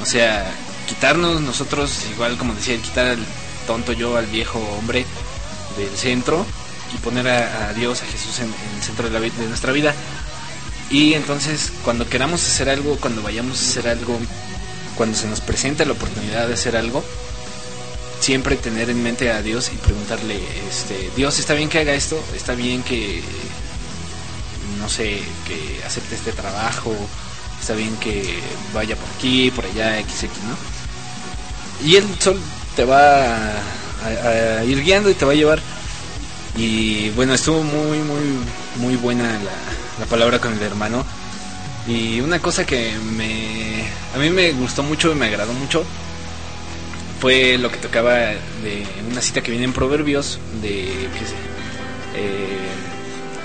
[0.02, 0.52] O sea,
[0.88, 3.26] quitarnos nosotros, igual como decía, quitar al
[3.66, 5.06] tonto yo, al viejo hombre
[5.78, 6.46] del centro
[6.94, 9.94] y poner a, Dios, a Jesús en, el centro de, la, nuestra vida.
[10.90, 14.18] Y entonces, cuando queramos hacer algo, cuando vayamos a hacer algo,
[14.96, 17.04] cuando se nos presente la oportunidad de hacer algo,
[18.22, 22.18] siempre tener en mente a Dios y preguntarle, este, Dios, ¿está bien que haga esto?
[22.36, 23.22] ¿Está bien que,
[24.80, 26.96] no sé, que acepte este trabajo?
[27.60, 28.40] ¿Está bien que
[28.74, 31.88] vaya por aquí, por allá, XX, ¿no?
[31.88, 32.40] Y el sol
[32.76, 33.52] te va
[34.04, 35.60] a, ir guiando y te va a llevar.
[36.56, 38.22] Y bueno, estuvo muy, muy,
[38.78, 41.06] muy buena la, la palabra con el hermano.
[41.88, 45.86] Y una cosa que me, a mí me gustó mucho y me agradó mucho
[47.20, 51.36] fue lo que tocaba de una cita que viene en Proverbios de qué sé,
[52.16, 52.68] eh,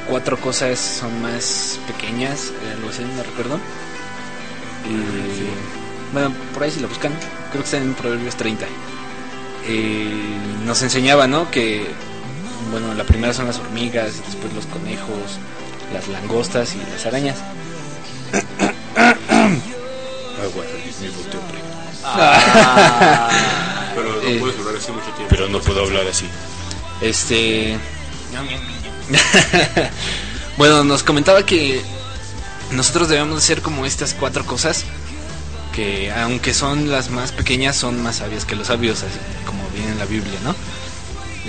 [0.09, 3.59] cuatro cosas son más pequeñas, eh, algo así, no recuerdo.
[4.89, 7.13] Y bueno, por ahí si lo buscan,
[7.51, 8.67] creo que está en Proverbios 30.
[9.67, 11.51] Eh, nos enseñaba, ¿no?
[11.51, 11.87] Que
[12.71, 15.39] bueno, la primera son las hormigas, después los conejos,
[15.93, 17.39] las langostas y las arañas.
[23.95, 24.39] Pero no Eh.
[24.41, 25.27] puedes hablar así mucho tiempo.
[25.29, 26.27] Pero no puedo hablar así.
[27.01, 27.77] Este.
[30.57, 31.83] bueno, nos comentaba que
[32.73, 34.85] nosotros debemos hacer como estas cuatro cosas
[35.73, 39.93] que, aunque son las más pequeñas, son más sabias que los sabios, así como viene
[39.93, 40.55] en la Biblia, ¿no?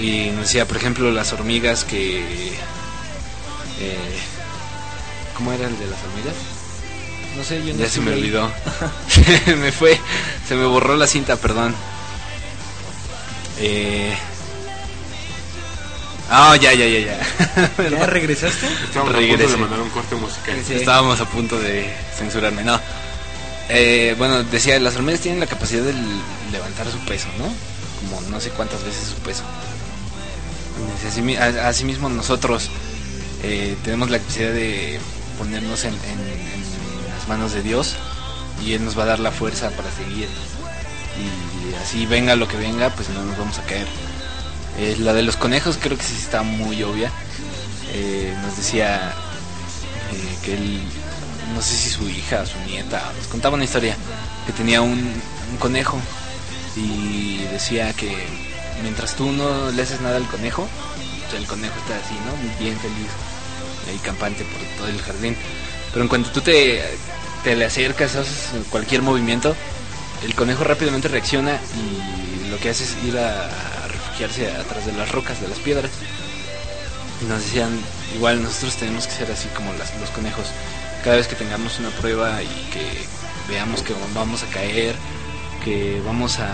[0.01, 2.53] Y nos decía, por ejemplo, las hormigas que.
[3.79, 4.19] Eh,
[5.35, 6.35] ¿Cómo era el de las hormigas?
[7.37, 8.19] No sé, yo no Ya se me ahí.
[8.19, 8.51] olvidó.
[9.57, 9.99] me fue,
[10.47, 11.75] se me borró la cinta, perdón.
[13.59, 14.15] Eh...
[16.35, 17.19] Ah, ya, ya, ya, ya.
[17.89, 18.65] ¿Ya regresaste?
[18.85, 20.55] Estamos a punto de mandar un corte musical.
[20.67, 20.73] Sí.
[20.73, 22.79] Estábamos a punto de censurarme, no.
[23.69, 25.93] Eh, bueno, decía, las hormigas tienen la capacidad de
[26.51, 27.45] levantar su peso, ¿no?
[28.01, 29.43] Como no sé cuántas veces su peso.
[31.07, 32.69] Así, mi- a- asimismo nosotros
[33.43, 34.99] eh, tenemos la capacidad de
[35.37, 36.63] ponernos en, en- en
[37.15, 37.95] las manos de Dios
[38.65, 40.27] y Él nos va a dar la fuerza para seguir.
[41.15, 43.87] Y así venga lo que venga, pues no nos vamos a caer.
[44.77, 47.11] Eh, la de los conejos creo que sí está muy obvia.
[47.93, 49.13] Eh, nos decía
[50.11, 50.81] eh, que él,
[51.53, 53.95] no sé si su hija, su nieta, nos contaba una historia
[54.45, 55.13] que tenía un,
[55.51, 55.99] un conejo
[56.75, 58.11] y decía que
[58.81, 60.67] mientras tú no le haces nada al conejo,
[61.37, 62.63] el conejo está así, ¿no?
[62.63, 63.09] Bien feliz,
[63.87, 65.35] ahí campante por todo el jardín.
[65.91, 66.81] Pero en cuanto tú te,
[67.43, 69.55] te le acercas, haces cualquier movimiento,
[70.23, 73.49] el conejo rápidamente reacciona y lo que hace es ir a
[74.13, 75.91] refugiarse atrás de las rocas, de las piedras.
[77.21, 77.69] Y nos decían,
[78.15, 80.47] igual nosotros tenemos que ser así como los conejos.
[81.03, 83.05] Cada vez que tengamos una prueba y que
[83.49, 84.95] veamos que vamos a caer,
[85.63, 86.49] que vamos a...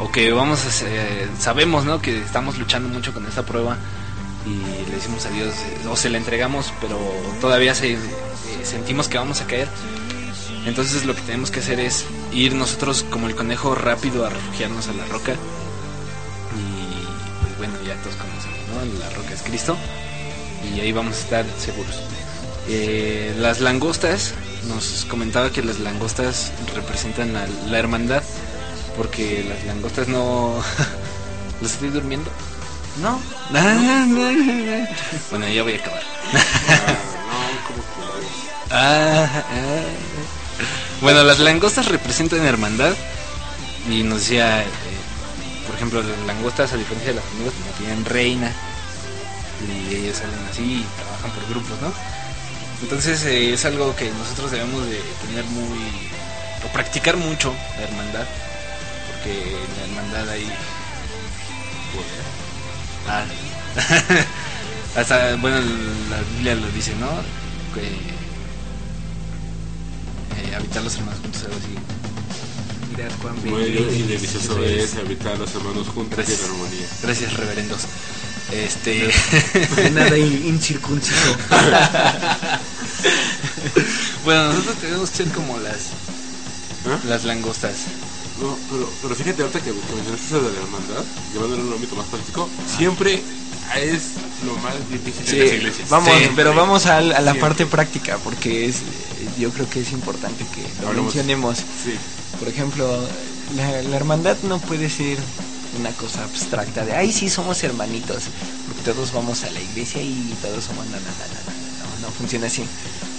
[0.00, 1.40] o que vamos a...
[1.40, 2.00] sabemos, ¿no?
[2.02, 3.76] Que estamos luchando mucho con esta prueba
[4.46, 6.98] y le decimos adiós eh, o se la entregamos, pero
[7.42, 7.98] todavía eh,
[8.64, 9.68] sentimos que vamos a caer.
[10.66, 14.88] Entonces lo que tenemos que hacer es ir nosotros como el conejo rápido a refugiarnos
[14.88, 15.36] a la roca.
[17.60, 18.98] Bueno, ya todos conocemos, ¿no?
[18.98, 19.76] La roca es Cristo.
[20.74, 21.94] Y ahí vamos a estar seguros.
[22.68, 24.32] Eh, las langostas,
[24.66, 28.22] nos comentaba que las langostas representan la, la hermandad.
[28.96, 30.54] Porque las langostas no...
[31.60, 32.30] ¿Los estoy durmiendo?
[33.02, 33.20] No,
[35.30, 36.02] bueno, ya voy a acabar.
[36.32, 39.82] no, como que Ah, ah.
[41.02, 42.94] Bueno, las langostas representan hermandad
[43.86, 44.66] y nos decía, eh,
[45.70, 48.52] por ejemplo, las langostas a diferencia de las hormigas no tienen reina
[49.62, 51.92] y ellas salen así y trabajan por grupos, ¿no?
[52.82, 55.78] Entonces eh, es algo que nosotros debemos de tener muy
[56.64, 58.26] o practicar mucho la hermandad
[59.12, 60.50] porque en la hermandad hay
[63.06, 63.24] Ah.
[64.96, 65.58] Hasta, bueno,
[66.10, 67.06] la Biblia lo dice, ¿no?
[67.74, 67.86] Que
[70.42, 71.99] eh, habitar los hermanos juntos, algo así.
[73.22, 76.40] Cuán Muy bello y delicioso es habitar los hermanos juntos y Gracias.
[76.40, 76.86] en armonía.
[77.02, 77.80] Gracias, reverendos.
[78.52, 79.08] Este.
[79.76, 81.36] De nada in- incircunciso.
[84.24, 85.76] bueno, nosotros tenemos que ser como las.
[86.86, 86.98] ¿Ah?
[87.06, 87.74] Las langostas.
[88.40, 91.72] No, pero, pero fíjate ahorita que, que mencionaste eso de la hermandad, llevándolo a un
[91.74, 92.48] ámbito más práctico,
[92.78, 93.22] siempre
[93.78, 94.12] es
[94.44, 95.88] lo más difícil Sí, en las iglesias.
[95.88, 98.82] vamos, pero vamos a, a la parte práctica porque es,
[99.38, 101.58] yo creo que es importante que lo mencionemos.
[102.38, 103.06] Por ejemplo,
[103.54, 105.18] la, la hermandad no puede ser
[105.78, 108.24] una cosa abstracta de, ay, sí, somos hermanitos,
[108.66, 112.46] porque todos vamos a la iglesia y todos somos, no, no, no, no, no, funciona
[112.48, 112.64] así.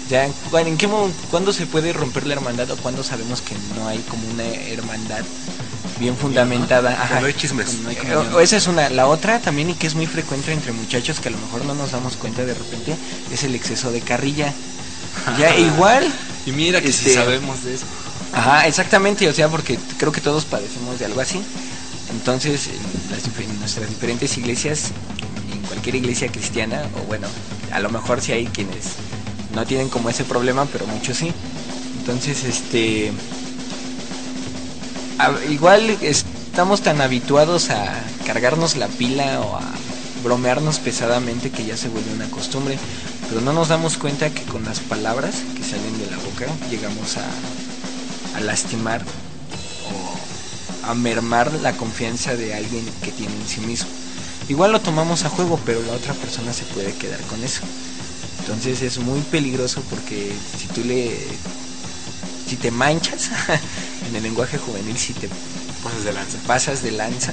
[0.10, 0.90] Ya, ¿cu- ¿en qué
[1.30, 5.24] cuándo se puede romper la hermandad o cuándo sabemos que no hay como una hermandad
[6.02, 6.92] bien fundamentada?
[7.02, 7.20] Ajá.
[7.20, 7.76] Hay chismes.
[7.84, 8.34] No hay comunión.
[8.34, 8.90] o- esa es una.
[8.90, 11.74] La otra también y que es muy frecuente entre muchachos que a lo mejor no
[11.74, 12.96] nos damos cuenta de repente
[13.32, 14.54] es el exceso de carrilla.
[15.40, 16.12] Ya igual,
[16.46, 17.86] Y mira que si Este- sabemos de eso.
[18.34, 21.42] ajá, exactamente, o sea, porque creo que todos padecemos de algo así.
[22.12, 24.92] Entonces, en, las difer- en nuestras diferentes iglesias,
[25.54, 27.28] en cualquier iglesia cristiana, o bueno,
[27.72, 28.86] a lo mejor sí hay quienes
[29.56, 31.32] no tienen como ese problema, pero muchos sí.
[32.00, 33.12] Entonces, este.
[35.50, 39.62] Igual estamos tan habituados a cargarnos la pila o a
[40.24, 42.78] bromearnos pesadamente que ya se vuelve una costumbre,
[43.30, 47.18] pero no nos damos cuenta que con las palabras que salen de la boca llegamos
[47.18, 49.02] a lastimar
[49.86, 53.90] o a mermar la confianza de alguien que tiene en sí mismo.
[54.50, 57.62] Igual lo tomamos a juego, pero la otra persona se puede quedar con eso.
[58.40, 61.16] Entonces es muy peligroso porque si tú le
[62.52, 63.30] si te manchas
[64.10, 65.30] en el lenguaje juvenil si te
[65.82, 66.38] Pasas de lanza.
[66.46, 67.32] pasas de lanza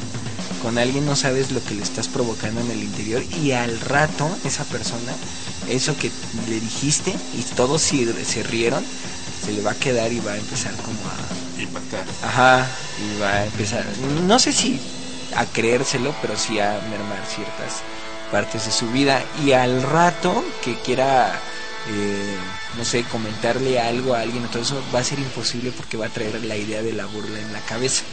[0.62, 4.30] con alguien no sabes lo que le estás provocando en el interior y al rato
[4.44, 5.12] esa persona
[5.68, 6.12] eso que
[6.48, 8.84] le dijiste y todos se, se rieron
[9.44, 12.04] se le va a quedar y va a empezar como a Impactar.
[12.22, 12.68] Ajá,
[13.02, 13.84] y va a empezar,
[14.28, 14.80] no sé si
[15.34, 17.82] a creérselo, pero sí a mermar ciertas
[18.30, 19.20] partes de su vida.
[19.44, 21.32] Y al rato que quiera,
[21.88, 22.36] eh,
[22.78, 26.10] no sé, comentarle algo a alguien, todo eso va a ser imposible porque va a
[26.10, 28.04] traer la idea de la burla en la cabeza.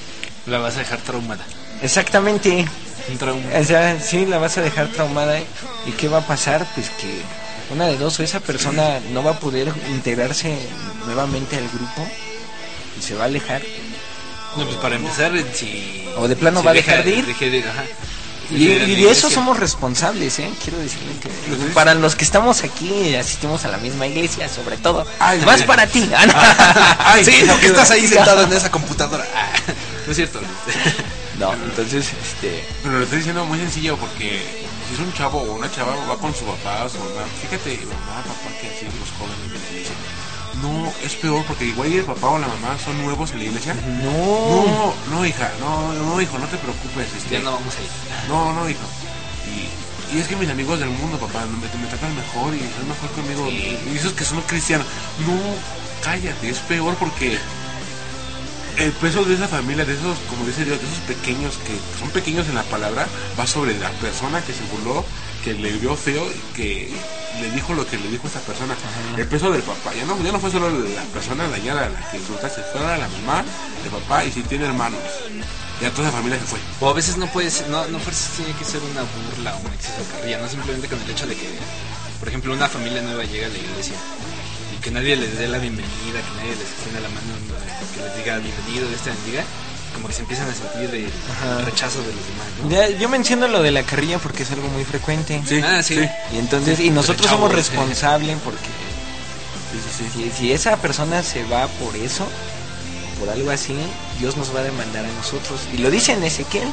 [0.47, 1.45] La vas a dejar traumada.
[1.81, 2.65] Exactamente,
[3.09, 3.43] Un trauma.
[3.59, 5.39] o sea, sí, la vas a dejar traumada.
[5.85, 6.67] ¿Y qué va a pasar?
[6.73, 7.21] Pues que
[7.73, 10.57] una de dos, o esa persona no va a poder integrarse
[11.05, 12.07] nuevamente al grupo
[12.97, 13.61] y se va a alejar.
[14.57, 16.07] No, pues para empezar, si.
[16.17, 17.25] O de plano va a dejar de ir.
[17.25, 17.83] deje de ir, ajá.
[18.51, 20.51] Y, de eso somos responsables, ¿eh?
[20.63, 21.29] Quiero decirle que
[21.73, 25.05] para los que estamos aquí, asistimos a la misma iglesia, sobre todo.
[25.19, 26.09] Ay, Más para ti.
[26.15, 26.25] Ah,
[26.97, 27.05] no.
[27.05, 29.25] Ay, sí, porque estás ahí sentado en esa computadora.
[29.35, 29.49] Ah,
[30.05, 30.39] no es cierto.
[31.39, 32.63] No, entonces, este...
[32.81, 34.41] Pero lo estoy diciendo muy sencillo porque
[34.87, 37.85] si es un chavo o una chava va con su papá o su mamá, fíjate,
[37.85, 39.64] mamá, papá, que así los jóvenes.
[40.65, 43.43] No, es peor porque igual y el papá o la mamá son nuevos en la
[43.45, 43.75] iglesia.
[44.01, 44.65] No.
[44.65, 47.07] No, no, hija, no, no, hijo, no te preocupes.
[47.15, 47.89] Este, Ya no vamos a ir.
[48.27, 48.81] No, no, hijo.
[49.45, 52.87] Y, y es que mis amigos del mundo, papá, me, me tratan mejor y son
[52.87, 53.47] mejor conmigo.
[53.49, 54.87] Y esos que son cristianos.
[55.19, 55.37] No,
[56.03, 57.37] cállate, es peor porque
[58.77, 62.09] el peso de esa familia, de esos, como dice Dios, de esos pequeños que son
[62.09, 63.07] pequeños en la palabra,
[63.39, 65.05] va sobre la persona que se burló,
[65.43, 66.89] que le vio feo y que
[67.41, 68.75] le dijo lo que le dijo esa persona.
[69.17, 72.17] El peso del papá, ya no, ya no fue solo la persona dañada la que
[72.17, 73.43] insultaste, fue la mamá,
[73.83, 74.99] el papá y si tiene hermanos.
[75.81, 76.59] Ya toda la familia se fue.
[76.79, 79.99] O a veces no puedes, no, no tiene que ser una burla o un exceso
[79.99, 81.49] de carrilla, no simplemente con el hecho de que,
[82.19, 83.95] por ejemplo, una familia nueva llega a la iglesia
[84.73, 87.33] y que nadie les dé la bienvenida, que nadie les extienda la mano,
[87.93, 89.43] que les diga bienvenido, Dios te bendiga,
[89.95, 91.61] como que se empiezan a sentir el Ajá.
[91.65, 92.69] rechazo de los demás, ¿no?
[92.69, 95.41] Ya, yo menciono lo de la carrilla porque es algo muy frecuente.
[95.47, 95.95] Sí, Ah, sí.
[95.95, 96.09] sí.
[96.33, 97.55] Y entonces, y nosotros somos sí.
[97.55, 98.59] responsables porque
[99.71, 100.31] Sí, sí, sí.
[100.31, 102.27] si, si esa persona se va por eso,
[103.19, 103.75] por algo así,
[104.19, 105.61] Dios nos va a demandar a nosotros.
[105.73, 106.67] Y lo dice en Ezequiel.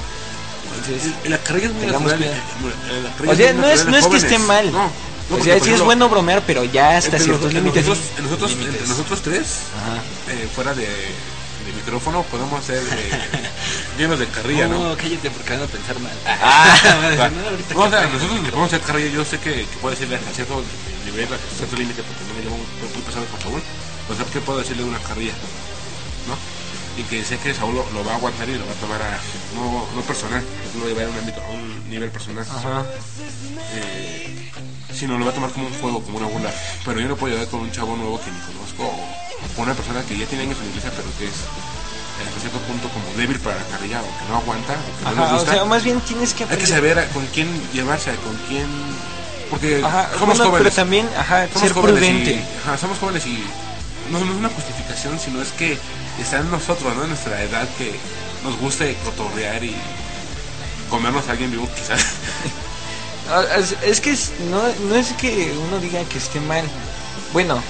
[0.76, 2.22] Entonces, la carrilla es muy natural.
[2.22, 2.32] eh,
[3.28, 4.70] o sea, no es, no es que esté mal.
[4.72, 4.90] No,
[5.30, 7.86] no, o sea, sí es bueno bromear, pero ya hasta entre ciertos nosotros- límites.
[7.86, 8.72] Nosotros, nosotros, Límites.
[8.74, 9.46] entre nosotros tres,
[10.28, 10.86] eh, fuera de
[11.82, 13.10] micrófono, podemos ser eh,
[13.98, 14.90] llenos de carrilla, ¿no?
[14.90, 16.12] No, cállate porque van a pensar mal.
[16.26, 16.76] Ah,
[17.20, 17.28] Va.
[17.30, 19.10] no, ahorita No, o sea, que- nosotros nos podemos hacer carrilla.
[19.10, 20.62] Yo sé que, que puedo decirle a cierto
[21.04, 23.62] nivel, a cierto límite, porque no me llevo muy, pesado con Saúl.
[24.10, 25.32] O sea, ¿qué puedo decirle de una carrilla?
[26.28, 26.36] ¿No?
[27.00, 29.00] Y que sé que Saúl lo, lo va a aguantar y lo va a tomar
[29.02, 29.18] a,
[29.56, 30.42] no, no personal,
[30.74, 32.44] no lo va a llevar a un, ámbito, a un nivel personal.
[32.48, 32.84] Ajá.
[33.74, 34.50] eh,
[34.92, 36.52] sino lo va a tomar como un juego, como una burla.
[36.84, 39.74] Pero yo no puedo llegar con un chavo nuevo que ni conozco o con una
[39.74, 41.34] persona que ya tiene años en la iglesia, pero que es
[42.20, 45.04] eh, hasta cierto punto como débil para la carrilla o que no aguanta o que
[45.16, 45.52] no Ajá, o gusta.
[45.52, 48.66] sea, más bien tienes que Hay que saber a- con quién llevarse, a con quién.
[49.50, 50.72] Porque Ajá, somos bueno, jóvenes.
[50.72, 52.30] pero también, ajá, somos ser jóvenes prudente.
[52.32, 53.44] Y, ajá, somos jóvenes y
[54.10, 55.78] no, no es una justificación, sino es que
[56.18, 57.02] está en nosotros, ¿no?
[57.02, 57.94] En nuestra edad que
[58.42, 59.74] nos guste cotorrear y
[60.88, 62.00] comernos a alguien vivo, quizás.
[63.30, 64.18] Ah, Es, es que
[64.50, 66.64] no, no es que uno diga que esté mal.
[67.32, 67.62] Bueno,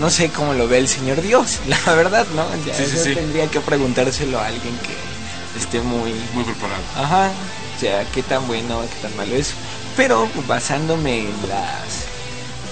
[0.00, 2.44] no sé cómo lo ve el Señor Dios, la verdad, ¿no?
[2.66, 3.14] Ya, Sí, sí, eso sí.
[3.14, 6.12] tendría que preguntárselo a alguien que esté muy...
[6.32, 6.82] Muy preparado.
[6.96, 7.30] Ajá,
[7.76, 9.52] o sea, qué tan bueno, qué tan malo es.
[9.96, 12.06] Pero basándome en las...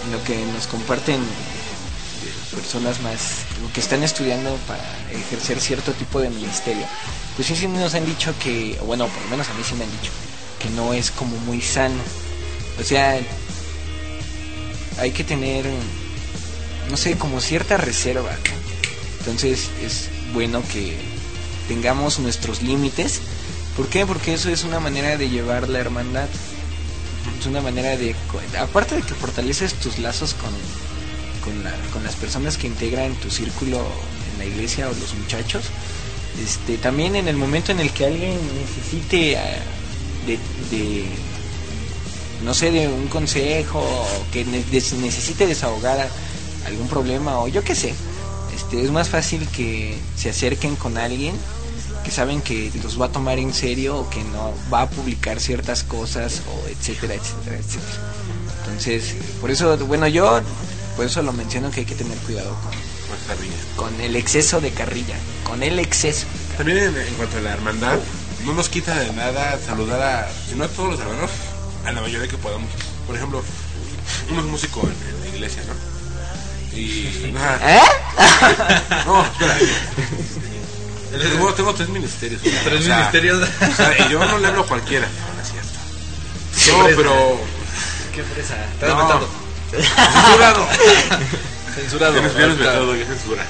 [0.04, 3.20] en lo que nos comparten eh, personas más
[3.72, 4.82] que están estudiando para
[5.12, 6.84] ejercer cierto tipo de ministerio,
[7.36, 9.84] pues sí, sí nos han dicho que, bueno, por lo menos a mí sí me
[9.84, 10.10] han dicho,
[10.58, 12.02] que no es como muy sano.
[12.78, 13.18] O sea,
[14.98, 15.64] hay que tener,
[16.92, 18.30] no sé, como cierta reserva.
[19.20, 20.94] Entonces es bueno que
[21.66, 23.20] tengamos nuestros límites.
[23.76, 24.04] ¿Por qué?
[24.04, 26.28] Porque eso es una manera de llevar la hermandad.
[27.40, 28.14] Es una manera de,
[28.60, 30.52] aparte de que fortaleces tus lazos con,
[31.42, 33.78] con, la- con las personas que integran tu círculo
[34.32, 35.64] en la iglesia o los muchachos,
[36.44, 39.62] este, también en el momento en el que alguien necesite ah,
[40.26, 41.06] de,
[42.44, 43.82] no sé, de un consejo
[44.30, 46.08] que necesite desahogar
[46.66, 47.94] algún problema o yo qué sé,
[48.54, 51.34] este, es más fácil que se acerquen con alguien
[52.02, 55.40] que saben que los va a tomar en serio o que no va a publicar
[55.40, 57.98] ciertas cosas o etcétera, etcétera, etcétera.
[58.64, 60.40] Entonces, por eso, bueno, yo
[60.96, 62.54] por eso lo menciono que hay que tener cuidado
[63.76, 66.26] con, el exceso de carrilla, con el exceso.
[66.56, 67.98] También en, en cuanto a la hermandad,
[68.44, 71.30] no nos quita de nada saludar a, si no a todos los hermanos,
[71.84, 72.70] a la mayoría que podamos.
[73.06, 73.42] Por ejemplo,
[74.30, 75.91] uno es músico en, en la iglesia, ¿no?
[76.74, 77.34] Y.
[77.62, 77.80] ¿Eh?
[79.06, 79.56] No, espera.
[81.10, 82.40] Tengo, tengo tres ministerios.
[82.42, 83.48] Tres o sea, ministerios.
[83.60, 85.06] o sea, yo no le hablo a cualquiera.
[85.06, 86.78] No, no es cierto.
[86.78, 87.40] No, pero.
[88.14, 88.56] Qué fresa.
[88.80, 89.20] No.
[89.70, 90.68] Censurado.
[91.74, 92.12] Censurado.
[92.12, 92.32] Tienes
[93.06, 93.46] censura.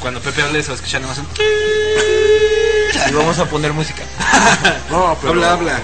[0.00, 1.26] cuando Pepe hable se va a escuchar nomás un...
[3.08, 4.02] Y vamos a poner música.
[4.90, 5.32] No, pero.
[5.32, 5.80] Habla, habla.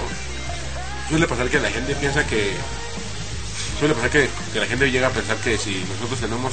[1.09, 2.55] Suele pasar que la gente piensa que.
[3.81, 6.52] Suele pasar que, que la gente llega a pensar que si nosotros tenemos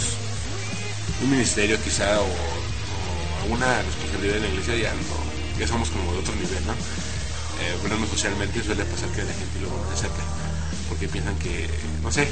[1.21, 6.13] un ministerio quizá o, o alguna responsabilidad en la iglesia ya no, ya somos como
[6.13, 6.71] de otro nivel, ¿no?
[6.71, 10.23] Eh, bueno, socialmente suele pasar que la gente luego no se acerca
[10.87, 11.69] porque piensan que,
[12.01, 12.27] no sé,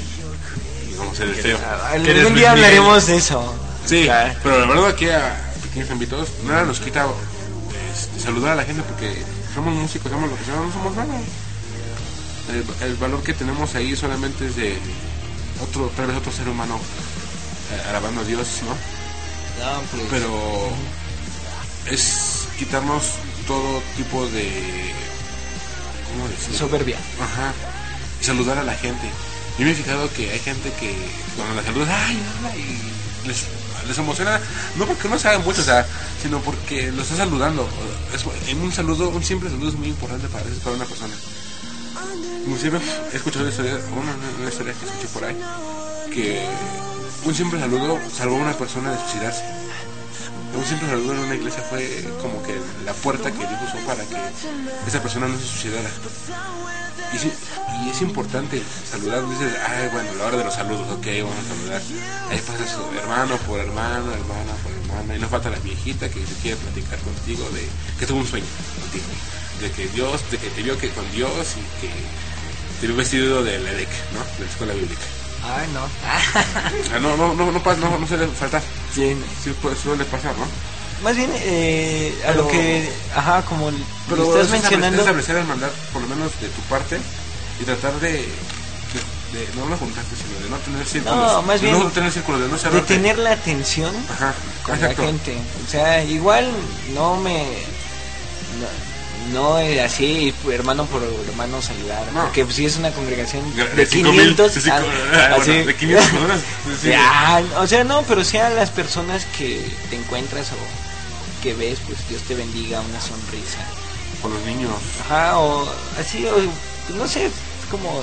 [0.96, 1.58] vamos a ser feo.
[1.92, 3.54] Algún día hablaremos de eso.
[3.84, 4.08] Sí,
[4.42, 7.06] pero la verdad aquí a pequeños ámbitos nada nos quita
[7.92, 9.22] este, saludar a la gente porque
[9.54, 11.14] somos músicos, somos lo que somos, no somos nada.
[12.48, 14.78] El, el valor que tenemos ahí solamente es de
[15.62, 16.78] otro, tal vez otro ser humano
[17.72, 18.70] eh, alabando a Dios, ¿no?
[19.64, 20.70] No, pues, Pero
[21.90, 23.02] es quitarnos
[23.46, 24.92] todo tipo de...
[26.12, 26.58] ¿Cómo decirlo?
[26.58, 26.98] soberbia.
[27.20, 27.52] Ajá.
[28.20, 29.08] Y saludar a la gente.
[29.58, 30.94] Yo me he fijado que hay gente que
[31.36, 33.44] cuando la saludas, ay, hola", y les,
[33.88, 34.40] les emociona,
[34.76, 35.86] no porque no saben mucho, o sea,
[36.22, 37.66] sino porque lo está saludando.
[38.14, 41.14] Es, en un saludo, un simple saludo es muy importante para, para una persona.
[42.44, 42.78] Inclusive
[43.12, 45.36] he escuchado una historia, que escuché por ahí,
[46.12, 46.46] que
[47.24, 49.42] un simple saludo salvó a una persona de suicidarse.
[50.56, 52.54] un simple saludo en una iglesia fue como que
[52.84, 54.16] la puerta que Dios usó para que
[54.86, 55.90] esa persona no se suicidara.
[57.12, 57.32] Y, sí-
[57.84, 61.54] y es importante saludar, dices, ay, bueno, la hora de los saludos, ok, vamos a
[61.54, 61.82] saludar.
[62.30, 66.20] Ahí pasa su hermano por hermano, hermana por hermana, y no falta la viejita que
[66.42, 67.68] quiere platicar contigo de
[67.98, 68.46] que tuvo un sueño
[68.80, 69.04] contigo,
[69.60, 71.92] de que Dios, de que te vio que con Dios y que
[72.80, 74.20] te vio vestido de la EDEC, ¿no?
[74.38, 75.02] De la escuela bíblica.
[75.44, 75.80] Ay, no.
[76.94, 78.62] Ah, no, no, no, no, pasa- no, no suele faltar.
[78.94, 80.46] Sí, Sí, pues, suele pasar, ¿no?
[81.02, 83.70] Más bien, eh, a Pero- lo que, ajá, como
[84.08, 86.98] Pero estás mencionando, es establecer hermandad, por lo menos de tu parte,
[87.60, 91.32] y tratar de, de, de- no no juntarte, sino de no tener círculos.
[91.32, 94.74] No, más de bien no tener círculos, de no de tener la atención Ajá, con
[94.74, 95.02] exacto.
[95.02, 95.36] la gente.
[95.66, 96.50] O sea, igual
[96.94, 97.44] no me,
[98.58, 98.66] no,
[99.32, 102.22] no es así, hermano por hermano saludar, No.
[102.22, 105.42] porque si es una congregación De, de cinco mil, 500, de cinco- ah, ah, bueno,
[105.42, 105.52] así.
[105.64, 106.40] de 500 personas.
[106.82, 106.90] sí,
[107.56, 112.22] o sea, no, pero sea las personas que te encuentras o que ves, pues Dios
[112.22, 113.58] te bendiga, una sonrisa.
[114.22, 114.72] Con los niños.
[115.04, 115.68] Ajá, o
[116.00, 117.32] así, o pues, no sé, es
[117.70, 118.02] como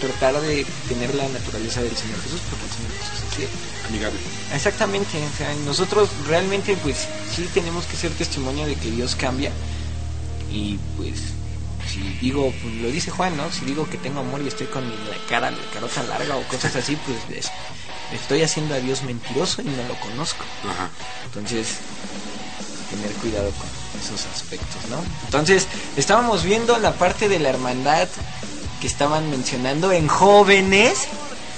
[0.00, 3.48] tratar de tener la naturaleza del Señor Jesús, porque el Señor Jesús es así.
[3.88, 4.18] Amigable.
[4.54, 9.50] Exactamente, o sea, nosotros realmente pues sí tenemos que ser testimonio de que Dios cambia
[10.50, 11.18] y pues
[11.92, 13.50] si digo, pues, lo dice Juan, ¿no?
[13.50, 16.42] Si digo que tengo amor y estoy con mi la cara, la carota larga o
[16.44, 17.50] cosas así, pues es-
[18.12, 20.44] estoy haciendo a Dios mentiroso y no lo conozco.
[20.68, 20.88] Ajá.
[21.26, 21.78] Entonces,
[22.90, 23.66] tener cuidado con
[24.00, 25.02] esos aspectos, ¿no?
[25.24, 25.66] Entonces,
[25.96, 28.08] estábamos viendo la parte de la hermandad
[28.80, 31.06] que estaban mencionando en jóvenes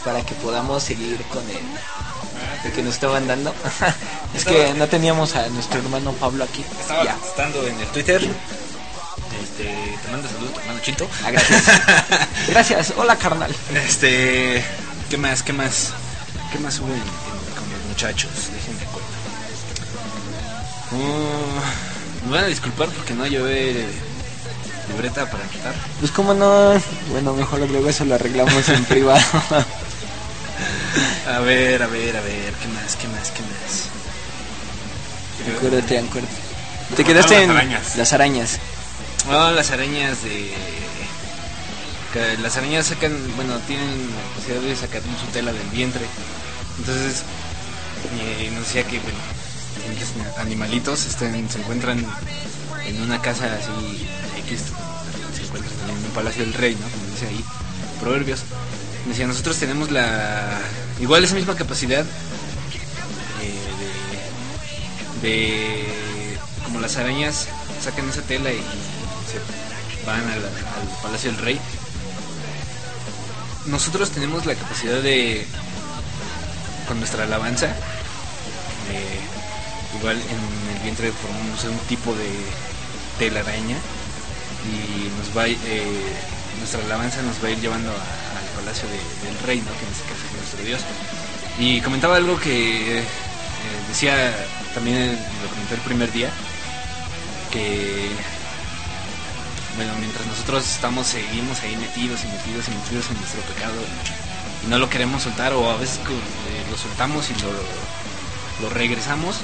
[0.04, 1.58] para que podamos seguir con el,
[2.66, 3.54] el que nos estaban dando.
[4.34, 6.64] es que no teníamos a nuestro hermano Pablo aquí.
[6.80, 7.16] Estaba Ya.
[7.24, 8.28] estando en el Twitter.
[9.52, 11.08] Este, te mando saludos, tu hermano Chinto.
[11.24, 11.62] Ah, gracias.
[12.48, 12.92] Gracias.
[12.96, 13.54] Hola, carnal.
[13.86, 14.64] Este,
[15.10, 15.42] ¿qué más?
[15.42, 15.90] ¿Qué más?
[16.50, 18.30] ¿Qué más hubo en- en- con los muchachos?
[18.52, 19.08] Déjenme acuerdo.
[20.92, 23.86] Mm, me van a disculpar porque no llevé
[24.88, 25.74] libreta para anotar.
[26.00, 26.74] Pues cómo no,
[27.10, 29.22] bueno, mejor luego eso lo arreglamos en privado.
[31.28, 32.96] A ver, a ver, a ver, ¿qué más?
[32.96, 33.30] ¿Qué más?
[33.30, 33.88] ¿Qué más?
[35.56, 36.34] acuérdate, acuérdate.
[36.96, 37.48] Te quedaste en
[37.96, 38.58] las arañas.
[39.28, 40.52] No, las arañas de.
[42.42, 46.04] las arañas sacan, bueno, tienen la posibilidad de sacar su tela del vientre.
[46.78, 47.22] Entonces,
[48.20, 49.18] eh, nos decía que, bueno,
[50.38, 52.04] animalitos se encuentran
[52.84, 54.08] en una casa así,
[54.46, 54.60] X,
[55.34, 56.88] se encuentran también en un palacio del rey, ¿no?
[56.88, 57.44] Como dice ahí,
[58.00, 58.40] Proverbios.
[59.06, 60.60] Decía, nosotros tenemos la.
[61.00, 62.04] igual esa misma capacidad
[63.42, 63.58] eh,
[65.22, 66.38] de, de.
[66.64, 67.48] como las arañas
[67.82, 68.60] sacan esa tela y
[70.06, 71.60] van al, al Palacio del Rey.
[73.66, 75.46] Nosotros tenemos la capacidad de,
[76.88, 77.68] con nuestra alabanza,
[79.98, 82.28] igual en el vientre formamos un tipo de
[83.18, 83.76] telaraña
[84.66, 85.08] y
[85.66, 86.12] eh,
[86.58, 89.70] nuestra alabanza nos va a ir llevando al Palacio de- del Rey, ¿no?
[89.78, 90.80] que en este caso es nuestro Dios.
[91.58, 93.04] Y comentaba algo que eh,
[93.88, 94.34] decía
[94.74, 96.30] también, lo comenté el primer día,
[97.52, 98.08] que
[99.76, 103.74] bueno, mientras nosotros estamos, seguimos ahí metidos y metidos y metidos en nuestro pecado
[104.64, 107.50] y no lo queremos soltar o a veces eh, lo soltamos y lo,
[108.62, 109.36] lo regresamos,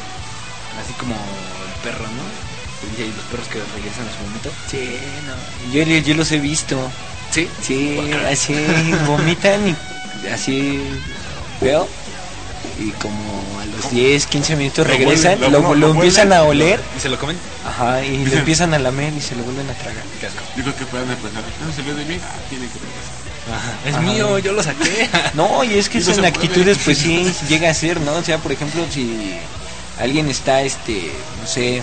[0.80, 2.48] así como el perro, ¿no?
[2.96, 4.50] Y los perros que regresan a su vómito.
[4.70, 5.72] Sí, no.
[5.72, 6.78] Yo, yo los he visto.
[7.30, 8.54] Sí, Sí, así
[9.06, 10.80] vomitan y así
[11.60, 11.88] veo.
[12.78, 16.28] Y como a los 10, 15 minutos Lo regresan, huelen, lo, lo- lo lo empiezan
[16.28, 16.38] huelen.
[16.38, 16.80] a oler.
[16.96, 17.36] ¿Y se lo comen?
[17.66, 20.04] Ajá, y lo empiezan a lamer y se lo vuelven a tragar.
[20.20, 20.40] Qué asco.
[20.54, 23.18] Digo que puedan pensar, no salió de mí, ah, tiene que regresar.
[23.86, 24.02] Es Ajá.
[24.02, 25.08] mío, yo lo saqué.
[25.34, 28.12] No, y es que no son se actitudes, pues sí, llega a ser, ¿no?
[28.14, 29.36] O sea, por ejemplo, si
[29.98, 31.10] alguien está, este,
[31.40, 31.82] no sé,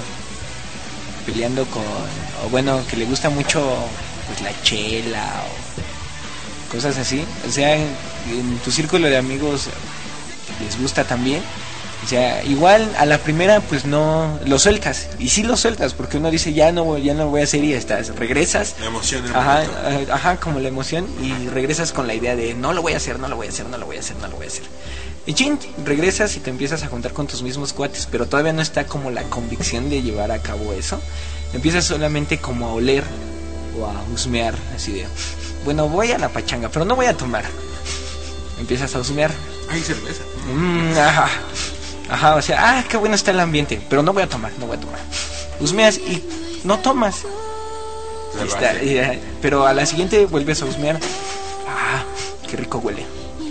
[1.25, 3.61] peleando con, o bueno, que le gusta mucho,
[4.27, 5.43] pues la chela
[6.69, 7.23] o cosas así.
[7.47, 7.87] O sea, en,
[8.29, 9.67] en tu círculo de amigos
[10.63, 11.41] les gusta también.
[12.03, 16.17] O sea, igual a la primera pues no lo sueltas y sí lo sueltas porque
[16.17, 19.25] uno dice ya no ya no voy a hacer y estás regresas La emoción.
[19.33, 19.89] Ajá, momento.
[19.89, 22.97] eh, ajá, como la emoción y regresas con la idea de no lo voy a
[22.97, 24.49] hacer, no lo voy a hacer, no lo voy a hacer, no lo voy a
[24.49, 24.63] hacer.
[25.25, 28.61] Y chin, regresas y te empiezas a juntar con tus mismos cuates, pero todavía no
[28.61, 31.01] está como la convicción de llevar a cabo eso.
[31.53, 33.03] Empiezas solamente como a oler
[33.79, 35.07] o a husmear, así de,
[35.63, 37.45] bueno, voy a la pachanga, pero no voy a tomar.
[38.59, 39.31] Empiezas a husmear.
[39.69, 40.23] Hay cerveza.
[40.53, 41.29] Mm, ajá.
[42.09, 44.67] Ajá, o sea, ah, qué bueno está el ambiente, pero no voy a tomar, no
[44.67, 44.99] voy a tomar.
[45.59, 46.23] Husmeas y
[46.63, 47.23] no tomas.
[48.43, 50.99] Está, eh, pero a la siguiente vuelves a husmear.
[51.67, 52.03] Ah,
[52.49, 53.05] qué rico huele.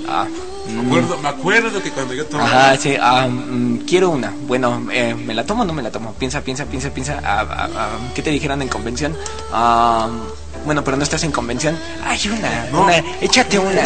[0.07, 0.27] Ah,
[0.69, 2.71] Me acuerdo, me acuerdo que cuando yo tomaba.
[2.71, 4.33] Ajá, sí, mm, quiero una.
[4.47, 6.13] Bueno, eh, ¿me la tomo o no me la tomo?
[6.15, 7.21] Piensa, piensa, piensa, piensa.
[7.25, 7.47] Ah,
[7.77, 9.17] ah, ¿Qué te dijeron en convención?
[9.53, 10.09] Ah,
[10.65, 11.79] bueno, pero no estás en convención.
[12.05, 12.83] Ay, una, No.
[12.83, 13.83] una, échate una.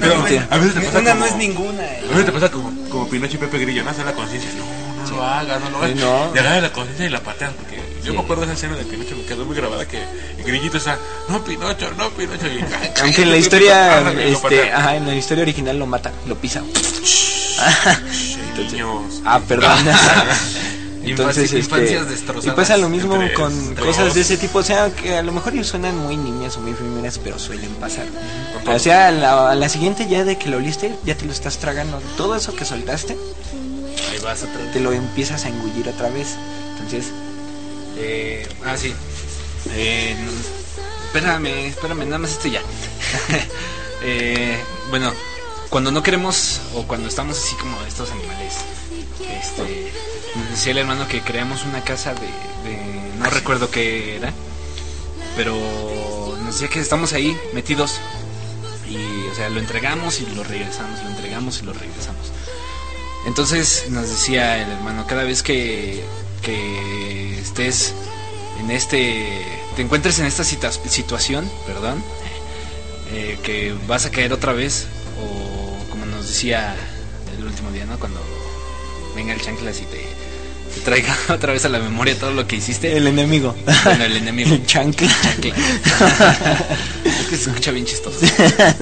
[0.00, 0.14] Pero
[0.50, 1.82] a veces te pasa Una como, no es ninguna.
[1.82, 3.90] A veces te pasa como, como Pinocho y Pepe Grillo, ¿no?
[3.90, 4.50] Hacer la conciencia.
[4.56, 4.64] No,
[5.10, 5.90] no lo hagas, no lo hagas.
[5.90, 6.32] Sí, no.
[6.34, 7.52] Y agarras la conciencia y la pateas.
[7.54, 9.98] Porque yo me acuerdo de esa escena de Pinocho, me quedó muy grabada que
[10.38, 10.98] el grillito está,
[11.28, 12.46] no Pinocho, no Pinocho.
[12.46, 12.64] Y,
[13.02, 16.62] Aunque en la historia, este, ajá, en la historia original lo mata, lo pisa.
[18.56, 19.20] Niños.
[19.24, 19.78] Ah, perdón.
[21.02, 25.16] Entonces, Infancia- este, y pasa lo mismo con cosas de ese tipo, o sea, que
[25.16, 28.06] a lo mejor ellos suenan muy niñas o muy primeras, pero suelen pasar.
[28.66, 31.32] O sea, a la, a la siguiente ya de que lo oliste, ya te lo
[31.32, 32.00] estás tragando.
[32.16, 33.16] Todo eso que soltaste,
[34.12, 34.72] Ahí vas otra vez.
[34.72, 36.36] te lo empiezas a engullir otra vez.
[36.72, 37.06] Entonces,
[37.96, 38.94] Eh, ah, sí.
[39.72, 40.14] Eh,
[41.06, 42.60] espérame, espérame, nada más este ya.
[44.02, 44.58] Eh,
[44.88, 45.12] bueno,
[45.68, 48.54] cuando no queremos o cuando estamos así como estos animales,
[49.28, 49.92] este,
[50.50, 52.28] decía el hermano que creamos una casa de,
[53.18, 54.32] no recuerdo qué era,
[55.36, 55.54] pero
[56.44, 58.00] nos decía que estamos ahí metidos
[58.88, 62.32] y, o sea, lo entregamos y lo regresamos, lo entregamos y lo regresamos.
[63.26, 66.02] Entonces nos decía el hermano, cada vez que,
[66.42, 67.94] que estés
[68.60, 69.44] en este,
[69.76, 72.02] te encuentres en esta situación, perdón,
[73.12, 74.86] eh, que vas a caer otra vez,
[75.20, 76.76] o como nos decía
[77.36, 77.98] el último día, ¿no?
[77.98, 78.20] Cuando
[79.20, 79.98] venga el chanclas y te,
[80.74, 82.96] te traiga otra vez a la memoria todo lo que hiciste.
[82.96, 83.54] el enemigo.
[83.84, 84.50] Bueno, el enemigo.
[84.54, 85.10] El chancla.
[85.22, 85.54] Chancla.
[87.04, 88.18] es que se escucha bien chistoso.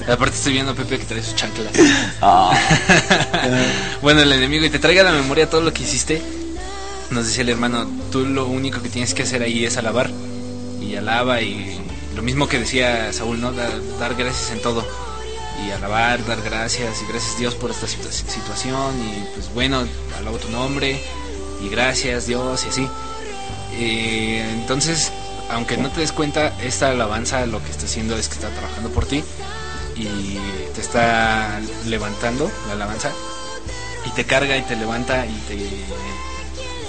[0.07, 1.73] Aparte estoy viendo a Pepe que trae sus chanclas.
[2.21, 2.57] Ah.
[4.01, 6.21] bueno, el enemigo y te traiga a la memoria todo lo que hiciste.
[7.09, 10.09] Nos decía el hermano, tú lo único que tienes que hacer ahí es alabar.
[10.81, 11.77] Y alaba y
[12.15, 13.51] lo mismo que decía Saúl, ¿no?
[13.51, 14.87] Dar, dar gracias en todo.
[15.65, 18.99] Y alabar, dar gracias y gracias Dios por esta situa- situación.
[19.01, 19.85] Y pues bueno,
[20.17, 21.01] alabo tu nombre
[21.63, 22.87] y gracias Dios y así.
[23.73, 25.11] Eh, entonces,
[25.49, 28.89] aunque no te des cuenta, esta alabanza lo que está haciendo es que está trabajando
[28.89, 29.23] por ti
[29.95, 30.37] y
[30.75, 33.11] te está levantando la alabanza
[34.05, 35.33] y te carga y te levanta y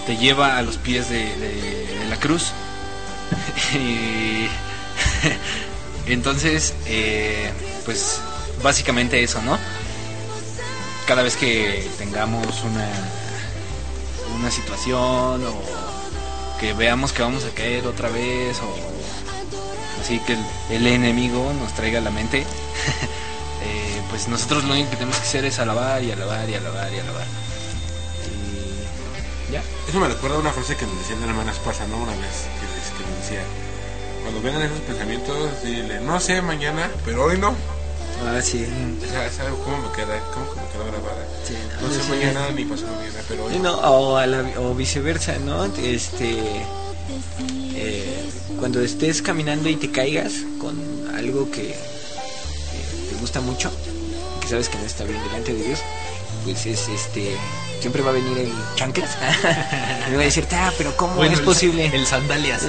[0.06, 2.50] te, lleva a los pies de, la cruz.
[6.06, 7.52] entonces, eh,
[7.84, 8.20] pues
[8.62, 9.58] básicamente eso, ¿no?
[11.06, 12.88] Cada vez que tengamos una,
[14.38, 15.80] una situación o
[16.60, 18.90] que veamos que vamos a caer otra vez o
[20.00, 20.36] así que
[20.74, 22.40] el, enemigo nos traiga a la mente,
[23.62, 26.92] eh, pues nosotros lo único que tenemos que hacer es alabar y alabar y alabar
[26.92, 27.26] y alabar.
[29.48, 29.62] Y ya.
[29.88, 31.96] Eso me recuerda a una frase que nos decía la hermana Esparza, ¿no?
[31.96, 33.42] Una vez que, que decía,
[34.22, 37.54] cuando vengan esos pensamientos, dile, no sé mañana, pero hoy no.
[38.26, 38.66] Ah, sí.
[39.36, 40.18] ¿sabes cómo me queda?
[40.34, 41.24] ¿Cómo que me quedó grabada?
[41.46, 42.08] Sí, No sé sí.
[42.10, 45.64] mañana ni pasado mañana, pero hoy no, o, a la- o viceversa, ¿no?
[45.64, 46.38] Este,
[47.74, 50.76] eh, cuando estés caminando y te caigas con
[51.14, 51.74] algo que, que
[53.08, 53.70] te gusta mucho,
[54.40, 55.80] que sabes que no está bien delante de Dios,
[56.44, 57.34] pues es este,
[57.80, 59.10] siempre va a venir el chanclas
[60.10, 61.86] y va a decirte, ah, pero ¿cómo es posible?
[61.92, 62.62] El sandalias.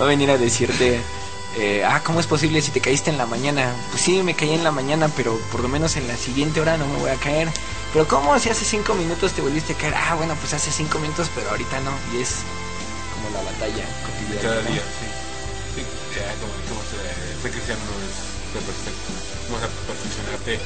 [0.00, 1.00] va a venir a decirte,
[1.56, 3.72] eh, ah, ¿cómo es posible si te caíste en la mañana?
[3.90, 6.76] Pues sí, me caí en la mañana, pero por lo menos en la siguiente hora
[6.76, 7.48] no me voy a caer.
[7.92, 9.94] Pero ¿cómo si hace cinco minutos te volviste a caer?
[9.94, 11.92] Ah, bueno, pues hace cinco minutos, pero ahorita no.
[12.12, 12.42] Y es
[13.14, 14.42] como la batalla cotidiana.
[14.42, 14.70] cada ¿no?
[14.70, 15.06] día, sí.
[15.74, 15.82] Sí,
[16.18, 19.08] ya como dijimos, eh, ser cristiano no es perfecto.
[19.48, 20.58] No vas a perfeccionarte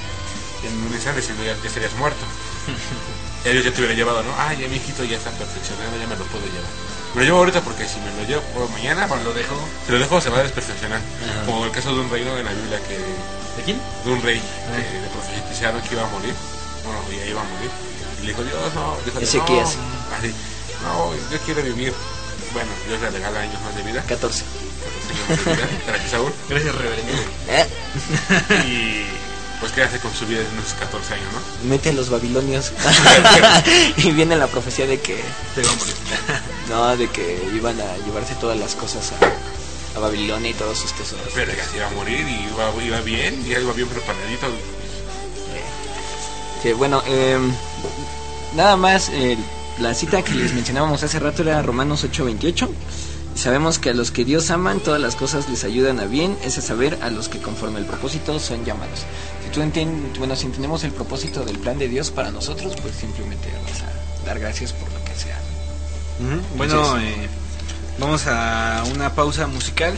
[0.64, 2.24] en un instante, sino ya, ya estarías muerto.
[3.44, 4.32] ya Dios ya te hubiera llevado, ¿no?
[4.38, 6.72] Ah, ya mi hijito ya está perfeccionado, ya me lo puedo llevar.
[7.18, 9.56] Me lo llevo ahorita porque si me lo llevo mañana, Cuando lo dejo.
[9.86, 11.00] si lo dejo se va a desperfeccionar.
[11.46, 13.80] Como el caso de un reino en la Biblia que ¿De quién?
[14.04, 16.32] de un rey que le profetizaron que iba a morir.
[16.84, 17.70] Bueno, ya iba a morir.
[18.22, 18.96] Y le dijo, Dios, no.
[19.04, 19.74] Dijo, Ezequías.
[19.74, 20.32] No, así,
[20.84, 21.92] no, yo quiero vivir.
[22.52, 24.00] Bueno, Dios le regala años más de vida.
[24.06, 24.44] 14.
[24.44, 25.68] 14 años más de vida.
[25.88, 26.32] Gracias, Saúl.
[26.48, 27.12] Gracias, reverendo.
[27.48, 27.66] Eh,
[28.64, 29.06] Y
[29.60, 31.68] pues, ¿qué hace con su vida en unos 14 años, no?
[31.68, 32.70] mete a los babilonios.
[33.96, 35.16] y viene la profecía de que,
[35.56, 35.94] Te va a morir.
[36.68, 40.92] No, de que iban a llevarse todas las cosas a, a Babilonia y todos sus
[40.92, 41.28] tesoros.
[41.34, 44.46] Pero ya se iba a morir y iba, iba bien, ya iba bien preparadito.
[46.62, 47.38] Sí, bueno, eh,
[48.56, 49.38] nada más, eh,
[49.78, 52.68] la cita que les mencionábamos hace rato era Romanos 8:28.
[53.36, 56.58] Sabemos que a los que Dios aman, todas las cosas les ayudan a bien, es
[56.58, 59.04] a saber, a los que conforme al propósito son llamados.
[59.44, 62.96] Si tú entiendes, bueno, si entendemos el propósito del plan de Dios para nosotros, pues
[62.96, 64.97] simplemente vas a dar gracias por
[66.56, 67.28] Bueno, eh,
[67.98, 69.96] vamos a una pausa musical.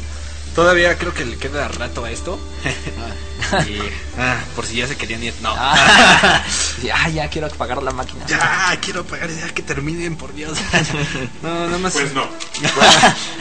[0.55, 2.38] Todavía creo que le queda rato a esto.
[3.66, 3.80] Y,
[4.18, 5.34] ah, por si ya se querían ir.
[5.42, 5.52] No.
[5.56, 6.44] Ah,
[6.82, 8.24] ya, ya quiero apagar la máquina.
[8.26, 10.59] Ya, quiero pagar, ya que terminen, por Dios.
[11.42, 11.94] No, nada más.
[11.94, 12.28] Pues no.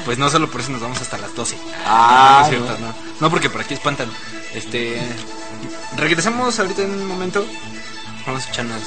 [0.06, 1.58] Pues no, solo por eso nos vamos hasta las 12.
[1.86, 2.96] Ah, no, es cierto, no.
[3.20, 4.10] No, porque por aquí espantan.
[4.54, 5.00] Este.
[5.98, 7.46] Regresamos ahorita en un momento.
[8.26, 8.84] Vamos a escuchar unas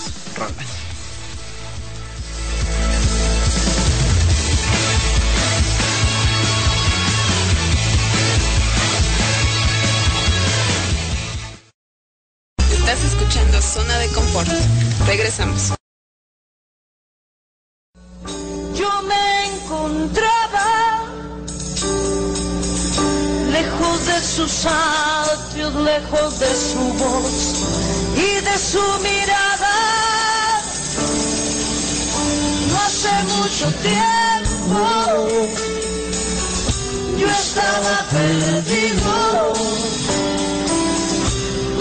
[13.72, 14.48] Zona de Confort.
[15.06, 15.72] Regresamos.
[18.74, 21.04] Yo me encontraba
[23.50, 27.32] lejos de sus atrios, lejos de su voz
[28.16, 29.76] y de su mirada.
[32.68, 34.32] No hace mucho tiempo
[37.18, 39.52] yo estaba perdido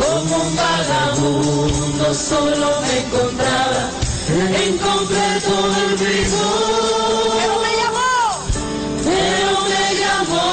[0.02, 3.90] como un vagabundo, solo me encontraba
[4.30, 5.52] en completo
[5.88, 6.42] olvido.
[7.38, 8.16] Pero me llamó,
[9.04, 10.46] pero me llamó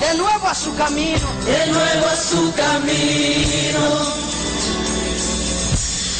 [0.00, 3.84] de nuevo a su camino, de nuevo a su camino.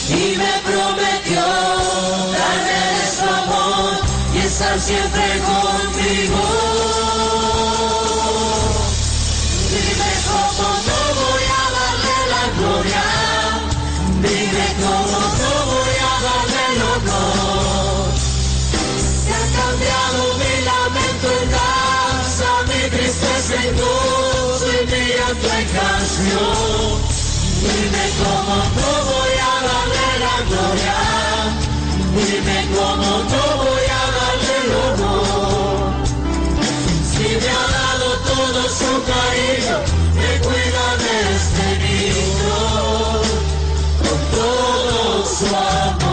[0.08, 1.44] Y me prometió
[2.38, 2.82] darme
[3.16, 3.92] su amor
[4.34, 7.03] y estar siempre conmigo.
[27.84, 30.98] Dime cómo no voy a darle la gloria.
[32.16, 35.92] Dime cómo no voy a darle el honor.
[37.12, 39.76] Si me ha dado todo su cariño,
[40.14, 42.58] me cuida de este niño
[44.00, 46.03] con todo su amor.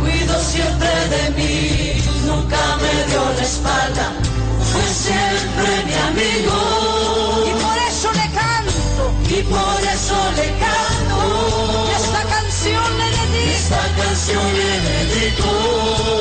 [0.00, 4.12] Cuido siempre de mí, nunca me dio la espalda,
[4.70, 6.54] fue siempre mi amigo.
[7.44, 11.18] Y por eso le canto, y por eso le canto.
[11.88, 16.19] Y esta canción le dedico, esta canción le dedico.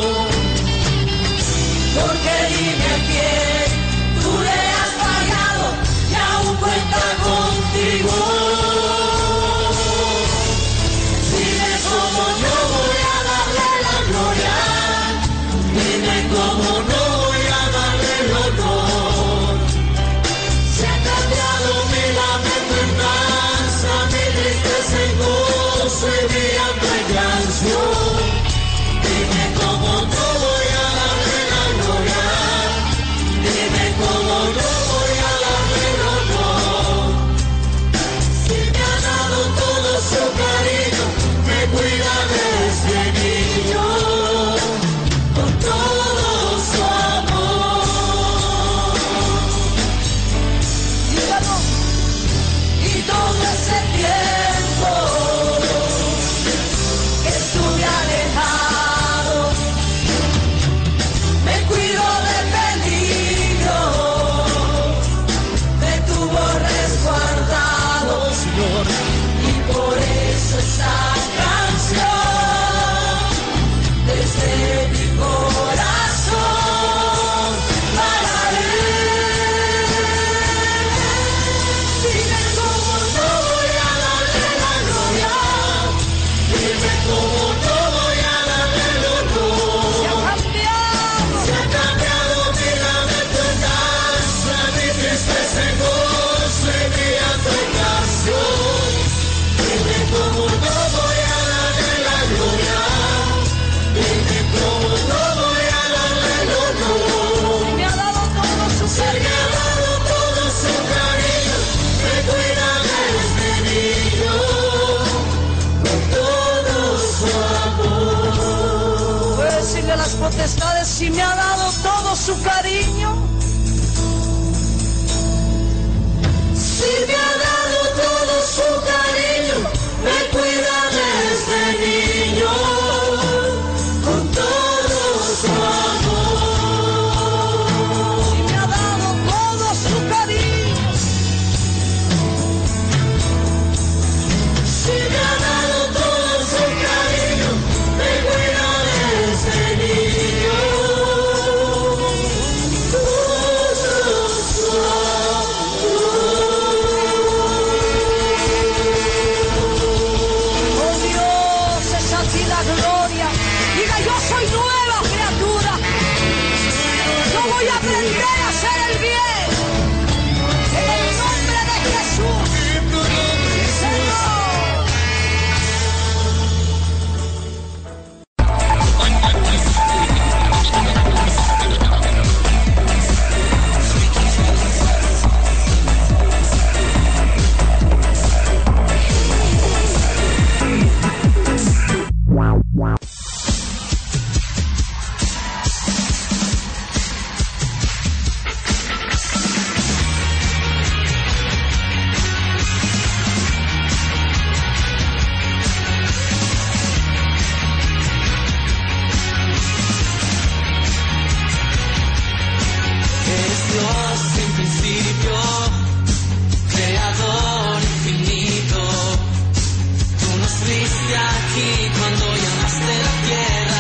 [221.16, 223.79] Aquí cuando llamaste la tierra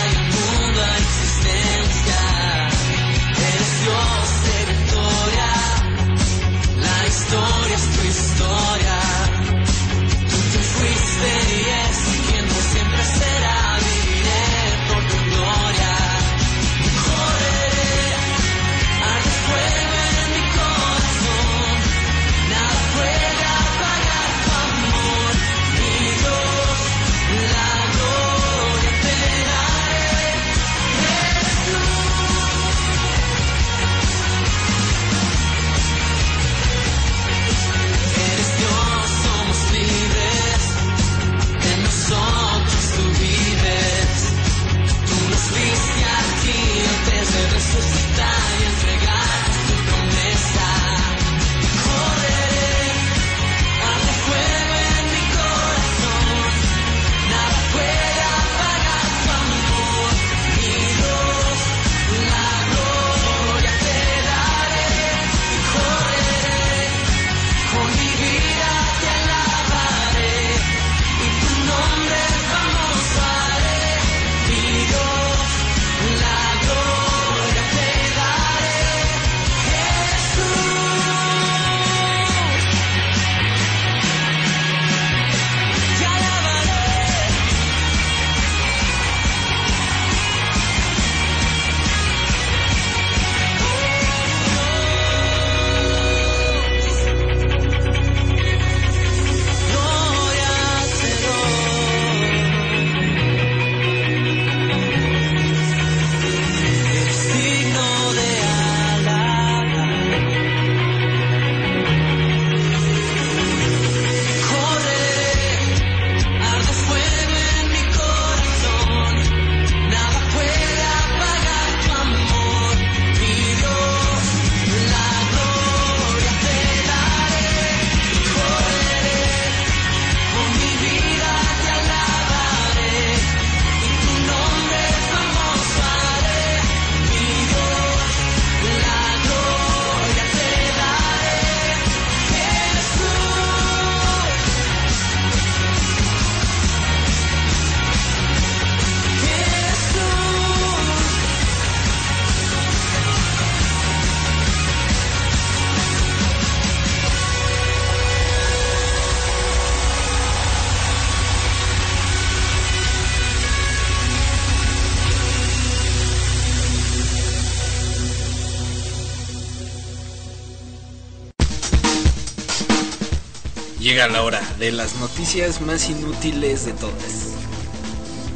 [173.99, 177.33] Llega la hora de las noticias más inútiles de todas.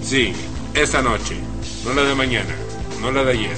[0.04, 0.34] Sí,
[0.74, 1.38] esta noche,
[1.86, 2.54] no la de mañana,
[3.00, 3.56] no la de ayer,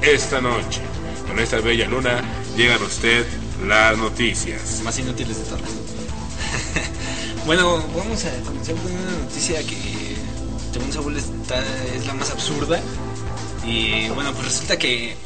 [0.00, 0.80] esta noche,
[1.28, 2.22] con esta bella luna,
[2.56, 3.26] llegan a usted
[3.68, 4.80] las noticias.
[4.82, 5.60] Más inútiles de todas.
[7.44, 10.16] bueno, vamos a comenzar con una noticia que,
[10.72, 11.62] según Saúl, está,
[11.94, 12.80] es la más absurda.
[13.66, 15.16] Y bueno, pues resulta que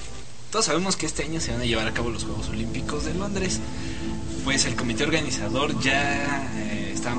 [0.50, 3.14] todos sabemos que este año se van a llevar a cabo los Juegos Olímpicos de
[3.14, 3.60] Londres.
[4.46, 7.12] Pues el comité organizador ya eh, está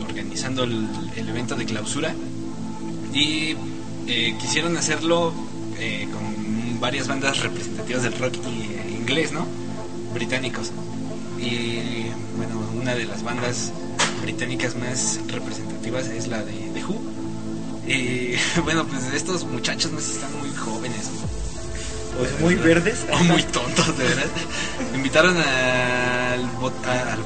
[0.00, 0.86] organizando el,
[1.16, 2.14] el evento de clausura
[3.12, 3.56] y
[4.06, 5.34] eh, quisieron hacerlo
[5.78, 9.44] eh, con varias bandas representativas del rock eh, inglés, ¿no?
[10.14, 10.70] Británicos.
[11.40, 12.06] Y
[12.36, 13.72] bueno, una de las bandas
[14.22, 17.02] británicas más representativas es la de, de Who.
[17.88, 21.10] Y bueno, pues estos muchachos no están muy jóvenes
[22.38, 23.04] O muy verdes.
[23.12, 24.26] o muy tontos, de verdad.
[24.94, 25.36] Invitaron
[26.36, 27.20] al, bot- a- al,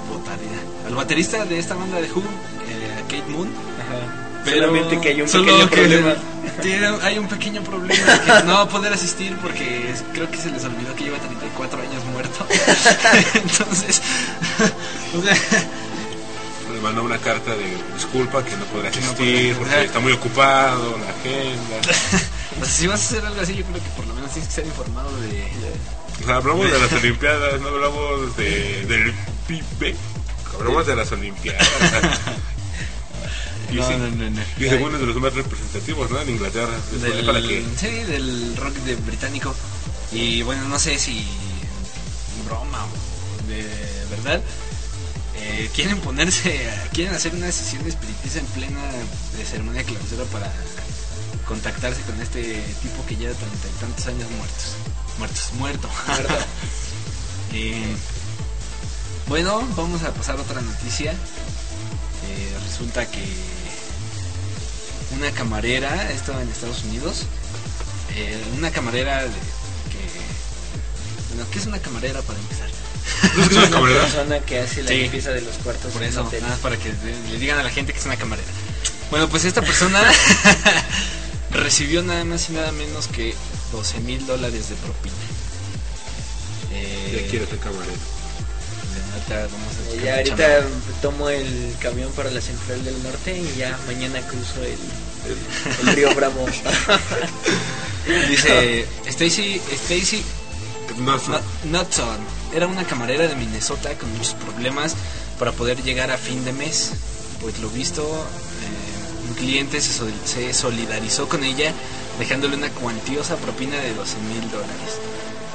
[0.86, 3.48] al baterista de esta banda de Who, eh, Kate Moon.
[4.44, 6.14] Pero Solamente que hay un solo pequeño que- problema.
[6.62, 10.38] tiene, hay un pequeño problema que no va a poder asistir porque es- creo que
[10.38, 12.46] se les olvidó que lleva 34 años muerto.
[13.34, 14.00] Entonces,
[15.18, 15.36] o sea,
[16.72, 20.96] Le mandó una carta de disculpa que no podrá no asistir porque está muy ocupado,
[20.98, 21.76] la agenda.
[22.62, 24.48] o sea, si vas a hacer algo así, yo creo que por lo menos tienes
[24.54, 25.50] que estar informado de...
[26.22, 29.14] O sea, hablamos de las Olimpiadas, no hablamos de, del
[29.48, 29.94] PIB.
[30.58, 31.68] Hablamos de las Olimpiadas.
[33.70, 34.40] Y, No, sí, no, no, no.
[34.58, 36.20] y según es de los más representativos, ¿no?
[36.20, 36.72] En Inglaterra.
[36.90, 39.54] Después, del, para que sí, del rock de británico.
[40.10, 41.24] Y bueno, no sé si
[42.46, 43.62] broma o de
[44.10, 44.42] verdad.
[45.36, 48.80] eh, quieren ponerse, quieren hacer una sesión de espiritista en plena
[49.38, 50.52] de ceremonia clausura para
[51.46, 52.42] contactarse con este
[52.82, 54.74] tipo que lleva treinta y tantos años muertos.
[55.20, 55.88] Muertos, muerto.
[57.52, 57.96] Eh,
[59.26, 61.10] bueno, vamos a pasar a otra noticia.
[61.10, 63.24] Eh, resulta que
[65.16, 67.22] una camarera, esto en Estados Unidos,
[68.14, 71.34] eh, una camarera de- que...
[71.34, 72.68] Bueno, ¿qué es una camarera para empezar?
[73.36, 74.02] ¿No es una camarera?
[74.02, 74.96] persona que hace la Sí.
[74.98, 75.92] limpieza de los cuartos.
[75.92, 78.16] Por eso, nada más para que le le digan a la gente que es una
[78.16, 78.46] camarera.
[79.10, 80.00] Bueno, pues esta persona
[81.50, 83.34] recibió nada más y nada menos que
[83.72, 85.14] 12 mil dólares de propina.
[86.72, 87.92] Eh, ya quiero camarero.
[89.12, 90.66] ahorita vamos a Eh, buscar Ya ahorita
[91.02, 96.14] tomo el camión para la central del norte y ya mañana cruzo el, el río
[96.14, 96.46] Bravo.
[98.28, 100.22] Dice Stacy Stacy
[100.96, 102.18] Knudson
[102.54, 104.94] era una camarera de Minnesota con muchos problemas
[105.38, 106.92] para poder llegar a fin de mes.
[107.40, 108.49] Pues lo visto, eh,
[109.30, 111.72] un cliente se, sol- se solidarizó con ella
[112.18, 114.98] dejándole una cuantiosa propina de 12 mil dólares.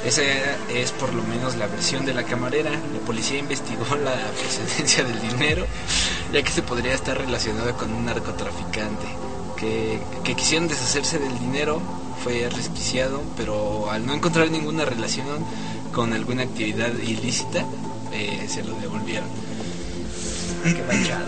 [0.06, 0.22] Esa
[0.74, 2.70] es por lo menos la versión de la camarera.
[2.72, 5.66] La policía investigó la procedencia del dinero,
[6.32, 9.06] ya que se podría estar relacionado con un narcotraficante.
[9.58, 11.82] Que, que quisieron deshacerse del dinero,
[12.24, 15.26] fue resquiciado, pero al no encontrar ninguna relación
[15.94, 17.66] con alguna actividad ilícita,
[18.12, 19.28] eh, se lo devolvieron.
[20.64, 21.26] Qué manchado.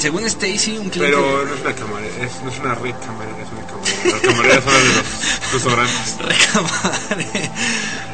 [0.00, 1.14] Según Stacy, un cliente...
[1.14, 4.10] Pero no es una camarera, es, no es una red camarera, es una camarera.
[4.10, 6.16] Las camareras son las de los restaurantes.
[6.24, 7.50] Recamare.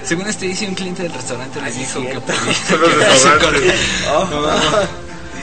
[0.03, 3.75] Según Stacy, un cliente del restaurante le dijo que podía Son los restaurantes.
[4.11, 4.25] Oh.
[4.25, 4.61] No, no, no.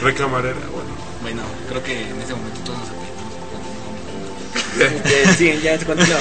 [0.02, 0.90] Red camarera, bueno.
[1.22, 2.90] Bueno, creo que en este momento todos nos
[4.78, 6.18] Ya, sí, ya continúa.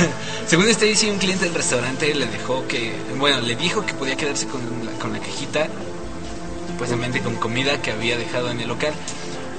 [0.47, 4.47] Según Stacy, un cliente del restaurante le dejó que, bueno, le dijo que podía quedarse
[4.47, 5.67] con la, con la cajita,
[6.69, 8.95] supuestamente con comida que había dejado en el local,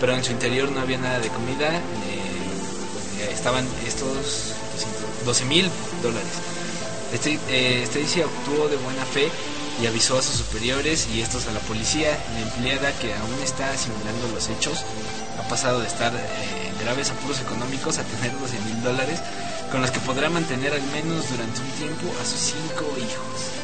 [0.03, 4.51] pero en su interior no había nada de comida, eh, estaban estos
[5.23, 5.69] 12 mil
[6.01, 6.33] dólares.
[7.13, 9.31] Este, eh, Stacy actuó de buena fe
[9.81, 12.19] y avisó a sus superiores y estos a la policía.
[12.33, 14.83] La empleada que aún está asimilando los hechos
[15.39, 16.19] ha pasado de estar eh,
[16.67, 19.21] en graves apuros económicos a tener 12 mil dólares
[19.71, 23.63] con los que podrá mantener al menos durante un tiempo a sus cinco hijos.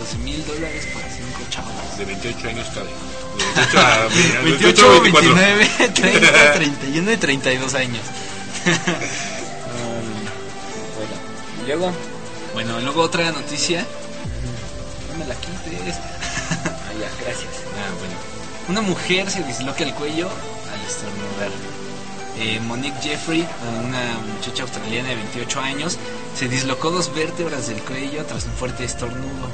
[0.00, 1.96] 12 mil dólares para cinco chavos.
[1.96, 3.20] De 28 años cada hijo.
[3.66, 5.34] De 28 a, a 28, 24.
[5.34, 8.02] 29, 30, 31 y 32 años.
[10.96, 11.14] Bueno,
[11.62, 11.92] y luego.
[12.52, 13.86] Bueno, luego otra noticia.
[15.12, 15.96] No me la quites.
[16.50, 17.52] Ah, ya, gracias.
[17.76, 18.14] Ah, bueno.
[18.68, 21.50] Una mujer se disloca el cuello al estornudar.
[22.38, 23.46] Eh, Monique Jeffrey,
[23.84, 25.98] una muchacha australiana de 28 años,
[26.34, 29.48] se dislocó dos vértebras del cuello tras un fuerte estornudo.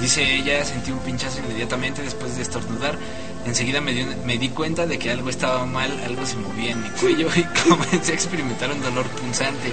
[0.00, 2.98] Dice ella, sentí un pinchazo inmediatamente después de estornudar.
[3.46, 6.82] Enseguida me, dio- me di cuenta de que algo estaba mal, algo se movía en
[6.82, 9.72] mi cuello y comencé a experimentar un dolor punzante.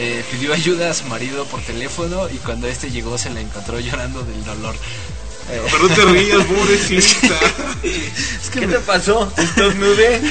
[0.00, 3.80] Eh, pidió ayuda a su marido por teléfono y cuando este llegó se la encontró
[3.80, 4.74] llorando del dolor.
[5.50, 7.34] Eh, Pero no te rías, pobrecita.
[7.82, 9.32] es que ¿Qué me- te pasó?
[9.36, 10.20] ¿Estornudé?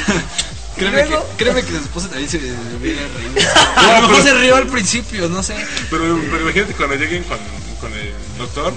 [0.77, 3.49] Créeme que, créeme que su esposa también se hubiera reído.
[3.77, 5.56] A lo mejor se rió al principio, no sé.
[5.89, 7.39] Pero, pero imagínate cuando lleguen con,
[7.81, 8.76] con el doctor.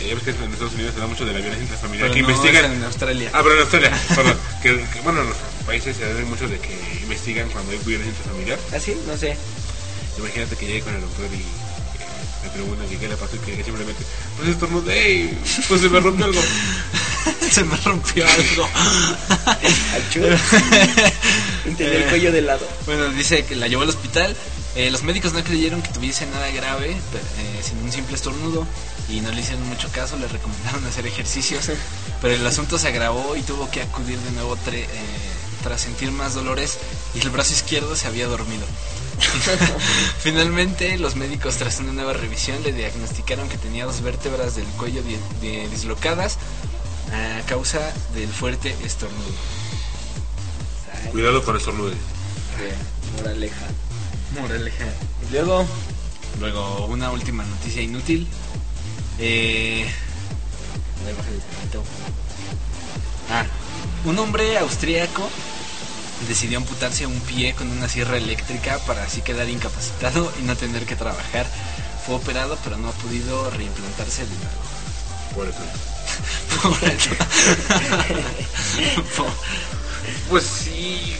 [0.00, 2.08] Eh, ya ves que en Estados Unidos se da mucho de la violencia intrafamiliar.
[2.08, 2.64] Pero que no, investigan.
[2.64, 3.30] es en Australia.
[3.34, 4.36] Ah, pero en Australia, perdón.
[4.62, 5.36] Que, que, bueno, en los
[5.66, 8.58] países se da mucho de que investigan cuando hay violencia intrafamiliar.
[8.74, 8.96] ¿Así?
[9.06, 9.36] No sé.
[10.18, 11.44] Imagínate que llegue con el doctor y eh,
[12.44, 14.04] le preguntan que qué le pasó y que simplemente,
[14.36, 16.40] pues estornudé y pues se me rompió algo.
[17.50, 18.68] se me rompió algo.
[21.76, 22.66] Tenía el cuello de lado.
[22.86, 24.36] Bueno, dice que la llevó al hospital.
[24.76, 28.66] Eh, los médicos no creyeron que tuviese nada grave, pero, eh, sino un simple estornudo.
[29.08, 31.66] Y no le hicieron mucho caso, le recomendaron hacer ejercicios.
[32.22, 34.86] Pero el asunto se agravó y tuvo que acudir de nuevo tre- eh,
[35.62, 36.78] tras sentir más dolores
[37.14, 38.64] y el brazo izquierdo se había dormido.
[40.22, 45.02] Finalmente, los médicos, tras una nueva revisión, le diagnosticaron que tenía dos vértebras del cuello
[45.02, 46.38] di- di- dislocadas
[47.12, 49.34] a causa del fuerte estornudo.
[51.10, 51.96] Cuidado con estornude.
[53.16, 53.66] Moraleja.
[54.38, 54.84] Moraleja.
[55.28, 55.66] Y luego,
[56.40, 58.26] Luego, una última noticia inútil.
[59.18, 59.86] Eh,
[63.30, 63.44] ah,
[64.06, 65.28] un hombre austríaco
[66.28, 70.86] decidió amputarse un pie con una sierra eléctrica para así quedar incapacitado y no tener
[70.86, 71.46] que trabajar.
[72.06, 75.34] Fue operado, pero no ha podido reimplantarse de nuevo.
[75.34, 75.46] Por
[80.28, 81.16] Pues sí.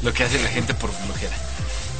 [0.00, 1.36] lo que hace la gente por flojera.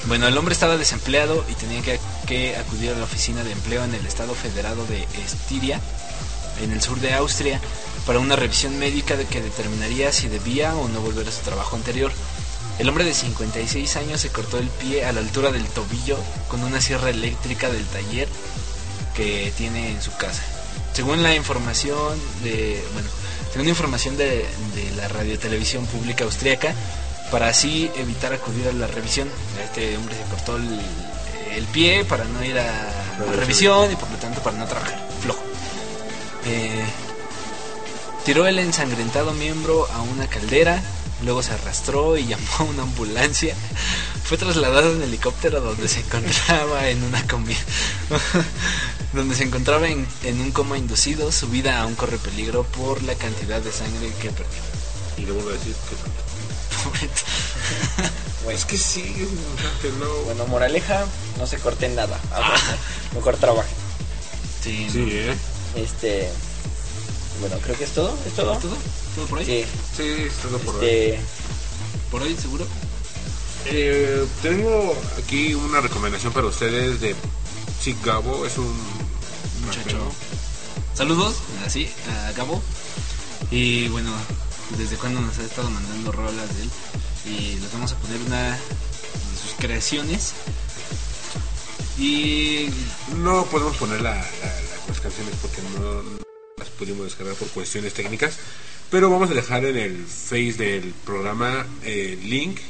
[0.06, 3.84] Bueno, el hombre estaba desempleado y tenía que, que acudir a la oficina de empleo
[3.84, 5.80] en el estado federado de Estiria,
[6.62, 7.60] en el sur de Austria,
[8.06, 11.76] para una revisión médica de que determinaría si debía o no volver a su trabajo
[11.76, 12.12] anterior.
[12.78, 16.18] El hombre de 56 años se cortó el pie a la altura del tobillo
[16.48, 18.28] con una sierra eléctrica del taller
[19.14, 20.42] que tiene en su casa.
[20.94, 23.08] Según la información de, bueno,
[23.52, 26.72] según información de, de la radiotelevisión pública austriaca,
[27.30, 29.28] para así evitar acudir a la revisión.
[29.62, 30.80] Este hombre se cortó el,
[31.56, 35.04] el pie para no ir a, a revisión y por lo tanto para no trabajar.
[35.20, 35.42] Flojo.
[36.46, 36.84] Eh,
[38.24, 40.80] tiró el ensangrentado miembro a una caldera,
[41.22, 43.54] luego se arrastró y llamó a una ambulancia.
[44.24, 47.56] Fue trasladado en helicóptero donde se encontraba en una combi
[49.12, 51.30] donde se encontraba en, en un coma inducido.
[51.30, 54.60] Su vida aún corre peligro por la cantidad de sangre que perdió.
[55.18, 55.94] Y le vuelvo a decir que
[56.90, 57.12] Bueno,
[58.58, 59.26] Es que sí,
[59.98, 60.14] no.
[60.24, 61.06] bueno, moraleja,
[61.38, 62.20] no se corten nada.
[62.32, 62.54] Ah,
[63.14, 63.72] Mejor trabajen.
[64.62, 65.34] Sí, Sí, ¿eh?
[65.76, 66.28] Este.
[67.40, 68.16] Bueno, creo que es todo.
[68.26, 68.56] ¿Es todo?
[68.58, 68.76] ¿Todo?
[69.14, 69.44] ¿Todo por hoy?
[69.44, 69.64] Sí.
[69.96, 70.86] Sí, es todo por hoy.
[70.86, 71.20] Este.
[72.10, 72.66] ¿Por hoy seguro?
[73.66, 77.14] Eh, tengo aquí una recomendación para ustedes de
[77.82, 78.44] Chick Gabo.
[78.46, 78.74] Es un
[79.64, 79.98] Muchacho.
[80.94, 81.88] Saludos, así,
[82.28, 82.62] a Gabo.
[83.50, 84.12] Y bueno,
[84.76, 86.70] desde cuando nos ha estado mandando rolas de él.
[87.26, 88.58] Y les vamos a poner una de
[89.42, 90.32] sus creaciones.
[91.98, 92.68] Y
[93.16, 96.02] No podemos poner la- la- la- las canciones porque no
[96.58, 98.34] las pudimos descargar por cuestiones técnicas.
[98.94, 102.60] Pero vamos a dejar en el face del programa el link.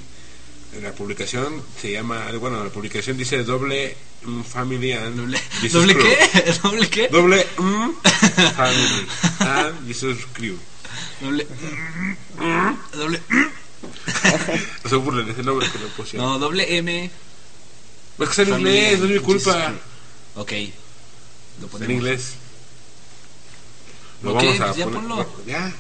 [0.75, 5.39] En la publicación se llama, bueno, la publicación dice doble mm, family and doble,
[5.71, 6.03] ¿doble Crew.
[6.03, 6.53] qué?
[6.63, 7.09] ¿Doble qué?
[7.09, 7.91] Doble mm,
[8.57, 9.07] family
[9.41, 10.57] and Jesus Crew.
[11.21, 11.47] Doble.
[12.95, 13.21] Doble.
[14.83, 16.27] No se burlen, es el nombre que le pusieron.
[16.27, 17.05] No, doble M.
[17.05, 17.11] Es
[18.17, 19.75] que está en inglés, no es mi culpa.
[20.37, 20.53] Ok.
[21.61, 22.37] Lo en inglés.
[24.25, 25.01] Lo vamos a pues ya poner.
[25.01, 25.27] ponlo.
[25.47, 25.73] Ya.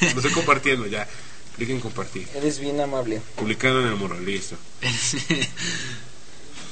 [0.00, 1.08] Lo estoy compartiendo ya.
[1.56, 2.28] Cliquen en compartir.
[2.34, 3.20] Eres bien amable.
[3.36, 4.56] Publicado en el moralista.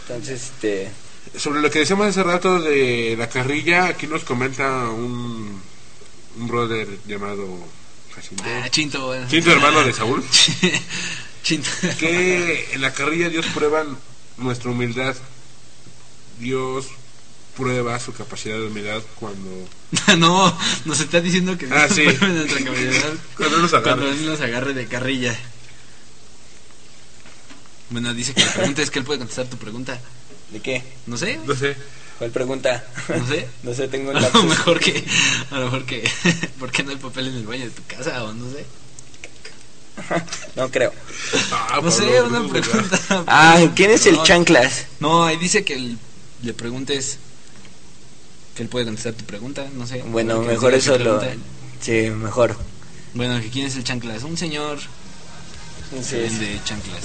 [0.03, 0.91] Entonces, este.
[1.37, 5.63] Sobre lo que decíamos hace rato de la carrilla, aquí nos comenta un,
[6.37, 7.47] un brother llamado
[8.15, 8.43] Jacinto.
[8.47, 9.15] Ah, Chinto.
[9.29, 10.23] Chinto, hermano de Saúl.
[11.43, 11.69] Chinto.
[11.99, 13.85] que en la carrilla Dios prueba
[14.37, 15.15] nuestra humildad.
[16.39, 16.87] Dios
[17.57, 19.51] prueba su capacidad de humildad cuando
[20.19, 22.03] no, nos está diciendo que Ah, sí.
[22.05, 23.97] pruebe nuestra capacidad Cuando nos agarre.
[24.01, 25.39] Cuando Él nos agarre de carrilla.
[27.91, 30.01] Bueno, dice que la pregunta es que él puede contestar tu pregunta.
[30.51, 30.83] ¿De qué?
[31.07, 31.77] No sé, no sé.
[32.19, 32.85] ¿Cuál pregunta?
[33.09, 33.49] no sé.
[33.63, 34.45] No sé, tengo un A lo lapsus.
[34.45, 35.05] mejor que,
[35.51, 36.11] a lo mejor que,
[36.59, 38.65] ¿por qué no hay papel en el baño de tu casa o no sé?
[40.57, 40.93] No creo.
[41.53, 42.99] Ah, No sé, una pregunta.
[43.27, 44.87] Ah, ¿quién es el No, chanclas?
[45.01, 45.99] No, ahí dice que el-
[46.43, 47.19] le preguntes
[48.55, 50.03] que él puede contestar tu pregunta, no sé.
[50.07, 51.21] Bueno, mejor eso lo.
[51.81, 52.57] Sí, mejor.
[53.15, 54.79] Bueno, que quién es el chanclas, un señor
[55.91, 57.03] Sí, es vende chanclas,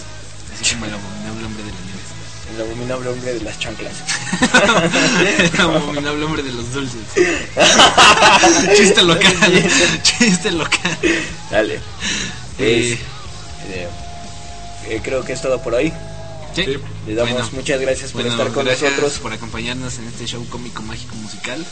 [0.53, 2.55] así como el abominable hombre de la nieve.
[2.55, 3.93] el abominable hombre de las chanclas.
[5.53, 7.01] El abominable hombre de los dulces.
[8.77, 9.69] Chiste local.
[10.03, 10.97] Chiste local.
[11.51, 11.75] Dale.
[11.75, 11.79] Eh,
[12.57, 13.87] Pues, eh,
[14.87, 15.91] eh, creo que es todo por hoy.
[16.65, 16.77] Sí.
[17.07, 19.19] Le damos Bueno, muchas gracias por bueno, estar con gracias nosotros.
[19.19, 21.65] por acompañarnos en este show cómico mágico musical.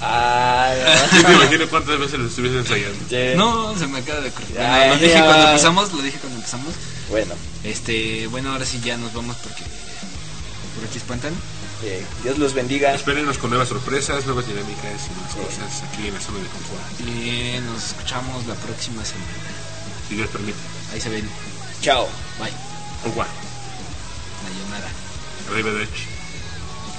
[0.00, 0.74] Ah,
[1.10, 3.36] Sí, me imagino cuántas veces lo estuviese ensayando.
[3.36, 3.72] no.
[3.72, 6.74] No, se me acaba de Bueno, lo dije cuando empezamos, lo dije cuando empezamos.
[7.10, 7.34] Bueno,
[7.64, 9.62] Este, bueno, ahora sí ya nos vamos porque
[10.74, 11.32] por aquí espantan.
[11.84, 12.94] eh, Dios los bendiga.
[12.94, 17.00] Espérenos con nuevas sorpresas, nuevas dinámicas y más cosas aquí en la zona de confort.
[17.00, 19.26] Y nos escuchamos la próxima semana.
[20.08, 20.58] Si Dios permite.
[20.92, 21.28] Ahí se ven.
[21.82, 22.08] Chao.
[22.40, 22.52] Bye.
[23.10, 23.26] Agua.
[24.48, 24.88] Sayonara.
[25.50, 26.04] Arrivederci.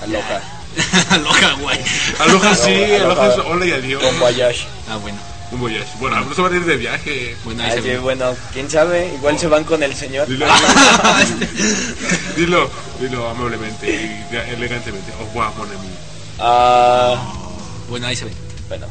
[0.04, 0.42] Aloha.
[1.16, 1.80] Aloha, güey.
[2.20, 3.12] Aloha sí, Aloha.
[3.12, 4.04] aloha es hola y adiós.
[4.04, 4.66] Con voyage.
[4.90, 5.18] Ah, bueno.
[5.52, 5.88] Un voyage.
[6.00, 7.36] Bueno, no se van a ir de viaje.
[7.44, 10.28] Bueno, ahí Ah, se bueno, quién sabe, igual se van con el señor.
[10.28, 10.46] Dilo,
[12.38, 12.70] dilo,
[13.00, 13.90] dilo amablemente
[14.32, 15.12] y elegantemente.
[15.20, 15.90] Au revoir, mon ami.
[16.40, 17.16] Ah,
[17.90, 18.34] Bueno, ahí se ven.
[18.68, 18.86] bueno.